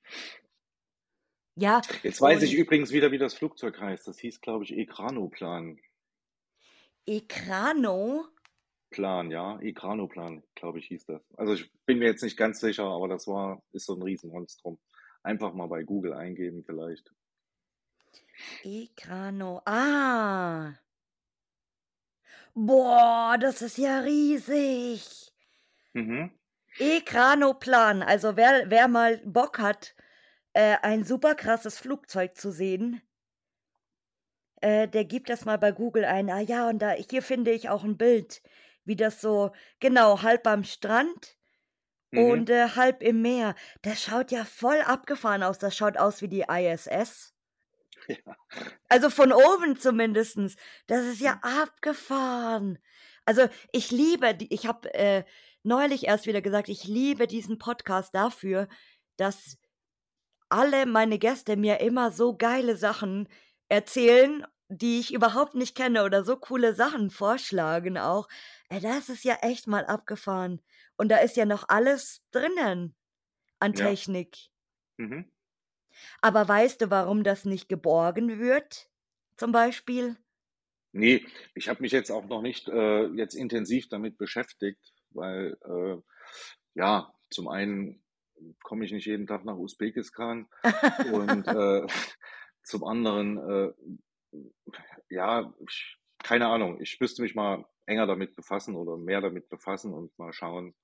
Ja, 1.58 1.82
Jetzt 2.04 2.20
weiß 2.22 2.42
ich 2.44 2.54
übrigens 2.54 2.92
wieder, 2.92 3.12
wie 3.12 3.18
das 3.20 3.34
Flugzeug 3.36 3.80
heißt. 3.80 4.08
Das 4.08 4.20
hieß, 4.20 4.42
glaube 4.42 4.64
ich, 4.64 4.76
Ekranoplan. 4.76 5.80
Ekrano? 7.16 8.32
Plan, 8.90 9.32
ja, 9.32 9.58
Ekranoplan, 9.62 10.44
glaube 10.56 10.80
ich, 10.80 10.88
hieß 10.88 11.06
das. 11.06 11.22
Also, 11.38 11.54
ich 11.54 11.72
bin 11.86 12.00
mir 12.00 12.06
jetzt 12.08 12.24
nicht 12.24 12.36
ganz 12.38 12.60
sicher, 12.60 12.84
aber 12.86 13.08
das 13.08 13.26
war 13.28 13.64
ist 13.72 13.86
so 13.86 13.94
'n 13.96 14.02
Riesenmonstrum. 14.04 14.80
Einfach 15.24 15.54
mal 15.54 15.68
bei 15.68 15.84
Google 15.84 16.14
eingeben 16.14 16.64
vielleicht. 16.66 17.12
Ekrano. 18.64 19.62
Ah. 19.66 20.82
Boah, 22.56 23.38
das 23.40 23.62
ist 23.62 23.78
ja 23.78 24.00
riesig. 24.00 25.32
Mhm. 25.96 26.32
Ekranoplan. 26.80 28.02
Also, 28.04 28.36
wer 28.36 28.70
wer 28.70 28.88
mal 28.88 29.22
Bock 29.26 29.60
hat, 29.60 29.96
äh, 30.54 30.78
ein 30.84 31.04
super 31.06 31.36
krasses 31.36 31.80
Flugzeug 31.80 32.38
zu 32.38 32.52
sehen 32.52 33.02
äh, 34.62 34.88
der 34.88 35.06
gibt 35.06 35.30
das 35.30 35.46
mal 35.46 35.58
bei 35.58 35.72
Google 35.72 36.06
ein. 36.06 36.30
Ah 36.30 36.40
ja, 36.40 36.70
und 36.70 36.80
da 36.82 36.92
hier 36.92 37.22
finde 37.24 37.52
ich 37.52 37.70
auch 37.70 37.84
'n 37.84 37.98
Bild, 37.98 38.42
wie 38.86 38.96
das 38.96 39.22
so 39.22 39.52
genau, 39.80 40.22
halb 40.22 40.48
am 40.48 40.64
Strand 40.64 41.38
und, 42.14 42.50
Mhm. 42.50 42.52
äh, 42.52 42.70
halb 42.76 43.04
im 43.04 43.22
Meer. 43.24 43.56
Das 43.84 44.02
schaut 44.04 44.32
ja 44.32 44.46
voll 44.46 44.82
abgefahren 44.82 45.44
aus. 45.44 45.60
Das 45.60 45.76
schaut 45.78 45.98
aus 45.98 46.22
wie 46.24 46.30
die 46.30 46.46
ISS. 46.50 47.31
Ja. 48.26 48.36
Also, 48.90 49.10
von 49.10 49.32
oben 49.32 49.80
zumindestens. 49.80 50.56
Das 50.88 51.06
ist 51.06 51.22
ja 51.22 51.40
abgefahren. 51.42 52.78
Also, 53.26 53.48
ich 53.72 53.92
liebe 53.92 54.38
ich 54.50 54.66
habe, 54.68 54.94
äh, 54.94 55.24
neulich 55.64 56.08
erst 56.08 56.26
wieder 56.26 56.42
gesagt, 56.42 56.70
ich 56.70 56.84
liebe 56.86 57.28
diesen 57.28 57.58
Podcast 57.58 58.14
dafür, 58.16 58.68
dass 59.18 59.58
alle 60.50 60.86
meine 60.86 61.20
Gäste 61.20 61.56
mir 61.56 61.80
immer 61.80 62.12
so 62.12 62.36
geile 62.36 62.76
Sachen 62.76 63.30
erzählen, 63.70 64.46
die 64.68 65.00
ich 65.00 65.14
überhaupt 65.14 65.56
nicht 65.56 65.76
kenne 65.76 66.04
oder 66.04 66.24
so 66.24 66.38
coole 66.38 66.76
Sachen 66.76 67.10
vorschlagen 67.10 67.98
auch. 67.98 68.28
Ey, 68.70 68.80
das 68.82 69.10
ist 69.10 69.24
ja 69.24 69.36
echt 69.42 69.68
mal 69.68 69.86
abgefahren. 69.86 70.62
Und 70.98 71.10
da 71.10 71.18
ist 71.18 71.38
ja 71.38 71.46
noch 71.46 71.66
alles 71.70 72.22
drinnen 72.32 72.96
an 73.60 73.74
Ja. 73.74 73.86
Technik. 73.88 74.38
Mhm. 74.98 75.32
Aber 76.22 76.48
weißt 76.48 76.82
du, 76.82 76.90
warum 76.90 77.24
das 77.24 77.46
nicht 77.46 77.70
geborgen 77.70 78.40
wird, 78.40 78.90
zum 79.38 79.52
Beispiel? 79.52 80.18
Ne, 80.94 81.22
ich 81.56 81.70
habe 81.70 81.82
mich 81.82 81.92
jetzt 81.94 82.12
auch 82.12 82.26
noch 82.26 82.42
nicht, 82.42 82.68
äh, 82.68 83.06
jetzt 83.16 83.34
intensiv 83.34 83.88
damit 83.88 84.18
beschäftigt, 84.18 84.94
weil, 85.12 85.58
äh, 85.64 86.02
ja, 86.76 87.14
zum 87.30 87.48
einen 87.48 88.04
komme 88.64 88.86
ich 88.86 88.92
nicht 88.92 89.06
jeden 89.06 89.28
Tag 89.28 89.46
nach 89.46 89.58
Usbekistan 89.58 90.48
und, 91.14 91.48
äh, 91.48 91.88
zum 92.64 92.84
anderen, 92.84 93.38
äh, 93.38 93.74
ja, 95.10 95.54
ich 95.68 95.98
keine 96.24 96.48
Ahnung, 96.48 96.80
ich 96.80 97.00
müsste 97.00 97.24
mich 97.24 97.34
mal 97.34 97.66
enger 97.88 98.06
damit 98.06 98.36
befassen 98.36 98.76
oder 98.76 98.96
mehr 98.98 99.22
damit 99.22 99.50
befassen 99.50 99.92
und 99.94 100.18
mal 100.20 100.34
schauen. 100.34 100.76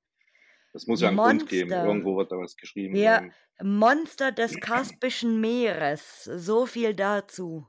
Es 0.78 0.88
muss 0.88 1.02
ja 1.02 1.10
'n 1.10 1.18
Grund 1.20 1.48
geben. 1.50 1.76
Monster. 1.76 1.84
Irgendwo 1.84 2.16
wird 2.18 2.32
da 2.32 2.38
was 2.38 2.56
geschrieben 2.56 2.96
Ja, 2.96 3.02
sein. 3.02 3.36
Monster 3.62 4.32
des 4.32 4.60
Kaspischen 4.62 5.42
Meeres. 5.42 6.26
So 6.26 6.66
viel 6.68 6.96
dazu. 6.96 7.68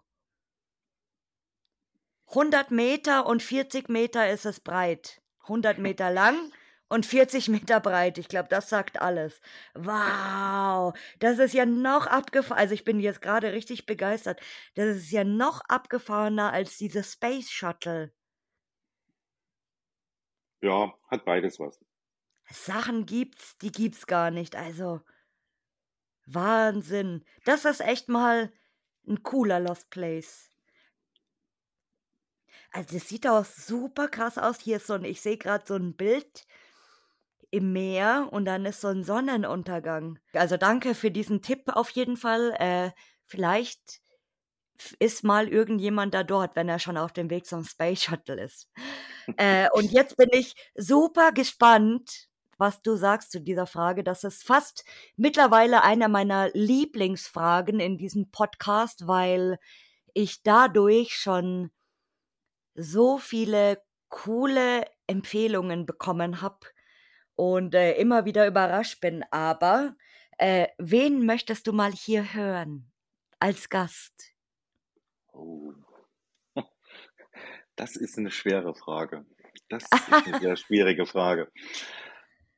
100 2.34 2.70
Meter 2.72 3.26
und 3.26 3.42
40 3.42 3.88
Meter 3.88 4.28
ist 4.30 4.44
es 4.46 4.60
breit. 4.60 5.22
100 5.46 5.78
Meter 5.78 6.10
lang 6.10 6.52
und 6.88 7.06
40 7.06 7.48
Meter 7.48 7.80
breit. 7.80 8.18
Ich 8.18 8.28
glaube, 8.28 8.48
das 8.50 8.68
sagt 8.68 9.00
alles. 9.00 9.40
Wow, 9.74 10.94
das 11.20 11.38
ist 11.38 11.54
ja 11.54 11.64
noch 11.66 12.06
abgefa 12.06 12.54
also, 12.54 12.74
ich 12.74 12.84
bin 12.84 13.00
jetzt 13.00 13.22
grade 13.22 13.52
richtig 13.52 13.86
begeistert. 13.86 14.40
Das 14.74 14.96
ist 14.96 15.10
ja 15.10 15.24
noch 15.24 15.62
abgefahrener 15.68 16.52
als 16.52 16.76
diese 16.78 17.02
Space 17.04 17.50
Shuttle. 17.50 18.12
Ja, 20.62 20.94
hat 21.10 21.24
beides 21.24 21.58
was. 21.58 21.80
Sachen 22.50 23.06
gibt's, 23.06 23.58
die 23.58 23.72
gibt's 23.72 24.06
gar 24.06 24.30
nicht. 24.30 24.56
Also 24.56 25.00
Wahnsinn. 26.26 27.24
Das 27.44 27.64
ist 27.64 27.80
echt 27.80 28.08
mal 28.08 28.52
'n 29.06 29.22
cooler 29.22 29.60
Lost 29.60 29.90
Place. 29.90 30.48
Also, 32.72 32.94
das 32.98 33.08
sieht 33.08 33.26
auch 33.26 33.44
super 33.44 34.08
krass 34.08 34.36
aus. 34.38 34.60
Hier 34.60 34.76
ist 34.76 34.86
so 34.86 34.94
'n 34.94 35.04
ich 35.04 35.20
sehe 35.20 35.38
grad 35.38 35.66
so 35.66 35.74
'n 35.74 35.94
Bild 35.96 36.44
im 37.54 37.72
Meer 37.72 38.28
und 38.30 38.44
dann 38.44 38.66
ist 38.66 38.80
so 38.82 38.88
'n 38.88 39.02
Sonnenuntergang. 39.04 40.18
Also, 40.34 40.56
danke 40.58 40.94
für 40.94 41.10
diesen 41.10 41.40
Tipp 41.42 41.62
auf 41.68 41.88
jeden 41.90 42.16
Fall. 42.18 42.54
Äh, 42.58 42.90
vielleicht 43.24 44.00
ist 45.00 45.24
mal 45.24 45.48
irgendjemand 45.48 46.14
da 46.14 46.24
dort, 46.24 46.56
wenn 46.56 46.68
er 46.68 46.78
schon 46.80 46.96
auf 46.96 47.12
dem 47.12 47.30
Weg 47.30 47.46
zum 47.46 47.64
Space 47.64 48.02
Shuttle 48.04 48.42
ist. 48.42 48.68
Äh, 49.36 49.68
und 49.72 49.92
jetzt 49.92 50.16
bin 50.16 50.28
ich 50.32 50.54
super 50.76 51.32
gespannt, 51.32 52.27
was 52.58 52.82
du 52.82 52.96
sagst 52.96 53.30
zu 53.32 53.40
dieser 53.40 53.66
Frage. 53.66 54.04
Das 54.04 54.24
ist 54.24 54.44
fast 54.44 54.84
mittlerweile 55.16 55.82
einer 55.82 56.08
meiner 56.08 56.50
Lieblingsfragen 56.52 57.80
in 57.80 57.96
diesem 57.96 58.30
Podcast, 58.30 59.06
weil 59.06 59.58
ich 60.12 60.42
dadurch 60.42 61.16
schon 61.16 61.70
so 62.74 63.18
viele 63.18 63.82
coole 64.08 64.84
Empfehlungen 65.06 65.86
bekommen 65.86 66.40
habe 66.42 66.66
und 67.34 67.74
äh, 67.74 67.92
immer 67.92 68.24
wieder 68.24 68.46
überrascht 68.46 69.00
bin. 69.00 69.24
Aber 69.30 69.94
äh, 70.38 70.68
wen 70.78 71.24
möchtest 71.24 71.66
du 71.66 71.72
mal 71.72 71.92
hier 71.92 72.34
hören 72.34 72.90
als 73.38 73.68
Gast? 73.68 74.34
Oh. 75.32 75.72
Das 77.76 77.94
ist 77.94 78.18
eine 78.18 78.32
schwere 78.32 78.74
Frage. 78.74 79.24
Das 79.68 79.84
ist 79.84 80.12
eine 80.12 80.40
sehr 80.40 80.56
schwierige 80.64 81.06
Frage. 81.06 81.48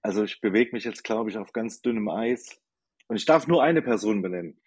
Also 0.03 0.25
ich 0.25 0.41
bewege 0.41 0.71
mich 0.73 0.85
jetzt, 0.85 1.05
glaube 1.05 1.31
ich, 1.31 1.37
auf 1.37 1.53
ganz 1.53 1.83
dünnem 1.83 2.09
Eis. 2.09 2.61
Und 3.09 3.17
ich 3.17 3.25
darf 3.25 3.47
nur 3.47 3.63
eine 3.63 3.83
Person 3.83 4.23
benennen. 4.23 4.61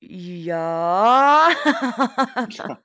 Ja. 0.00 1.48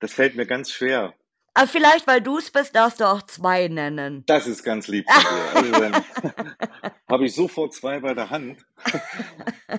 Das 0.00 0.12
fällt 0.12 0.34
mir 0.34 0.44
ganz 0.44 0.70
schwer. 0.70 1.14
Aber 1.54 1.66
vielleicht, 1.66 2.06
weil 2.06 2.20
du 2.20 2.36
es 2.36 2.50
bist, 2.50 2.74
darfst 2.74 3.00
du 3.00 3.04
auch 3.04 3.22
zwei 3.22 3.68
nennen. 3.68 4.24
Das 4.26 4.46
ist 4.46 4.62
ganz 4.64 4.86
lieb 4.88 5.06
von 5.08 5.22
dir. 5.22 5.56
Also 5.56 5.72
dann 5.72 5.94
habe 7.08 7.24
ich 7.24 7.34
sofort 7.34 7.72
zwei 7.72 8.00
bei 8.00 8.12
der 8.12 8.28
Hand. 8.28 8.66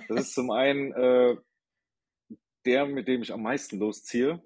Das 0.07 0.21
ist 0.21 0.33
zum 0.33 0.49
einen 0.49 0.93
äh, 0.93 1.35
der, 2.65 2.85
mit 2.85 3.07
dem 3.07 3.21
ich 3.21 3.31
am 3.31 3.43
meisten 3.43 3.77
losziehe. 3.77 4.41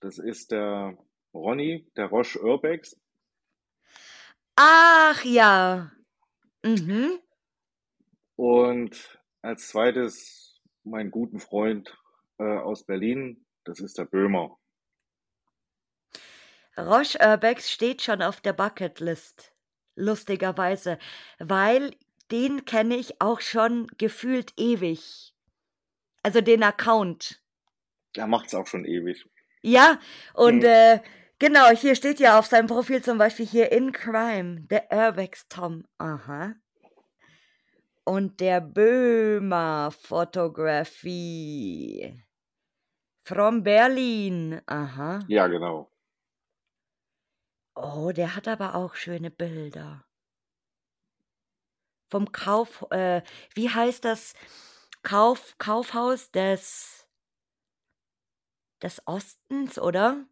Das 0.00 0.18
ist 0.18 0.52
der 0.52 0.96
Ronny, 1.34 1.90
der 1.96 2.06
Roche 2.06 2.40
Urbex. 2.42 2.96
Ach 4.56 5.24
ja. 5.24 5.90
Mhm. 6.64 7.20
Und 8.38 9.18
als 9.42 9.68
zweites 9.68 10.60
meinen 10.84 11.10
guten 11.10 11.40
Freund 11.40 11.98
äh, 12.38 12.44
aus 12.44 12.84
Berlin, 12.84 13.46
das 13.64 13.80
ist 13.80 13.98
der 13.98 14.04
Böhmer. 14.04 14.58
Roche 16.78 17.18
Urbex 17.20 17.70
steht 17.70 18.02
schon 18.02 18.22
auf 18.22 18.40
der 18.40 18.52
Bucketlist. 18.52 19.52
Lustigerweise. 19.94 20.98
Weil 21.38 21.92
den 22.30 22.64
kenne 22.64 22.96
ich 22.96 23.20
auch 23.20 23.40
schon 23.40 23.86
gefühlt 23.98 24.52
ewig. 24.58 25.32
Also 26.22 26.40
den 26.40 26.62
Account. 26.62 27.40
Der 28.16 28.26
macht's 28.26 28.52
auch 28.54 28.66
schon 28.66 28.84
ewig. 28.84 29.24
Ja, 29.62 29.98
und 30.34 30.62
Mhm. 30.62 30.64
äh, 30.64 31.00
genau, 31.38 31.68
hier 31.70 31.94
steht 31.94 32.20
ja 32.20 32.38
auf 32.38 32.46
seinem 32.46 32.66
Profil 32.66 33.02
zum 33.02 33.18
Beispiel 33.18 33.46
hier 33.46 33.72
in 33.72 33.92
Crime, 33.92 34.62
der 34.62 34.90
Urbex 34.90 35.48
Tom. 35.48 35.86
Aha. 35.98 36.54
Und 38.04 38.40
der 38.40 38.60
Böhmer 38.60 39.90
Fotografie. 39.90 42.22
From 43.24 43.64
Berlin. 43.64 44.60
Aha. 44.66 45.18
Ja, 45.26 45.48
genau. 45.48 45.90
Oh, 47.74 48.12
der 48.12 48.34
hat 48.34 48.48
aber 48.48 48.74
auch 48.74 48.94
schöne 48.94 49.30
Bilder. 49.30 50.06
Vom 52.08 52.32
Kauf, 52.32 52.86
äh, 52.90 53.22
wie 53.54 53.68
heißt 53.68 54.04
das? 54.04 54.34
Kauf, 55.02 55.56
Kaufhaus 55.58 56.30
des, 56.30 57.06
des 58.82 59.02
Ostens, 59.06 59.78
oder? 59.78 60.26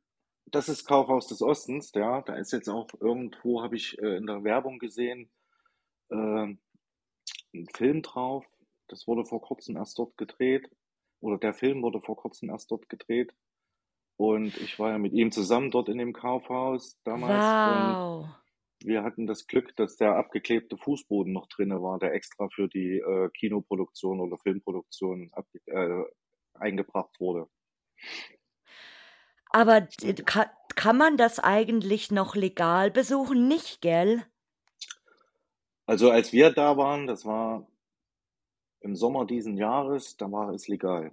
Das 0.55 0.69
ist 0.69 0.87
Kaufhaus 0.87 1.27
des 1.27 1.43
Ostens, 1.43 1.91
ja. 1.95 2.23
Da 2.23 2.37
ist 2.37 2.53
jetzt 2.53 2.69
auch 2.69 2.87
irgendwo, 3.01 3.63
habe 3.63 3.75
ich 3.75 3.99
äh, 3.99 4.17
in 4.19 4.27
der 4.27 4.45
Werbung 4.45 4.79
gesehen, 4.79 5.29
äh, 6.11 6.17
ein 6.17 7.69
Film 7.75 8.03
drauf. 8.03 8.47
Das 8.87 9.09
wurde 9.09 9.25
vor 9.25 9.41
kurzem 9.41 9.77
erst 9.77 9.99
dort 9.99 10.17
gedreht. 10.17 10.71
Oder 11.21 11.39
der 11.39 11.55
Film 11.55 11.83
wurde 11.83 12.01
vor 12.01 12.17
kurzem 12.17 12.51
erst 12.51 12.71
dort 12.71 12.89
gedreht. 12.89 13.35
Und 14.17 14.57
ich 14.59 14.79
war 14.79 14.91
ja 14.91 14.99
mit 14.99 15.13
ihm 15.13 15.33
zusammen 15.33 15.73
dort 15.73 15.89
in 15.89 15.99
dem 15.99 16.13
Kaufhaus 16.13 17.01
damals. 17.03 17.33
Und 17.33 17.95
Wow. 17.97 18.29
wir 18.85 19.03
hatten 19.03 19.27
das 19.27 19.49
Glück, 19.49 19.75
dass 19.75 19.97
der 19.97 20.15
abgeklebte 20.17 20.77
Fußboden 20.77 21.33
noch 21.33 21.49
drinne 21.49 21.83
war, 21.83 21.99
der 21.99 22.13
extra 22.15 22.49
für 22.49 22.69
die 22.69 22.99
äh, 22.99 23.29
Kinoproduktion 23.31 24.21
oder 24.21 24.39
Filmproduktion 24.39 25.31
abge 25.33 25.59
äh, 25.67 26.05
eingebracht 26.55 27.19
wurde. 27.19 27.49
Aber 29.55 29.87
kann, 30.27 30.47
kann 30.75 30.97
man 30.97 31.17
das 31.17 31.39
eigentlich 31.39 32.11
noch 32.11 32.35
legal 32.35 32.91
besuchen? 32.91 33.47
Nicht, 33.47 33.81
gell? 33.81 34.25
Also 35.87 36.11
als 36.11 36.33
wir 36.33 36.51
da 36.51 36.77
waren, 36.77 37.07
das 37.07 37.25
war 37.25 37.65
im 38.81 38.97
Sommer 38.97 39.27
diesen 39.27 39.57
Jahres, 39.57 40.17
da 40.17 40.33
war 40.33 40.53
es 40.53 40.67
legal. 40.67 41.13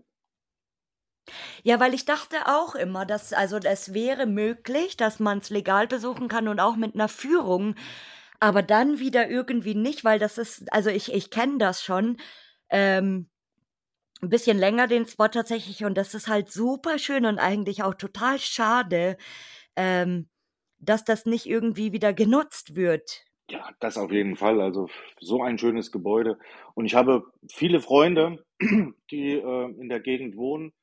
Ja, 1.62 1.80
weil 1.80 1.94
ich 1.94 2.06
dachte 2.06 2.38
auch 2.48 2.74
immer, 2.74 3.06
dass, 3.06 3.32
also 3.32 3.58
es 3.58 3.94
wäre 3.94 4.26
möglich, 4.26 4.98
dass 4.98 5.20
man 5.20 5.38
es 5.38 5.52
legal 5.52 5.86
besuchen 5.86 6.28
kann 6.28 6.48
und 6.48 6.60
auch 6.60 6.76
mit 6.76 6.96
einer 6.96 7.10
Führung, 7.10 7.76
aber 8.40 8.64
dann 8.64 8.98
wieder 8.98 9.30
irgendwie 9.30 9.76
nicht, 9.76 10.04
weil 10.04 10.18
das 10.18 10.40
ist, 10.40 10.74
also 10.74 10.90
ich, 10.90 11.14
ich 11.14 11.30
kenne 11.30 11.60
das 11.60 11.84
schon, 11.84 12.18
ähm, 12.70 13.31
ein 14.22 14.30
bisschen 14.30 14.58
länger 14.58 14.88
den 14.88 15.06
Spot 15.06 15.28
tatsächlich 15.28 15.84
und 15.84 15.96
das 15.98 16.14
ist 16.14 16.28
halt 16.28 16.52
super 16.52 17.00
schön 17.00 17.26
und 17.26 17.40
eigentlich 17.40 17.84
auch 17.84 17.96
total 17.96 18.40
schade, 18.40 19.18
ähm, 19.76 20.30
dass 20.80 21.04
das 21.06 21.26
nicht 21.26 21.46
irgendwie 21.48 21.92
wieder 21.92 22.14
genutzt 22.14 22.76
wird. 22.76 23.26
Ja, 23.50 23.70
das 23.80 23.98
auf 23.98 24.12
jeden 24.12 24.36
Fall. 24.36 24.62
Also 24.62 24.88
so 25.20 25.44
ein 25.44 25.58
schönes 25.58 25.92
Gebäude. 25.92 26.40
Und 26.74 26.86
ich 26.86 26.96
habe 26.96 27.26
viele 27.52 27.82
Freunde, 27.82 28.46
die 29.12 29.32
äh, 29.34 29.66
in 29.80 29.90
der 29.90 30.00
Gegend 30.00 30.38
wohnen. 30.38 30.74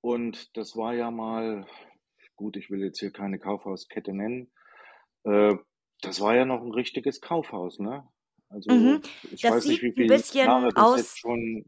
Und 0.00 0.56
das 0.56 0.76
war 0.76 0.94
ja 0.94 1.10
mal, 1.10 1.66
gut, 2.36 2.56
ich 2.56 2.70
will 2.70 2.82
jetzt 2.82 3.00
hier 3.00 3.12
keine 3.12 3.38
Kaufhauskette 3.38 4.12
nennen. 4.14 4.50
Äh, 5.24 5.56
das 6.02 6.20
war 6.20 6.36
ja 6.36 6.44
noch 6.44 6.62
ein 6.62 6.72
richtiges 6.72 7.20
Kaufhaus, 7.20 7.78
ne? 7.78 8.08
Also 8.48 8.70
Mhm. 8.70 9.00
ich 9.32 9.42
Das 9.42 9.50
weiß 9.50 9.66
nicht, 9.66 9.82
wie 9.82 9.88
ein 9.88 9.94
viele 9.94 10.08
bisschen 10.08 10.48
Jahre 10.48 10.72
das 10.74 10.84
aus- 10.84 11.00
jetzt 11.00 11.18
schon 11.18 11.66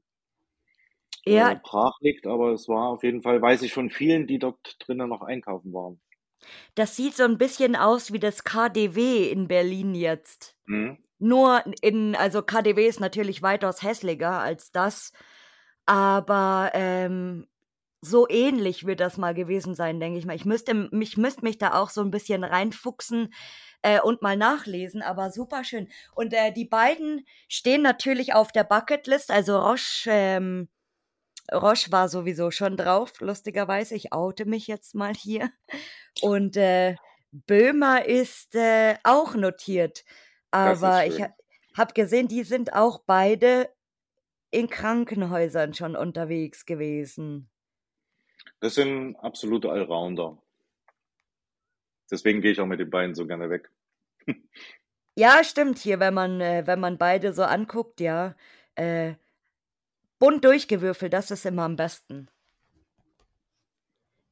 äh, 1.25 1.35
Ja, 1.35 1.55
brach 1.63 1.95
liegt, 2.01 2.27
aber 2.27 2.53
es 2.53 2.69
war 2.69 2.89
auf 2.91 3.03
jeden 3.03 3.23
Fall, 3.23 3.41
weiß 3.43 3.63
ich 3.63 3.73
von 3.73 3.91
vielen, 3.91 4.27
die 4.27 4.39
dort 4.39 4.77
drinnen 4.81 5.09
noch 5.09 5.23
einkaufen 5.23 5.73
waren. 5.73 6.01
das 6.75 6.97
sieht 6.97 7.17
so 7.17 7.25
ein 7.25 7.39
bisschen 7.39 7.77
aus 7.77 8.13
wie 8.13 8.19
das 8.19 8.45
KDW 8.45 9.31
in 9.31 9.49
Berlin 9.49 9.95
jetzt. 9.95 10.57
Mhm. 10.67 10.99
Nur 11.19 11.63
in, 11.83 12.17
also 12.17 12.43
KDW 12.43 12.87
ist 12.87 13.01
natürlich 13.01 13.43
weitaus 13.43 13.83
hässlicher 13.83 14.41
als 14.41 14.73
das, 14.73 15.13
aber 15.87 16.71
ähm, 16.75 17.47
so 18.01 18.27
ähnlich 18.29 18.87
wird 18.87 19.01
das 19.01 19.19
mal 19.19 19.35
gewesen 19.35 19.75
sein, 19.75 20.01
denke 20.01 20.19
ich 20.19 20.25
mal. 20.25 20.37
Ich 20.37 20.47
müsste, 20.47 20.75
mich 20.75 21.19
müsste 21.19 21.45
mich 21.45 21.59
da 21.59 21.75
auch 21.75 21.91
so 21.91 22.01
ein 22.01 22.11
bisschen 22.11 22.45
reinfuchsen 22.45 23.35
äh, 23.83 24.01
und 24.01 24.23
mal 24.23 24.37
nachlesen, 24.37 25.03
aber 25.03 25.31
super 25.31 25.65
schön. 25.65 25.89
Und 26.15 26.33
äh, 26.33 26.53
die 26.53 26.65
beiden 26.65 27.27
stehen 27.49 27.83
natürlich 27.83 28.33
auf 28.35 28.53
der 28.53 28.65
Bucketlist, 28.65 29.31
also 29.31 29.59
Roche, 29.59 30.11
ähm, 30.11 30.69
Roche 31.53 31.91
war 31.93 32.09
sowieso 32.09 32.51
schon 32.51 32.77
drauf, 32.77 33.21
lustigerweise. 33.21 33.95
Ich 33.95 34.13
oute 34.13 34.45
mich 34.45 34.67
jetzt 34.67 34.95
mal 34.95 35.15
hier. 35.15 35.51
Und 36.23 36.57
äh, 36.57 36.97
Böhmer 37.33 38.05
ist 38.05 38.55
äh, 38.55 38.97
auch 39.05 39.35
notiert. 39.35 40.05
Aber 40.51 41.07
ich 41.07 41.23
habe 41.77 41.95
gesehen, 41.95 42.29
die 42.29 42.43
sind 42.43 42.73
auch 42.73 43.01
beide 43.07 43.71
in 44.51 44.69
Krankenhäusern 44.69 45.75
schon 45.75 45.97
unterwegs 45.97 46.67
gewesen. 46.67 47.49
Das 48.61 48.75
sind 48.75 49.17
absolute 49.17 49.71
Allrounder. 49.71 50.39
Deswegen 52.11 52.41
gehe 52.41 52.53
ich 52.53 52.61
auch 52.61 52.67
mit 52.67 52.81
den 52.81 52.91
beiden 52.91 53.15
so 53.15 53.27
gerne 53.27 53.51
weg. 53.51 53.71
Ja, 55.17 55.45
stimmt 55.45 55.79
hier, 55.79 56.01
wenn 56.01 56.15
man, 56.15 56.41
äh, 56.41 56.67
wenn 56.67 56.81
man 56.81 56.97
beide 56.97 57.33
so 57.33 57.43
anguckt, 57.43 58.01
ja. 58.01 58.35
Äh, 58.75 59.15
bunt 60.21 60.45
durchgewürfelt, 60.45 61.13
das 61.13 61.33
ist 61.33 61.45
immer 61.45 61.65
am 61.65 61.75
besten. 61.75 62.31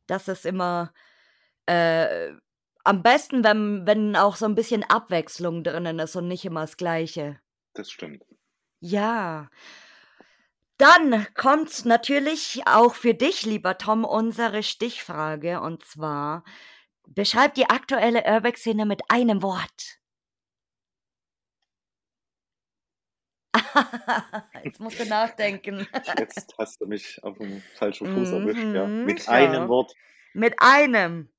Das 0.06 0.28
ist 0.28 0.46
immer 0.46 0.92
äh, 1.66 2.32
am 2.84 3.02
besten, 3.02 3.42
wenn, 3.42 3.86
wenn 3.86 4.16
auch 4.16 4.36
so 4.36 4.46
ein 4.46 4.54
bisschen 4.54 4.84
Abwechslung 4.84 5.64
drinnen 5.64 5.98
ist 5.98 6.14
und 6.14 6.28
nicht 6.28 6.44
immer 6.44 6.60
das 6.60 6.76
Gleiche. 6.76 7.40
Das 7.74 7.90
stimmt. 7.90 8.24
Ja. 8.80 9.50
Dann 10.78 11.26
kommt 11.34 11.84
natürlich 11.84 12.62
auch 12.66 12.94
für 12.94 13.12
dich, 13.12 13.44
lieber 13.44 13.76
Tom, 13.78 14.04
unsere 14.04 14.62
Stichfrage. 14.62 15.60
Und 15.60 15.84
zwar, 15.84 16.44
beschreib 17.06 17.54
die 17.54 17.68
aktuelle 17.68 18.24
Urbex-Szene 18.24 18.86
mit 18.86 19.02
einem 19.08 19.42
Wort. 19.42 19.98
Jetzt 24.64 24.80
musst 24.80 25.00
du 25.00 25.06
nachdenken. 25.06 25.86
Jetzt 26.18 26.54
hast 26.58 26.80
du 26.80 26.86
mich 26.86 27.22
auf 27.22 27.38
dem 27.38 27.60
falschen 27.74 28.06
Fuß 28.06 28.30
erwischt, 28.32 28.74
ja. 28.74 28.86
Mhm, 28.86 29.04
Mit 29.04 29.22
schau. 29.22 29.32
einem 29.32 29.68
Wort 29.68 29.94
Mit 30.34 30.54
einem. 30.58 31.30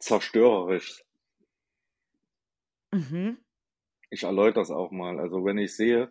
zerstörerisch. 0.00 1.02
Mhm. 2.92 3.38
Ich 4.10 4.22
erläutere 4.22 4.62
es 4.62 4.70
auch 4.70 4.90
mal. 4.90 5.18
Also 5.20 5.44
wenn 5.44 5.58
ich 5.58 5.74
sehe, 5.76 6.10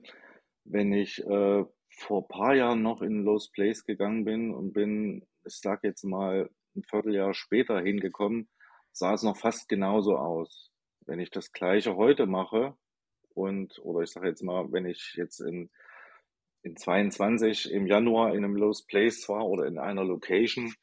wenn 0.66 0.94
ich 0.94 1.20
äh, 1.26 1.64
vor 1.90 2.22
ein 2.24 2.28
paar 2.28 2.54
Jahren 2.56 2.84
noch 2.84 3.02
in 3.02 3.24
Lost 3.24 3.54
Place 3.54 3.86
gegangen 3.86 4.26
bin 4.26 4.54
und 4.54 4.74
bin, 4.74 5.26
ich 5.46 5.56
sag 5.60 5.84
jetzt 5.84 6.04
mal, 6.04 6.50
ein 6.76 6.84
Vierteljahr 6.84 7.34
später 7.34 7.80
hingekommen, 7.82 8.50
sah 8.92 9.14
es 9.14 9.24
noch 9.24 9.38
fast 9.38 9.68
genauso 9.70 10.18
aus. 10.18 10.70
wenn 11.06 11.20
ich 11.20 11.32
das 11.32 11.52
Gleiche 11.54 11.96
heute 11.96 12.28
mache 12.28 12.78
und, 13.38 13.80
oder 13.84 14.02
ich 14.02 14.10
sage 14.12 14.28
jetzt 14.30 14.42
mal, 14.42 14.72
wenn 14.72 14.88
ich 14.88 15.14
jetzt 15.16 15.40
in, 15.42 15.70
in 16.64 16.76
22 16.76 17.72
im 17.72 17.86
Januar 17.86 18.34
in 18.34 18.44
einem 18.44 18.56
Lost 18.56 18.88
Place 18.88 19.30
war 19.30 19.46
oder 19.46 19.68
in 19.68 19.78
einer 19.78 20.04
Location 20.04 20.74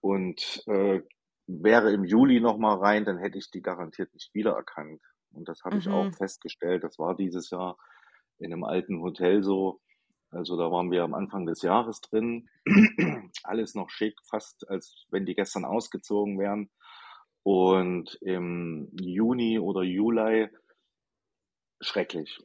und 0.00 0.64
äh, 0.66 1.00
wäre 1.46 1.92
im 1.92 2.04
Juli 2.04 2.40
nochmal 2.40 2.78
rein, 2.78 3.04
dann 3.04 3.18
hätte 3.18 3.38
ich 3.38 3.50
die 3.52 3.62
garantiert 3.62 4.12
nicht 4.14 4.34
wiedererkannt. 4.34 5.00
Und 5.32 5.48
das 5.48 5.62
habe 5.64 5.78
ich 5.78 5.88
auch 5.88 6.06
Mhm. 6.06 6.12
festgestellt. 6.12 6.82
Das 6.82 6.98
war 6.98 7.16
dieses 7.16 7.50
Jahr 7.50 7.78
in 8.38 8.52
einem 8.52 8.64
alten 8.64 9.00
Hotel 9.00 9.44
so. 9.44 9.80
Also 10.30 10.56
da 10.56 10.72
waren 10.72 10.90
wir 10.90 11.04
am 11.04 11.14
Anfang 11.14 11.46
des 11.46 11.62
Jahres 11.62 12.00
drin. 12.00 12.48
Alles 13.44 13.74
noch 13.76 13.90
schick, 13.90 14.16
fast 14.28 14.68
als 14.68 15.06
wenn 15.10 15.24
die 15.24 15.34
gestern 15.36 15.64
ausgezogen 15.64 16.38
wären. 16.38 16.68
Und 17.44 18.18
im 18.22 18.90
Juni 19.00 19.58
oder 19.60 19.82
Juli 19.82 20.48
schrecklich. 21.82 22.40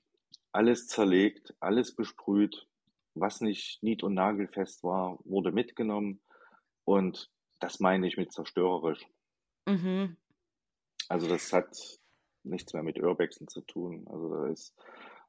Alles 0.51 0.87
zerlegt, 0.87 1.55
alles 1.59 1.95
besprüht. 1.95 2.67
Was 3.13 3.41
nicht 3.41 3.81
nied- 3.81 4.03
und 4.03 4.13
nagelfest 4.13 4.83
war, 4.83 5.17
wurde 5.23 5.51
mitgenommen. 5.51 6.21
Und 6.85 7.31
das 7.59 7.79
meine 7.79 8.07
ich 8.07 8.17
mit 8.17 8.31
zerstörerisch. 8.31 9.05
Mhm. 9.65 10.17
Also 11.09 11.27
das 11.27 11.51
hat 11.53 11.99
nichts 12.43 12.73
mehr 12.73 12.83
mit 12.83 12.99
Urbexen 12.99 13.47
zu 13.47 13.61
tun. 13.61 14.05
Also 14.07 14.33
da 14.33 14.47
ist, 14.47 14.75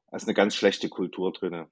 da 0.09 0.17
ist 0.17 0.27
eine 0.27 0.33
ganz 0.33 0.55
schlechte 0.55 0.89
Kultur 0.89 1.31
drinne. 1.31 1.69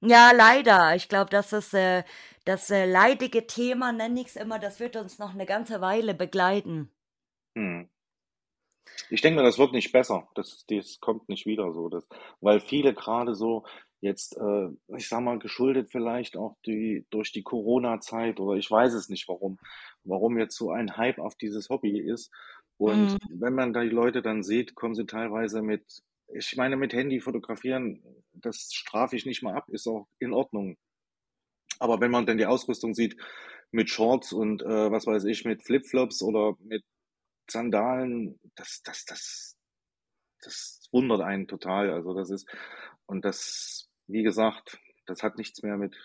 Ja, 0.00 0.30
leider. 0.32 0.94
Ich 0.94 1.08
glaube, 1.08 1.30
das 1.30 1.52
ist 1.52 1.74
äh, 1.74 2.04
das 2.44 2.70
äh, 2.70 2.86
leidige 2.86 3.46
Thema, 3.46 3.92
nenne 3.92 4.20
ich 4.20 4.28
es 4.28 4.36
immer, 4.36 4.58
das 4.58 4.78
wird 4.78 4.96
uns 4.96 5.18
noch 5.18 5.34
eine 5.34 5.46
ganze 5.46 5.80
Weile 5.80 6.14
begleiten. 6.14 6.90
Hm. 7.56 7.88
Ich 9.10 9.20
denke 9.22 9.40
mir, 9.40 9.46
das 9.46 9.58
wird 9.58 9.72
nicht 9.72 9.92
besser. 9.92 10.28
Das, 10.34 10.64
das 10.68 11.00
kommt 11.00 11.28
nicht 11.28 11.46
wieder 11.46 11.72
so. 11.72 11.88
Das, 11.88 12.06
weil 12.40 12.60
viele 12.60 12.94
gerade 12.94 13.34
so 13.34 13.64
jetzt, 14.00 14.36
äh, 14.36 14.68
ich 14.96 15.08
sag 15.08 15.20
mal, 15.22 15.38
geschuldet 15.38 15.90
vielleicht 15.90 16.36
auch 16.36 16.56
die, 16.66 17.06
durch 17.10 17.32
die 17.32 17.42
Corona-Zeit 17.42 18.38
oder 18.40 18.56
ich 18.56 18.70
weiß 18.70 18.94
es 18.94 19.08
nicht 19.08 19.28
warum, 19.28 19.58
warum 20.04 20.38
jetzt 20.38 20.56
so 20.56 20.70
ein 20.70 20.96
Hype 20.96 21.18
auf 21.18 21.34
dieses 21.36 21.68
Hobby 21.68 21.98
ist. 21.98 22.30
Und 22.76 23.16
Mhm. 23.24 23.40
wenn 23.40 23.54
man 23.54 23.72
da 23.72 23.82
die 23.82 23.88
Leute 23.88 24.22
dann 24.22 24.42
sieht, 24.42 24.74
kommen 24.74 24.94
sie 24.94 25.06
teilweise 25.06 25.62
mit, 25.62 25.84
ich 26.32 26.56
meine, 26.56 26.76
mit 26.76 26.92
Handy 26.92 27.20
fotografieren, 27.20 28.02
das 28.34 28.72
strafe 28.72 29.16
ich 29.16 29.26
nicht 29.26 29.42
mal 29.42 29.54
ab, 29.56 29.68
ist 29.68 29.88
auch 29.88 30.06
in 30.20 30.32
Ordnung. 30.32 30.76
Aber 31.80 32.00
wenn 32.00 32.10
man 32.10 32.26
dann 32.26 32.38
die 32.38 32.46
Ausrüstung 32.46 32.94
sieht 32.94 33.16
mit 33.70 33.90
Shorts 33.90 34.32
und 34.32 34.62
äh, 34.62 34.90
was 34.90 35.06
weiß 35.06 35.24
ich, 35.24 35.44
mit 35.44 35.62
Flipflops 35.64 36.22
oder 36.22 36.56
mit 36.60 36.84
Sandalen, 37.50 38.38
das, 38.56 38.82
das, 38.84 39.04
das, 39.04 39.56
das 40.42 40.88
wundert 40.92 41.20
einen 41.22 41.48
total. 41.48 41.90
Also 41.90 42.14
das 42.14 42.30
ist, 42.30 42.48
und 43.06 43.24
das, 43.24 43.88
wie 44.06 44.22
gesagt, 44.22 44.78
das 45.06 45.22
hat 45.22 45.38
nichts 45.38 45.62
mehr 45.62 45.76
mit, 45.76 45.96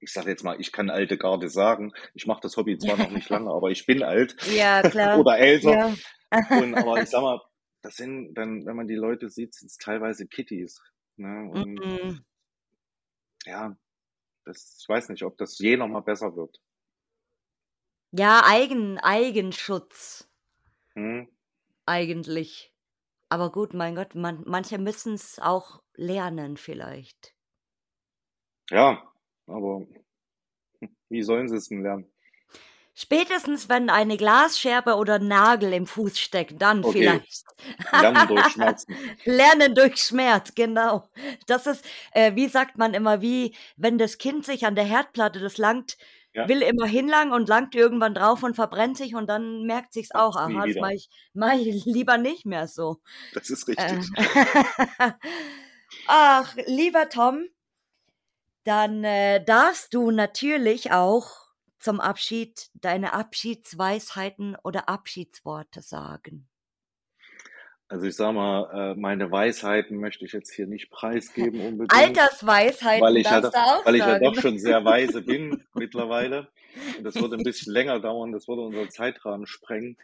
ich 0.00 0.12
sage 0.12 0.30
jetzt 0.30 0.44
mal, 0.44 0.60
ich 0.60 0.72
kann 0.72 0.90
alte 0.90 1.16
Garde 1.18 1.48
sagen. 1.48 1.92
Ich 2.14 2.26
mache 2.26 2.40
das 2.42 2.56
Hobby 2.56 2.78
zwar 2.78 2.96
noch 2.96 3.10
nicht 3.10 3.28
lange, 3.30 3.50
aber 3.50 3.70
ich 3.70 3.86
bin 3.86 4.02
alt 4.02 4.36
Ja, 4.48 4.82
klar. 4.82 5.18
oder 5.20 5.38
älter. 5.38 5.70
Ja. 5.72 5.94
Und 6.60 6.74
aber 6.74 7.00
ich 7.00 7.08
sag 7.10 7.22
mal, 7.22 7.40
das 7.82 7.96
sind 7.96 8.34
dann, 8.34 8.64
wenn 8.66 8.76
man 8.76 8.88
die 8.88 8.94
Leute 8.94 9.28
sieht, 9.30 9.54
sind 9.54 9.68
es 9.70 9.76
teilweise 9.76 10.26
Kitties. 10.26 10.80
Ne? 11.16 11.48
Und 11.50 11.78
Mhm. 11.78 12.24
ja, 13.46 13.76
das, 14.44 14.78
ich 14.80 14.88
weiß 14.88 15.08
nicht, 15.10 15.22
ob 15.24 15.36
das 15.38 15.58
je 15.58 15.76
noch 15.76 15.88
mal 15.88 16.00
besser 16.00 16.36
wird. 16.36 16.60
Ja, 18.12 18.42
Eigen, 18.44 18.98
Eigenschutz 18.98 20.28
Hm? 20.96 21.24
eigentlich. 21.86 22.72
Aber 23.30 23.50
gut, 23.52 23.74
mein 23.74 23.94
Gott, 23.96 24.14
man, 24.14 24.42
manche 24.46 24.78
müssen 24.78 25.14
es 25.14 25.38
auch 25.40 25.82
lernen 25.94 26.56
vielleicht. 26.56 27.34
Ja, 28.70 29.02
aber 29.46 29.86
wie 31.08 31.22
sollen 31.22 31.48
sie 31.48 31.56
es 31.56 31.68
denn 31.68 31.82
lernen? 31.82 32.12
Spätestens, 32.96 33.68
wenn 33.68 33.90
eine 33.90 34.16
Glasscherbe 34.16 34.94
oder 34.94 35.18
Nagel 35.18 35.72
im 35.72 35.86
Fuß 35.86 36.18
steckt, 36.18 36.62
dann 36.62 36.84
Okay. 36.84 36.92
vielleicht. 36.92 37.44
Lernen 37.90 38.26
durch 38.28 38.46
Schmerzen. 38.52 38.96
Lernen 39.24 39.74
durch 39.74 39.96
Schmerz, 40.00 40.54
genau. 40.54 41.08
Das 41.48 41.66
ist, 41.66 41.84
äh, 42.12 42.36
wie 42.36 42.46
sagt 42.48 42.78
man 42.78 42.94
immer, 42.94 43.20
wie 43.20 43.54
wenn 43.76 43.98
das 43.98 44.18
Kind 44.18 44.44
sich 44.46 44.64
an 44.66 44.76
der 44.76 44.84
Herdplatte, 44.84 45.40
das 45.40 45.58
langt, 45.58 45.96
Ja. 46.34 46.48
will 46.48 46.62
immer 46.62 46.86
hinlangen 46.86 47.32
und 47.32 47.48
langt 47.48 47.74
irgendwann 47.74 48.14
drauf 48.14 48.42
und 48.42 48.54
verbrennt 48.56 48.96
sich 48.96 49.14
und 49.14 49.28
dann 49.28 49.62
merkt 49.64 49.92
sich's 49.92 50.12
auch, 50.12 50.36
aha, 50.36 50.66
das 50.66 50.76
mache 50.78 50.94
ich, 50.94 51.08
mach 51.34 51.52
ich 51.54 51.84
lieber 51.84 52.18
nicht 52.18 52.44
mehr 52.46 52.66
so. 52.68 53.00
Das 53.32 53.50
ist 53.50 53.68
Äh, 53.76 53.96
richtig. 53.96 54.12
Ach, 56.06 56.56
lieber 56.66 57.08
Tom, 57.08 57.48
dann 58.64 59.04
äh, 59.04 59.44
darfst 59.44 59.94
du 59.94 60.10
natürlich 60.10 60.92
auch 60.92 61.30
zum 61.78 62.00
Abschied 62.00 62.70
deine 62.74 63.12
Abschiedsweisheiten 63.12 64.56
oder 64.62 64.88
Abschiedsworte 64.88 65.82
sagen. 65.82 66.48
Also 67.94 68.08
ich 68.08 68.16
sag 68.16 68.34
mal, 68.34 68.92
äh, 68.92 69.00
meine 69.00 69.30
Weisheiten 69.30 69.98
möchte 69.98 70.24
ich 70.24 70.32
jetzt 70.32 70.52
hier 70.52 70.66
nicht 70.66 70.90
preisgeben 70.90 71.60
unbedingt, 71.60 71.94
Altersweisheiten 71.94 73.00
weil 73.00 73.18
ich 73.18 73.24
ja, 73.24 73.38
auch 73.38 73.86
weil 73.86 73.94
ich 73.94 74.00
ja 74.00 74.18
doch 74.18 74.34
schon 74.34 74.58
sehr 74.58 74.84
weise 74.84 75.22
bin 75.22 75.62
mittlerweile. 75.74 76.48
Und 76.98 77.04
das 77.04 77.14
würde 77.14 77.36
ein 77.36 77.44
bisschen 77.44 77.72
länger 77.72 78.00
dauern, 78.00 78.32
das 78.32 78.48
würde 78.48 78.62
unseren 78.62 78.90
Zeitrahmen 78.90 79.46
sprengen. 79.46 79.96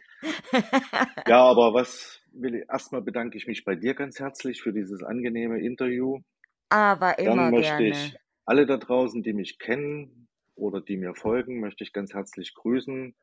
Ja, 1.27 1.43
aber 1.43 1.73
was 1.73 2.21
will 2.31 2.55
ich, 2.55 2.69
erstmal 2.69 3.01
bedanke 3.01 3.37
ich 3.37 3.45
mich 3.45 3.65
bei 3.65 3.75
dir 3.75 3.93
ganz 3.93 4.21
herzlich 4.21 4.61
für 4.61 4.71
dieses 4.71 5.03
angenehme 5.03 5.59
Interview. 5.59 6.19
Aber 6.69 7.19
immer 7.19 7.35
Dann 7.35 7.51
möchte 7.51 7.75
gerne. 7.75 7.89
ich 7.89 8.15
alle 8.45 8.65
da 8.67 8.77
draußen, 8.77 9.21
die 9.21 9.33
mich 9.33 9.59
kennen 9.59 10.29
oder 10.55 10.79
die 10.79 10.95
mir 10.95 11.13
folgen, 11.13 11.59
möchte 11.59 11.83
ich 11.83 11.91
ganz 11.91 12.13
herzlich 12.13 12.53
grüßen. 12.53 13.13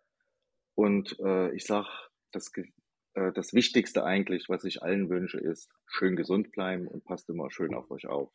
Und 0.75 1.19
äh, 1.21 1.55
ich 1.55 1.65
sag, 1.65 1.87
das, 2.33 2.53
äh, 3.19 3.33
das 3.33 3.53
Wichtigste 3.53 4.05
eigentlich, 4.05 4.49
was 4.49 4.65
ich 4.65 4.83
allen 4.83 5.11
wünsche, 5.11 5.39
ist, 5.39 5.71
schön 5.87 6.17
gesund 6.17 6.53
bleiben 6.53 6.87
und 6.87 7.05
passt 7.05 7.29
immer 7.29 7.51
schön 7.51 7.75
auf 7.75 7.91
euch 7.91 8.07
auf. 8.07 8.31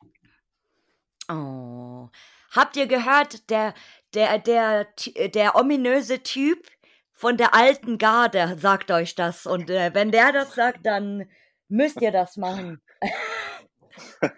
Oh. 1.30 2.10
Habt 2.52 2.76
ihr 2.76 2.88
gehört, 2.88 3.50
der, 3.50 3.74
der, 4.14 4.40
der, 4.40 4.88
der 5.34 5.56
ominöse 5.56 6.22
Typ 6.22 6.68
von 7.12 7.38
der 7.38 7.56
alten 7.56 7.98
Garde 7.98 8.58
sagt 8.60 8.92
euch 8.92 9.16
das. 9.16 9.46
Und 9.46 9.70
äh, 9.70 9.92
wenn 9.94 10.12
der 10.12 10.32
das 10.32 10.54
sagt, 10.56 10.86
dann 10.86 11.30
müsst 11.70 12.02
ihr 12.02 12.12
das 12.12 12.38
machen. 12.38 12.82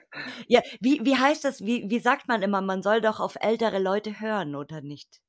ja, 0.48 0.62
wie, 0.80 1.04
wie 1.04 1.18
heißt 1.18 1.43
das? 1.43 1.62
Wie, 1.62 1.89
wie 1.89 2.00
sagt 2.00 2.28
man 2.28 2.41
immer, 2.41 2.62
man 2.62 2.84
soll 2.84 3.02
doch 3.02 3.20
auf 3.20 3.36
ältere 3.41 3.80
Leute 3.80 4.20
hören, 4.20 4.56
oder 4.56 4.82
nicht? 4.82 5.22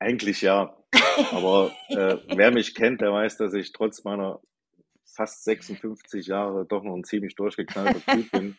Eigentlich 0.00 0.40
ja, 0.40 0.76
aber 1.30 1.72
äh, 1.88 2.16
wer 2.34 2.50
mich 2.50 2.74
kennt, 2.74 3.00
der 3.02 3.12
weiß, 3.12 3.36
dass 3.36 3.52
ich 3.54 3.72
trotz 3.72 4.02
meiner 4.02 4.40
fast 5.04 5.44
56 5.44 6.26
Jahre 6.26 6.64
doch 6.66 6.82
noch 6.82 6.94
ein 6.96 7.04
ziemlich 7.04 7.34
durchgeknallter 7.34 8.00
Typ 8.14 8.30
bin 8.30 8.56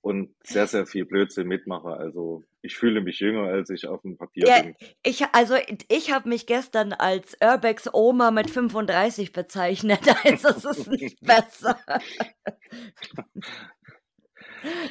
und 0.00 0.34
sehr, 0.42 0.66
sehr 0.66 0.86
viel 0.86 1.04
Blödsinn 1.04 1.46
mitmache. 1.46 1.90
Also 1.90 2.42
ich 2.62 2.76
fühle 2.76 3.00
mich 3.00 3.20
jünger, 3.20 3.44
als 3.44 3.70
ich 3.70 3.86
auf 3.86 4.02
dem 4.02 4.16
Papier 4.16 4.48
Ja, 4.48 4.62
bin. 4.62 4.74
ich, 5.04 5.24
also 5.32 5.54
ich 5.88 6.10
habe 6.12 6.28
mich 6.28 6.46
gestern 6.46 6.92
als 6.92 7.36
Urbex 7.40 7.88
Oma 7.92 8.30
mit 8.32 8.50
35 8.50 9.32
bezeichnet, 9.32 10.00
also 10.24 10.48
es 10.48 10.64
ist 10.64 10.88
nicht 10.90 11.20
besser. 11.22 11.78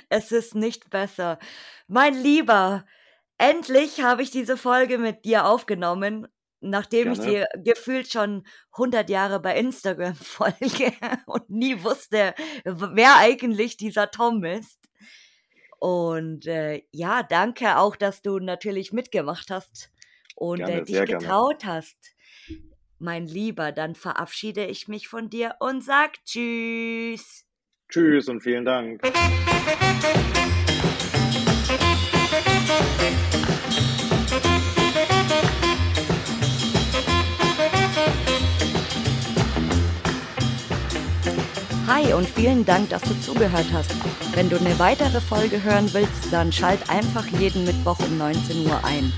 Es 0.09 0.31
ist 0.31 0.55
nicht 0.55 0.89
besser. 0.89 1.39
Mein 1.87 2.13
Lieber, 2.13 2.85
endlich 3.37 4.01
habe 4.01 4.21
ich 4.21 4.31
diese 4.31 4.57
Folge 4.57 4.97
mit 4.97 5.25
dir 5.25 5.45
aufgenommen, 5.45 6.27
nachdem 6.59 7.11
ich 7.11 7.19
Gerne. 7.19 7.47
dir 7.53 7.73
gefühlt 7.73 8.11
schon 8.11 8.45
100 8.73 9.09
Jahre 9.09 9.39
bei 9.39 9.57
Instagram 9.57 10.15
folge 10.21 10.93
und 11.25 11.49
nie 11.49 11.83
wusste, 11.83 12.33
wer 12.65 13.17
eigentlich 13.17 13.77
dieser 13.77 14.11
Tom 14.11 14.43
ist. 14.43 14.79
Und 15.79 16.47
äh, 16.47 16.81
ja, 16.91 17.21
danke 17.21 17.77
auch, 17.77 17.95
dass 17.95 18.21
du 18.21 18.39
natürlich 18.39 18.91
mitgemacht 18.93 19.51
hast 19.51 19.91
und 20.35 20.61
äh, 20.61 20.65
Gerne, 20.65 20.83
dich 20.83 20.95
sehr 20.95 21.05
gerne. 21.05 21.23
getraut 21.23 21.65
hast. 21.65 21.97
Mein 22.99 23.27
Lieber, 23.27 23.71
dann 23.71 23.93
verabschiede 23.93 24.65
ich 24.65 24.87
mich 24.87 25.07
von 25.07 25.29
dir 25.29 25.55
und 25.59 25.83
sag 25.83 26.13
Tschüss. 26.25 27.45
Tschüss 27.89 28.27
und 28.27 28.41
vielen 28.41 28.65
Dank. 28.65 29.01
Und 42.15 42.29
vielen 42.29 42.65
Dank, 42.65 42.89
dass 42.89 43.01
du 43.01 43.19
zugehört 43.21 43.67
hast. 43.73 43.91
Wenn 44.35 44.49
du 44.49 44.57
eine 44.57 44.77
weitere 44.79 45.21
Folge 45.21 45.61
hören 45.63 45.89
willst, 45.93 46.31
dann 46.31 46.51
schalt 46.51 46.89
einfach 46.89 47.25
jeden 47.27 47.65
Mittwoch 47.65 47.99
um 47.99 48.17
19 48.17 48.65
Uhr 48.65 48.83
ein. 48.83 49.11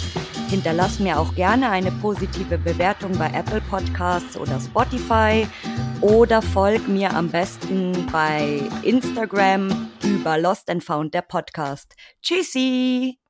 Hinterlass 0.49 0.99
mir 0.99 1.19
auch 1.19 1.35
gerne 1.35 1.69
eine 1.69 1.91
positive 1.91 2.57
Bewertung 2.57 3.17
bei 3.17 3.27
Apple 3.27 3.61
Podcasts 3.69 4.35
oder 4.35 4.59
Spotify 4.59 5.47
oder 6.01 6.41
folg 6.41 6.87
mir 6.87 7.13
am 7.13 7.29
besten 7.29 8.07
bei 8.11 8.61
Instagram 8.81 9.89
über 10.03 10.37
Lost 10.37 10.69
and 10.69 10.83
Found 10.83 11.13
der 11.13 11.21
Podcast. 11.21 11.93
Tschüssi! 12.21 13.28